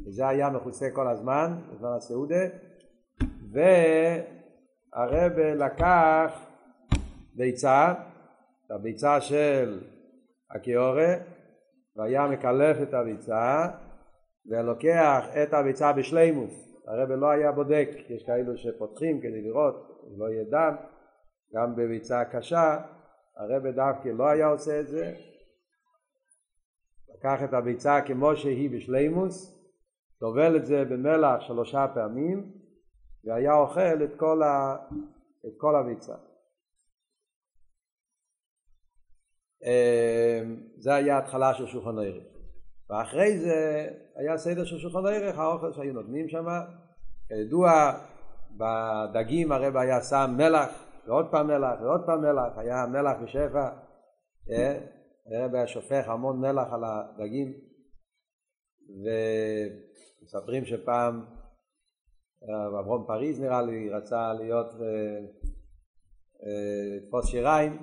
וזה 0.07 0.29
היה 0.29 0.51
מכוסה 0.51 0.87
כל 0.93 1.09
הזמן 1.09 1.59
בזמן 1.72 1.91
הסעודה 1.97 2.45
והרב 3.53 5.33
לקח 5.39 6.48
ביצה, 7.39 7.93
את 8.66 8.70
הביצה 8.70 9.20
של 9.20 9.80
הקיאורה 10.51 11.14
והיה 11.97 12.26
מקלף 12.26 12.76
את 12.82 12.95
הביצה 12.95 13.68
ולוקח 14.51 15.24
את 15.43 15.55
הביצה 15.55 15.93
בשלימוס. 15.93 16.82
הרב 16.86 17.12
לא 17.12 17.30
היה 17.30 17.53
בודק, 17.53 17.89
יש 18.09 18.24
כאלו 18.26 18.57
שפותחים 18.57 19.20
כדי 19.20 19.43
לראות, 19.43 20.05
לא 20.18 20.28
יהיה 20.28 20.45
דם. 20.45 20.76
גם 21.55 21.76
בביצה 21.76 22.24
קשה 22.24 22.80
הרב 23.36 23.66
דווקא 23.66 24.09
לא 24.09 24.28
היה 24.28 24.47
עושה 24.47 24.80
את 24.80 24.89
זה. 24.89 25.14
לקח 27.14 27.45
את 27.45 27.55
הביצה 27.55 28.01
כמו 28.07 28.36
שהיא 28.36 28.70
בשלימוס 28.70 29.59
טובל 30.20 30.57
את 30.57 30.66
זה 30.66 30.84
במלח 30.84 31.41
שלושה 31.41 31.86
פעמים 31.95 32.53
והיה 33.24 33.55
אוכל 33.55 34.05
את 34.05 34.11
כל, 34.16 34.43
ה... 34.43 34.76
את 35.47 35.53
כל 35.59 35.76
הביצה. 35.76 36.14
זה 40.79 40.95
היה 40.95 41.19
התחלה 41.19 41.55
של 41.55 41.67
שולחן 41.67 41.99
הערך. 41.99 42.25
ואחרי 42.91 43.39
זה 43.39 43.89
היה 44.17 44.39
סדר 44.39 44.65
של 44.65 44.79
שולחן 44.79 45.07
הערך, 45.07 45.39
האוכל 45.39 45.73
שהיו 45.73 45.93
נותנים 45.93 46.29
שם. 46.29 46.47
כידוע, 47.29 47.71
בדגים 48.57 49.53
הרב 49.53 49.77
היה 49.77 50.01
שם 50.01 50.35
מלח, 50.37 50.85
ועוד 51.07 51.27
פעם 51.31 51.47
מלח, 51.47 51.81
ועוד 51.83 52.01
פעם 52.07 52.21
מלח, 52.21 52.59
היה 52.59 52.87
מלח 52.87 53.17
בשפע. 53.23 53.69
הרב 55.27 55.55
היה 55.55 55.67
שופך 55.67 56.09
המון 56.09 56.41
מלח 56.41 56.67
על 56.73 56.85
הדגים. 56.85 57.53
ומספרים 60.23 60.65
שפעם 60.65 61.25
אברום 62.81 63.05
פריז 63.07 63.41
נראה 63.41 63.63
לי 63.63 63.91
רצה 63.91 64.33
להיות 64.33 64.67
לתפוס 67.07 67.27
שיריים 67.27 67.83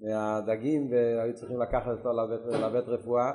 מהדגים 0.00 0.90
והיו 0.90 1.34
צריכים 1.34 1.60
לקחת 1.60 1.98
אותו 1.98 2.12
לבית, 2.12 2.46
לבית 2.46 2.88
רפואה. 2.88 3.32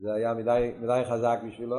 זה 0.00 0.14
היה 0.14 0.34
מדי, 0.34 0.72
מדי 0.80 1.02
חזק 1.04 1.38
בשבילו. 1.46 1.76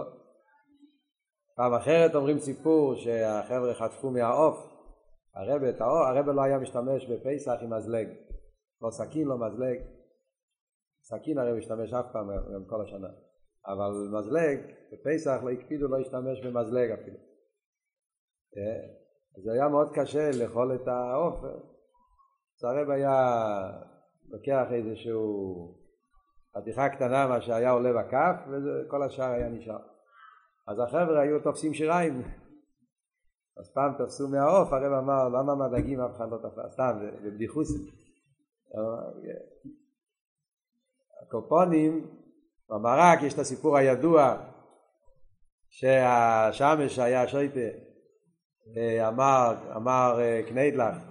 פעם 1.56 1.74
אחרת 1.74 2.16
אומרים 2.16 2.40
סיפור 2.40 2.96
שהחבר'ה 2.96 3.74
חטפו 3.74 4.12
מהעוף. 4.12 4.58
הרבה, 5.36 5.68
העוף, 5.80 6.18
הרבה 6.18 6.32
לא 6.32 6.42
היה 6.42 6.60
משתמש 6.60 7.06
בפסח 7.06 7.56
עם 7.62 7.74
מזלג. 7.74 8.08
לא 8.82 8.90
סכין 8.90 9.28
לא 9.28 9.38
מזלג. 9.38 9.80
סכין 11.04 11.38
הרי 11.38 11.58
משתמש 11.58 11.94
אף 11.94 12.06
פעם 12.14 12.30
גם 12.54 12.66
כל 12.70 12.82
השנה. 12.82 13.08
אבל 13.68 14.20
מזלג 14.20 14.60
בפסח 14.92 15.40
לא 15.44 15.50
הקפידו 15.50 15.88
לא 15.88 15.98
להשתמש 15.98 16.46
במזלג 16.46 16.92
אפילו. 16.92 17.18
זה 19.44 19.52
היה 19.52 19.68
מאוד 19.68 19.90
קשה 19.94 20.30
לאכול 20.40 20.76
את 20.76 20.88
העוף. 20.88 21.36
אז 22.60 22.64
הרב 22.64 22.90
היה 22.90 23.16
לוקח 24.30 24.66
איזשהו 24.72 25.76
חתיכה 26.58 26.90
קטנה 26.90 27.28
מה 27.28 27.42
שהיה 27.42 27.72
עולה 27.72 27.90
בכף 27.94 28.36
וכל 28.48 29.04
השאר 29.04 29.32
היה 29.32 29.50
נשאר. 29.50 29.80
אז 30.68 30.80
החבר'ה 30.80 31.22
היו 31.22 31.44
תופסים 31.44 31.74
שיריים. 31.74 32.22
אז 33.58 33.74
פעם 33.74 33.94
תפסו 33.98 34.28
מהעוף, 34.28 34.74
הרב 34.74 34.94
אמר 34.94 35.30
למה 35.30 35.56
מהדגים 35.56 36.02
אף 36.02 36.16
אחד 36.16 36.32
לא 36.32 36.38
תפס, 36.38 36.74
סתם, 36.74 37.00
בבדיחוס. 37.24 37.70
הקופונים, 41.22 42.08
במרק 42.70 43.24
יש 43.24 43.34
את 43.34 43.40
הסיפור 43.40 43.78
הידוע 43.78 44.38
שהשמש 45.70 47.00
היה 47.00 47.28
שויטה 47.28 47.60
אמר, 49.08 49.56
אמר 49.76 50.20
אה, 50.20 50.42
קניידלך, 50.48 51.09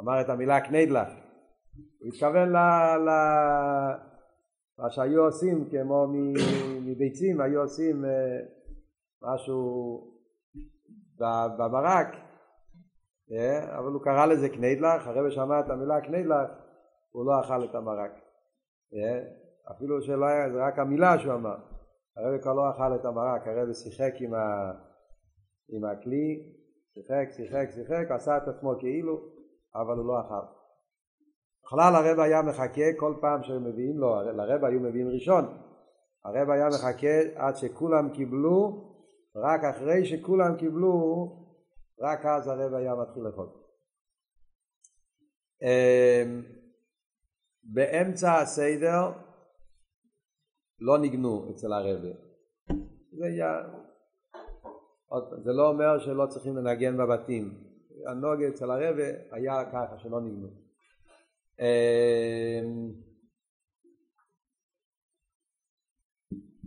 אמר 0.00 0.20
את 0.20 0.28
המילה 0.28 0.60
קניידלך, 0.60 1.08
הוא 1.98 2.08
התכוון 2.08 2.48
למה 4.78 4.90
שהיו 4.90 5.24
עושים 5.24 5.70
כמו 5.70 6.06
מביצים, 6.80 7.40
היו 7.40 7.60
עושים 7.60 8.04
אה, 8.04 8.10
משהו 9.22 10.00
במרק, 11.58 12.08
אה, 13.32 13.78
אבל 13.78 13.92
הוא 13.92 14.02
קרא 14.02 14.26
לזה 14.26 14.48
קניידלך, 14.48 15.06
הרב 15.06 15.30
שמע 15.30 15.60
את 15.60 15.70
המילה 15.70 16.00
קניידלך, 16.00 16.50
הוא 17.10 17.26
לא 17.26 17.40
אכל 17.40 17.64
את 17.64 17.74
המרק, 17.74 18.10
אפילו 19.70 20.02
שלא 20.02 20.26
היה, 20.26 20.50
זה 20.52 20.58
רק 20.66 20.78
המילה 20.78 21.18
שהוא 21.18 21.34
אמר, 21.34 21.56
הרב 22.16 22.40
כבר 22.42 22.52
לא 22.52 22.70
אכל 22.70 22.94
את 22.94 23.04
המרק, 23.04 23.46
הרב 23.46 23.72
שיחק 23.72 24.12
עם, 24.20 24.34
ה, 24.34 24.72
עם 25.68 25.84
הכלי 25.84 26.54
שיחק, 26.94 27.30
שיחק, 27.30 27.70
שיחק, 27.70 28.10
עשה 28.10 28.36
את 28.36 28.48
עצמו 28.48 28.74
כאילו, 28.78 29.39
אבל 29.74 29.96
הוא 29.98 30.06
לא 30.06 30.20
אכל. 30.20 30.46
בכלל 31.64 31.94
הרב 31.94 32.20
היה 32.20 32.42
מחכה 32.42 32.98
כל 32.98 33.14
פעם 33.20 33.42
שמביאים 33.42 33.98
לו, 33.98 34.22
לרב 34.22 34.64
היו 34.64 34.80
מביאים 34.80 35.08
ראשון, 35.08 35.44
הרב 36.24 36.50
היה 36.50 36.68
מחכה 36.68 37.20
עד 37.34 37.56
שכולם 37.56 38.10
קיבלו, 38.10 38.90
רק 39.36 39.64
אחרי 39.64 40.04
שכולם 40.04 40.56
קיבלו, 40.56 41.26
רק 42.00 42.26
אז 42.26 42.48
הרב 42.48 42.74
היה 42.74 42.94
מתחיל 42.94 43.22
לאכול. 43.22 43.48
אמ, 45.62 46.42
באמצע 47.62 48.34
הסדר 48.34 49.12
לא 50.80 50.98
ניגנו 50.98 51.50
אצל 51.50 51.72
הרב. 51.72 52.00
זה 53.18 53.26
היה 53.26 53.62
זה 55.44 55.52
לא 55.52 55.68
אומר 55.68 55.98
שלא 55.98 56.26
צריכים 56.26 56.56
לנגן 56.56 56.96
בבתים. 56.96 57.69
הנוגה 58.06 58.48
אצל 58.48 58.70
הרבה 58.70 59.04
היה 59.32 59.64
ככה 59.72 59.98
שלא 59.98 60.20
נגנו. 60.20 60.48
אמ, 61.60 62.92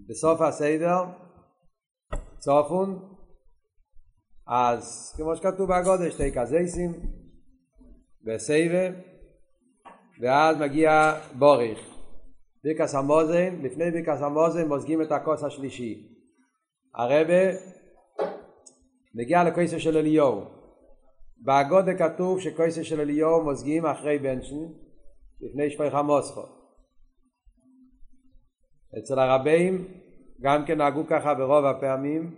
בסוף 0.10 0.42
הסדר 0.42 1.04
צופון 2.38 3.16
אז 4.48 5.14
כמו 5.18 5.36
שכתוב 5.36 5.70
בהגודל 5.70 6.12
שתי 6.12 6.32
קזייסים 6.32 6.92
בסבב 8.22 8.94
ואז 10.22 10.58
מגיע 10.58 10.92
בוריך 11.40 11.80
ביקס 12.64 12.96
המוזן 12.96 13.62
לפני 13.62 13.92
ביקס 13.92 14.22
המוזן 14.22 14.68
מוזגים 14.68 15.02
את 15.02 15.12
הכוס 15.12 15.44
השלישי 15.44 16.08
הרבה 16.96 17.58
מגיע 19.16 19.44
לקויסה 19.44 19.80
של 19.80 19.98
אליהו. 19.98 20.63
באגודה 21.46 21.94
כתוב 21.94 22.40
שקויסה 22.40 22.84
של 22.84 23.00
אליהו 23.00 23.44
מוזגים 23.44 23.86
אחרי 23.86 24.20
בנשן 24.20 24.66
לפני 25.42 25.70
שפך 25.70 25.94
המוסכו. 25.94 26.42
אצל 29.00 29.20
הרבים 29.20 29.88
גם 30.42 30.66
כן 30.66 30.78
נהגו 30.78 31.08
ככה 31.08 31.34
ברוב 31.34 31.66
הפעמים, 31.66 32.36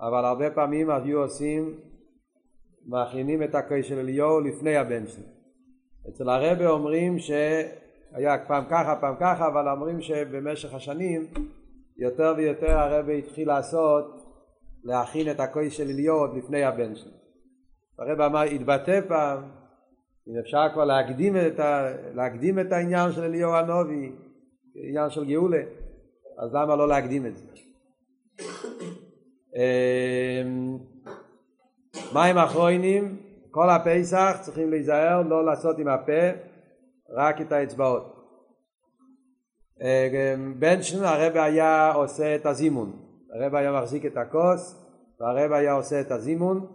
אבל 0.00 0.24
הרבה 0.24 0.50
פעמים 0.50 0.90
היו 0.90 1.22
עושים, 1.22 1.80
מכינים 2.86 3.42
את 3.42 3.54
הכויס 3.54 3.86
של 3.86 3.98
אליהו 3.98 4.40
לפני 4.40 4.76
הבנשן. 4.76 5.22
אצל 6.08 6.28
הרבה 6.28 6.68
אומרים 6.68 7.18
שהיה 7.18 8.44
פעם 8.46 8.64
ככה, 8.70 8.96
פעם 9.00 9.14
ככה, 9.20 9.46
אבל 9.46 9.68
אומרים 9.68 10.00
שבמשך 10.00 10.74
השנים 10.74 11.26
יותר 11.96 12.34
ויותר 12.36 12.78
הרבה 12.78 13.12
התחיל 13.12 13.48
לעשות, 13.48 14.04
להכין 14.84 15.30
את 15.30 15.40
הכויס 15.40 15.72
של 15.72 15.88
אליהו 15.88 16.18
עוד 16.18 16.36
לפני 16.36 16.64
הבנשן. 16.64 17.15
הרבה 17.98 18.26
אמר, 18.26 18.42
התבטא 18.42 19.00
פעם, 19.08 19.42
אם 20.28 20.38
אפשר 20.40 20.66
כבר 20.72 20.84
להקדים 20.84 21.36
את, 21.36 21.60
ה, 21.60 21.88
להקדים 22.14 22.58
את 22.58 22.72
העניין 22.72 23.12
של 23.12 23.22
אליהו 23.22 23.54
הנובי, 23.54 24.12
עניין 24.74 25.10
של 25.10 25.24
גאולה, 25.24 25.62
אז 26.38 26.54
למה 26.54 26.76
לא 26.76 26.88
להקדים 26.88 27.26
את 27.26 27.36
זה? 27.36 27.46
אמ, 29.56 30.78
מים 32.14 32.38
אחרונים, 32.38 33.20
כל 33.50 33.70
הפסח 33.70 34.38
צריכים 34.40 34.70
להיזהר 34.70 35.22
לא 35.22 35.46
לעשות 35.46 35.78
עם 35.78 35.88
הפה, 35.88 36.30
רק 37.10 37.40
את 37.40 37.52
האצבעות. 37.52 38.16
אמ, 39.80 40.54
בנשן 40.58 41.04
הרב 41.04 41.36
היה 41.36 41.92
עושה 41.92 42.34
את 42.34 42.46
הזימון, 42.46 42.92
הרב 43.34 43.54
היה 43.54 43.80
מחזיק 43.80 44.06
את 44.06 44.16
הכוס 44.16 44.86
והרב 45.20 45.52
היה 45.52 45.72
עושה 45.72 46.00
את 46.00 46.10
הזימון, 46.10 46.66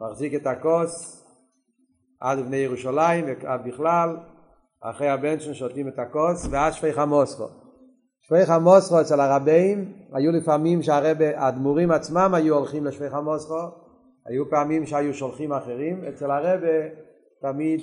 מחזיק 0.00 0.34
את 0.34 0.46
הכוס 0.46 1.24
עד 2.20 2.38
לבני 2.38 2.56
ירושלים 2.56 3.24
בכלל, 3.66 4.16
אחרי 4.80 5.08
הבנשן 5.08 5.54
שותים 5.54 5.88
את 5.88 5.98
הכוס 5.98 6.46
ואז 6.50 6.74
שפך 6.74 6.98
המוסכו. 6.98 7.46
שפך 8.20 8.50
המוסכו 8.50 9.00
אצל 9.00 9.20
הרבים 9.20 9.92
היו 10.12 10.32
לפעמים 10.32 10.82
שהרבה, 10.82 11.40
האדמו"רים 11.40 11.90
עצמם 11.90 12.34
היו 12.34 12.56
הולכים 12.56 12.84
לשפך 12.84 13.14
המוסכו, 13.14 13.60
היו 14.26 14.50
פעמים 14.50 14.86
שהיו 14.86 15.14
שולחים 15.14 15.52
אחרים, 15.52 16.04
אצל 16.04 16.30
הרבה 16.30 16.68
תמיד 17.40 17.80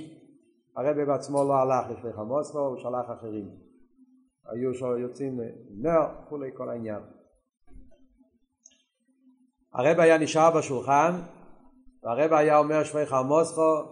הרבה 0.76 1.06
בעצמו 1.06 1.44
לא 1.44 1.54
הלך 1.54 1.86
לשפך 1.92 2.20
המוסכו, 2.20 2.60
הוא 2.60 2.78
שלח 2.78 3.18
אחרים. 3.20 3.50
היו 4.46 4.98
יוצאים 4.98 5.40
נר, 5.82 6.06
כולי 6.30 6.50
כל 6.54 6.70
העניין. 6.70 7.02
הרבה 9.74 10.04
היה 10.04 10.18
נשאר 10.18 10.58
בשולחן, 10.58 11.12
והרבה 12.08 12.38
היה 12.38 12.58
אומר 12.58 12.84
שפך 12.84 13.14
המוסכו, 13.14 13.84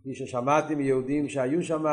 כפי 0.00 0.14
ששמעתי 0.14 0.74
מיהודים 0.74 1.28
שהיו 1.28 1.62
שם, 1.62 1.84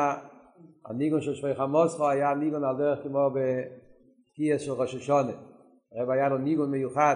הניגון 0.86 1.21
של 1.21 1.34
שפך 1.34 1.59
המוסכו 1.59 2.09
היה 2.09 2.34
ניגון 2.34 2.63
על 2.63 2.78
דרך 2.78 3.03
כמו 3.03 3.30
בתקיעס 3.30 4.61
של 4.61 4.71
ראש 4.71 4.95
השונה. 4.95 5.32
הרב 5.95 6.09
היה 6.09 6.30
לו 6.30 6.38
ניגון 6.38 6.71
מיוחד. 6.71 7.15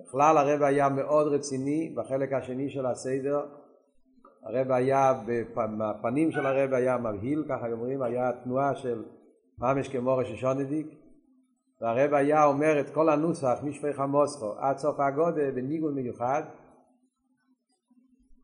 בכלל 0.00 0.38
הרב 0.38 0.62
היה 0.62 0.88
מאוד 0.88 1.26
רציני 1.26 1.94
בחלק 1.96 2.32
השני 2.32 2.70
של 2.70 2.86
הסדר. 2.86 3.40
הרב 4.42 4.70
היה, 4.70 5.12
בפנים 5.56 6.30
של 6.30 6.46
הרב 6.46 6.72
היה 6.72 6.98
מבהיל, 6.98 7.44
ככה 7.48 7.72
אומרים, 7.72 8.02
היה 8.02 8.32
תנועה 8.44 8.74
של 8.74 9.04
ממש 9.58 9.88
כמו 9.88 10.16
ראש 10.16 10.30
השונדיק. 10.30 11.01
והרב 11.82 12.14
היה 12.14 12.44
אומר 12.44 12.80
את 12.80 12.90
כל 12.90 13.08
הנוסח 13.08 13.58
משפך 13.62 14.00
המוסכו 14.00 14.52
עד 14.58 14.78
סוף 14.78 15.00
הגודל 15.00 15.50
בניגון 15.50 15.94
מיוחד. 15.94 16.42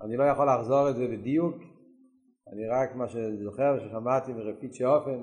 אני 0.01 0.16
לא 0.16 0.24
יכול 0.24 0.49
לחזור 0.49 0.91
את 0.91 0.97
זה 0.97 1.07
בדיוק, 1.07 1.57
אני 2.53 2.68
רק 2.68 2.95
מה 2.95 3.09
שזוכר 3.09 3.78
ששמעתי 3.78 4.32
מרפיצ'י 4.32 4.84
אופן, 4.84 5.20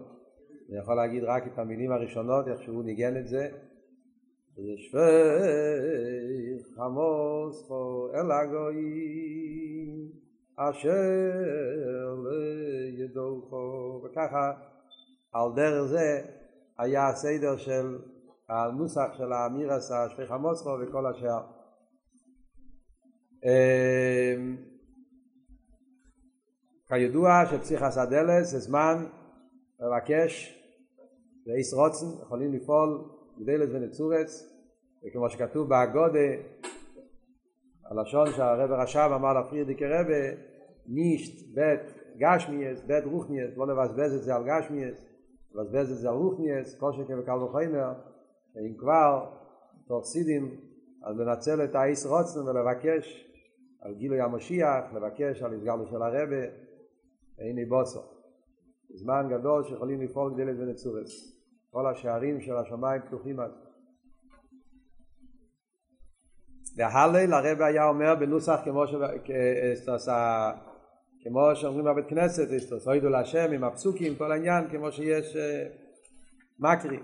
אני 0.69 0.79
יכול 0.79 0.95
להגיד 0.95 1.23
רק 1.23 1.43
את 1.47 1.59
המילים 1.59 1.91
הראשונות, 1.91 2.47
איך 2.47 2.61
שהוא 2.61 2.83
ניגן 2.83 3.17
את 3.17 3.27
זה. 3.27 3.49
שפך 4.77 4.99
המוסכו 6.79 8.09
אל 8.13 8.31
הגויים 8.31 10.11
אשר 10.55 12.15
לידוכו 12.97 14.01
וככה 14.05 14.53
על 15.33 15.51
דרך 15.55 15.83
זה 15.83 16.21
היה 16.77 17.07
הסדר 17.07 17.57
של 17.57 17.97
הנוסח 18.49 19.07
של 19.17 19.33
האמירס 19.33 19.91
השפך 19.91 20.31
המוסכו 20.31 20.77
וכל 20.81 21.05
השאר. 21.05 21.41
כידוע 26.87 27.43
שפסיכס 27.51 27.97
הדלס 27.97 28.51
זה 28.51 28.59
זמן 28.59 29.05
לבקש 29.79 30.61
ואיס 31.47 31.73
רוצן 31.73 32.05
יכולים 32.21 32.53
לפעול 32.53 33.09
גדלת 33.39 33.69
ונצורץ 33.71 34.55
וכמו 35.07 35.29
שכתוב 35.29 35.69
באגודה 35.69 36.19
הלשון 37.85 38.31
שהרב 38.31 38.71
רשב 38.71 39.09
אמר 39.15 39.39
לפרידיקי 39.39 39.85
רבה 39.85 40.41
נישט 40.87 41.47
בית 41.53 41.81
גשמיאס 42.17 42.81
בית 42.81 43.05
רוחניאס 43.05 43.57
לא 43.57 43.67
לבזבז 43.67 44.13
את 44.13 44.23
זה 44.23 44.35
על 44.35 44.43
גשמיאס 44.47 45.14
לבזבז 45.55 45.91
את 45.91 45.97
זה 45.97 46.09
על 46.09 46.15
רוחניאס 46.15 46.79
כל 46.79 46.93
שכן 46.93 47.19
וקל 47.19 47.43
וחיימר 47.43 47.93
אם 48.57 48.77
כבר 48.77 49.25
תוך 49.87 50.05
סידים 50.05 50.55
אז 51.03 51.19
לנצל 51.19 51.63
את 51.63 51.75
האיס 51.75 52.05
רוצן 52.05 52.39
ולבקש 52.39 53.25
על 53.81 53.93
גילוי 53.93 54.21
המשיח 54.21 54.93
לבקש 54.95 55.41
על 55.41 55.53
הסגלו 55.53 55.87
של 55.87 56.01
הרבה 56.01 56.45
איני 57.39 57.65
בוסו. 57.65 58.01
זמן 58.93 59.27
גדול 59.29 59.63
שיכולים 59.63 60.01
לפעול 60.01 60.33
גדלת 60.33 60.55
ונצורס. 60.59 61.35
כל 61.71 61.87
השערים 61.87 62.41
של 62.41 62.55
השמיים 62.55 63.01
פתוחים 63.01 63.39
אז. 63.39 63.51
והלל 66.77 67.33
הרב 67.33 67.61
היה 67.61 67.87
אומר 67.87 68.15
בנוסח 68.15 68.59
כמו, 68.63 68.87
ש... 68.87 68.95
כמו 71.27 71.55
שאומרים 71.55 71.85
בבית 71.85 72.05
כנסת, 72.07 72.47
סוידו 72.79 73.09
להשם 73.09 73.51
עם 73.51 73.63
הפסוקים, 73.63 74.15
כל 74.15 74.31
העניין 74.31 74.67
כמו 74.71 74.91
שיש 74.91 75.37
מקרי. 76.59 76.99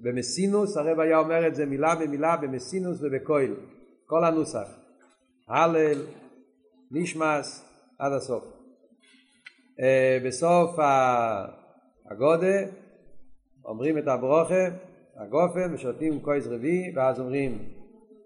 במסינוס 0.00 0.76
הרב 0.76 1.00
היה 1.00 1.18
אומר 1.18 1.46
את 1.46 1.54
זה 1.54 1.66
מילה 1.66 1.94
במילה 1.94 2.36
במסינוס 2.36 2.98
ובקויל, 3.02 3.54
כל 4.06 4.24
הנוסח. 4.24 4.68
הלל, 5.48 6.02
נשמס, 6.90 7.68
עד 7.98 8.12
הסוף. 8.12 8.44
Uh, 8.44 10.26
בסוף 10.26 10.78
הגודה 12.10 12.58
אומרים 13.64 13.98
את 13.98 14.08
הברוכה, 14.08 14.64
הגופן, 15.16 15.74
ושותים 15.74 16.20
קויז 16.20 16.46
רביעי, 16.46 16.92
ואז 16.96 17.20
אומרים 17.20 17.58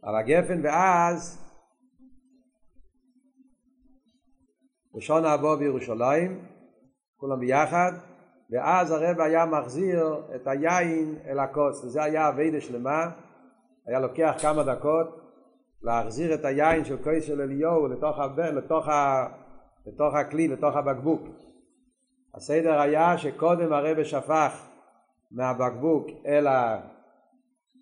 על 0.02 0.16
הגפן, 0.16 0.60
ואז 0.64 1.45
ראשון 4.96 5.24
הבא 5.24 5.54
בירושלים, 5.54 6.44
כולם 7.16 7.40
ביחד, 7.40 7.92
ואז 8.50 8.90
הרב 8.90 9.20
היה 9.20 9.46
מחזיר 9.46 10.22
את 10.34 10.46
היין 10.46 11.14
אל 11.26 11.38
הכוס, 11.38 11.84
וזה 11.84 12.02
היה 12.02 12.28
אביידה 12.28 12.60
שלמה, 12.60 13.10
היה 13.86 14.00
לוקח 14.00 14.34
כמה 14.42 14.62
דקות, 14.62 15.20
להחזיר 15.82 16.34
את 16.34 16.44
היין 16.44 16.84
של 16.84 16.96
כוס 16.96 17.24
של 17.24 17.40
אליהו 17.40 17.88
לתוך, 17.88 18.18
הב... 18.18 18.40
לתוך, 18.40 18.88
ה... 18.88 19.26
לתוך 19.86 20.14
הכלי, 20.14 20.48
לתוך 20.48 20.76
הבקבוק. 20.76 21.22
הסדר 22.34 22.80
היה 22.80 23.18
שקודם 23.18 23.72
הרב 23.72 24.02
שפך 24.02 24.66
מהבקבוק 25.30 26.06
אל, 26.26 26.46
ה... 26.46 26.80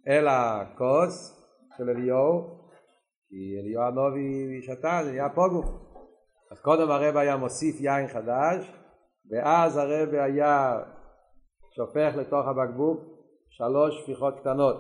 אל 0.09 0.27
הכוס 0.29 1.45
של 1.77 1.91
אליהו, 1.91 2.59
כי 3.29 3.61
אליהו 3.61 3.83
הנובי 3.83 4.63
שתה, 4.63 5.01
זה 5.05 5.11
נהיה 5.11 5.29
פוגו. 5.29 5.84
אז 6.55 6.61
קודם 6.61 6.91
הרב 6.91 7.17
היה 7.17 7.37
מוסיף 7.37 7.81
יין 7.81 8.09
חדש, 8.09 8.73
ואז 9.31 9.77
הרב 9.77 10.15
היה 10.15 10.81
שופך 11.77 12.13
לתוך 12.17 12.47
הבקבוק 12.47 13.01
שלוש 13.49 14.01
שפיכות 14.01 14.41
קטנות. 14.41 14.77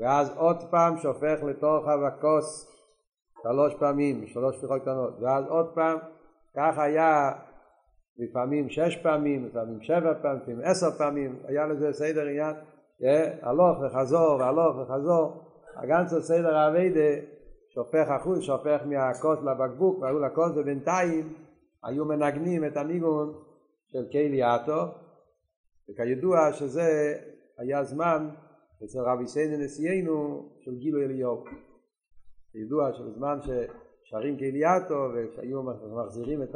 ואז 0.00 0.36
עוד 0.36 0.56
פעם 0.70 0.96
שופך 0.96 1.42
לתוך 1.42 1.84
הכוס 2.06 2.66
שלוש 3.42 3.74
פעמים, 3.74 4.26
שלוש 4.26 4.56
שפיכות 4.56 4.82
קטנות, 4.82 5.14
ואז 5.20 5.44
עוד 5.48 5.66
פעם, 5.74 5.98
כך 6.56 6.78
היה 6.78 7.32
לפעמים 8.18 8.68
שש 8.68 8.96
פעמים, 8.96 9.46
לפעמים 9.46 9.82
שבע 9.82 10.14
פעמים, 10.22 10.40
לפעמים 10.42 10.60
עשר 10.64 10.90
פעמים, 10.98 11.38
היה 11.48 11.66
לזה 11.66 11.92
סדר 11.92 12.26
עניין, 12.26 12.54
הלוך 13.42 13.78
וחזור 13.80 14.36
והלוך 14.40 14.76
וחזור, 14.76 15.44
הגנצו 15.76 16.22
סדר 16.22 16.56
האביידה 16.56 17.31
שופך 17.74 18.08
אחוז, 18.20 18.40
שופך 18.42 18.80
מהכוס 18.86 19.38
לבקבוק, 19.38 19.98
והיו 19.98 20.18
לכוס, 20.18 20.52
ובינתיים 20.56 21.32
היו 21.84 22.04
מנגנים 22.04 22.64
את 22.64 22.76
הניגון 22.76 23.34
של 23.86 24.08
קיילי 24.10 24.42
אטו, 24.42 24.82
וכידוע 25.90 26.52
שזה 26.52 27.14
היה 27.58 27.84
זמן 27.84 28.30
אצל 28.84 28.98
רבי 29.00 29.26
סייני 29.26 29.64
נשיאנו 29.64 30.48
של 30.60 30.74
גילוי 30.74 31.04
אליהו. 31.04 31.44
ידוע 32.54 32.92
שבזמן 32.92 33.38
ששרים 33.40 34.36
כאליאטו 34.38 35.08
ושהיו 35.14 35.62
מחזירים 35.62 36.42
את 36.42 36.54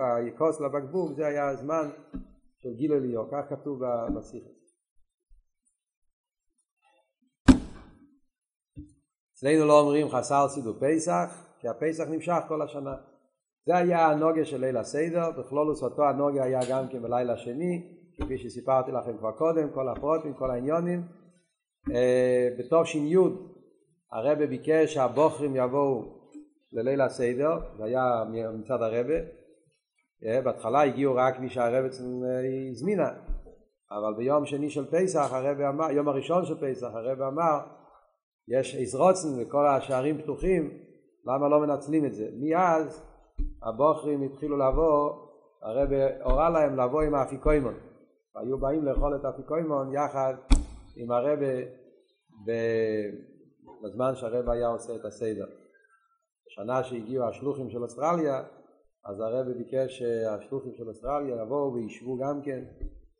הכוס 0.00 0.60
לבקבוק 0.60 1.12
זה 1.12 1.26
היה 1.26 1.48
הזמן 1.48 1.88
של 2.58 2.74
גילוי 2.76 2.98
אליהו, 2.98 3.24
כך 3.30 3.48
כתוב 3.48 3.82
בשיחה. 4.16 4.57
אצלנו 9.38 9.66
לא 9.66 9.80
אומרים 9.80 10.08
חסר 10.08 10.48
סידור 10.48 10.74
פסח, 10.80 11.46
כי 11.60 11.68
הפסח 11.68 12.04
נמשך 12.10 12.38
כל 12.48 12.62
השנה. 12.62 12.94
זה 13.66 13.76
היה 13.76 14.06
הנוגה 14.06 14.44
של 14.44 14.60
ליל 14.60 14.76
הסדר, 14.76 15.30
בכלולוס 15.30 15.82
אותו 15.82 16.04
הנוגה 16.04 16.44
היה 16.44 16.60
גם 16.70 16.88
כן 16.88 17.02
בלילה 17.02 17.36
שני, 17.36 17.82
כפי 18.16 18.38
שסיפרתי 18.38 18.92
לכם 18.92 19.18
כבר 19.18 19.32
קודם, 19.32 19.68
כל 19.74 19.88
הפרוטים, 19.88 20.34
כל 20.34 20.50
העניונים. 20.50 21.02
אה, 21.94 22.48
בתש"י 22.58 23.14
הרבה 24.12 24.46
ביקש 24.46 24.94
שהבוכרים 24.94 25.56
יבואו 25.56 26.02
לליל 26.72 27.00
הסדר, 27.00 27.58
זה 27.78 27.84
היה 27.84 28.24
מצד 28.58 28.82
הרבה. 28.82 29.18
אה, 30.24 30.40
בהתחלה 30.42 30.82
הגיעו 30.82 31.14
רק 31.14 31.40
מי 31.40 31.48
שהרבה 31.50 31.78
אה, 31.78 32.70
הזמינה, 32.70 33.10
אבל 33.90 34.14
ביום 34.16 34.46
שני 34.46 34.70
של 34.70 34.84
פסח, 34.90 35.32
הרבה 35.32 35.68
אמר, 35.68 35.90
יום 35.90 36.08
הראשון 36.08 36.44
של 36.44 36.54
פסח, 36.54 36.88
הרבה 36.94 37.28
אמר, 37.28 37.60
יש 38.48 38.74
איזרוצן 38.74 39.28
וכל 39.38 39.66
השערים 39.66 40.22
פתוחים, 40.22 40.78
למה 41.24 41.48
לא 41.48 41.60
מנצלים 41.60 42.04
את 42.04 42.14
זה? 42.14 42.28
מאז 42.40 43.02
הבוכרים 43.62 44.22
התחילו 44.22 44.56
לבוא, 44.56 45.12
הרב 45.62 45.88
הורה 46.22 46.50
להם 46.50 46.80
לבוא 46.80 47.02
עם 47.02 47.14
האפיקוימון. 47.14 47.74
היו 48.34 48.58
באים 48.58 48.84
לאכול 48.84 49.16
את 49.16 49.24
האפיקוימון 49.24 49.92
יחד 49.94 50.34
עם 50.96 51.10
הרב 51.10 51.38
בזמן 53.84 54.14
שהרב 54.14 54.50
היה 54.50 54.68
עושה 54.68 54.96
את 54.96 55.04
הסדר. 55.04 55.46
בשנה 56.46 56.84
שהגיעו 56.84 57.24
השלוחים 57.24 57.70
של 57.70 57.82
אוסטרליה, 57.82 58.42
אז 59.04 59.20
הרב 59.20 59.46
ביקש 59.52 59.98
שהשלוחים 59.98 60.72
של 60.74 60.88
אוסטרליה 60.88 61.42
יבואו 61.42 61.74
וישבו 61.74 62.16
גם 62.16 62.42
כן. 62.42 62.64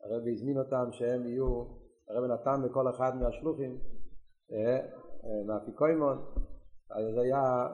הרב 0.04 0.22
הזמין 0.32 0.58
אותם 0.58 0.92
שהם 0.92 1.26
יהיו, 1.26 1.64
הרב 2.08 2.24
נתן 2.24 2.62
לכל 2.62 2.90
אחד 2.90 3.12
מהשלוחים 3.20 3.78
אה, 4.52 4.78
מהאפיקוימון, 5.46 6.24
אז 6.90 7.18
היה, 7.18 7.66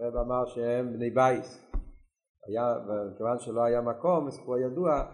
הרב 0.00 0.16
אמר 0.16 0.46
שהם 0.46 0.92
בני 0.92 1.10
בייס. 1.10 1.64
היה, 2.46 2.78
וכיוון 2.86 3.38
שלא 3.38 3.64
היה 3.64 3.80
מקום, 3.80 4.30
סיפור 4.30 4.58
ידוע, 4.58 5.04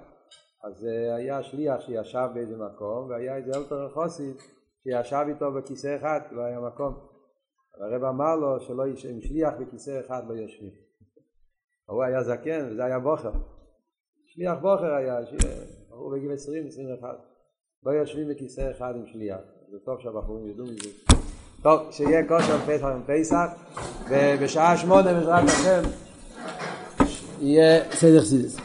אז 0.64 0.86
אה, 0.86 1.14
היה 1.14 1.42
שליח 1.42 1.80
שישב 1.80 2.28
באיזה 2.34 2.56
מקום, 2.56 3.10
והיה 3.10 3.36
איזה 3.36 3.50
אלתר 3.54 3.88
חוסית 3.94 4.36
שישב 4.82 5.24
איתו 5.28 5.52
בכיסא 5.52 5.96
אחד, 5.96 6.20
לא 6.30 6.42
היה 6.42 6.60
מקום. 6.60 6.94
הרב 7.80 8.04
אמר 8.04 8.36
לו 8.36 8.60
שלא 8.60 8.86
יש, 8.86 9.06
עם 9.06 9.20
שליח 9.20 9.54
בכיסא 9.60 10.00
אחד 10.06 10.22
לא 10.28 10.34
יושבים. 10.34 10.70
הוא 11.86 12.02
היה 12.02 12.22
זקן, 12.22 12.68
וזה 12.70 12.84
היה 12.84 12.98
בוכר. 12.98 13.32
שליח 14.26 14.58
בוכר 14.58 14.94
היה, 14.94 15.18
הוא 15.88 16.12
בגיל 16.12 16.32
20-21. 16.32 17.04
לא 17.82 17.90
יושבים 17.90 18.28
בכיסא 18.28 18.70
אחד 18.70 18.94
עם 18.96 19.06
שליח. 19.06 19.40
זה 19.70 19.78
טוב 19.84 20.00
שהבחורים 20.00 20.46
ידעו 20.46 20.64
מזה. 20.64 21.13
טוב, 21.64 21.80
שיהיה 21.90 22.22
כושר 22.28 22.58
פסח 22.66 22.86
ופסח, 23.04 23.44
ובשעה 24.08 24.76
שמונה 24.76 25.12
בעזרת 25.12 25.48
השם 25.48 25.82
יהיה 27.40 27.82
סדר 27.92 28.24
סידס. 28.24 28.56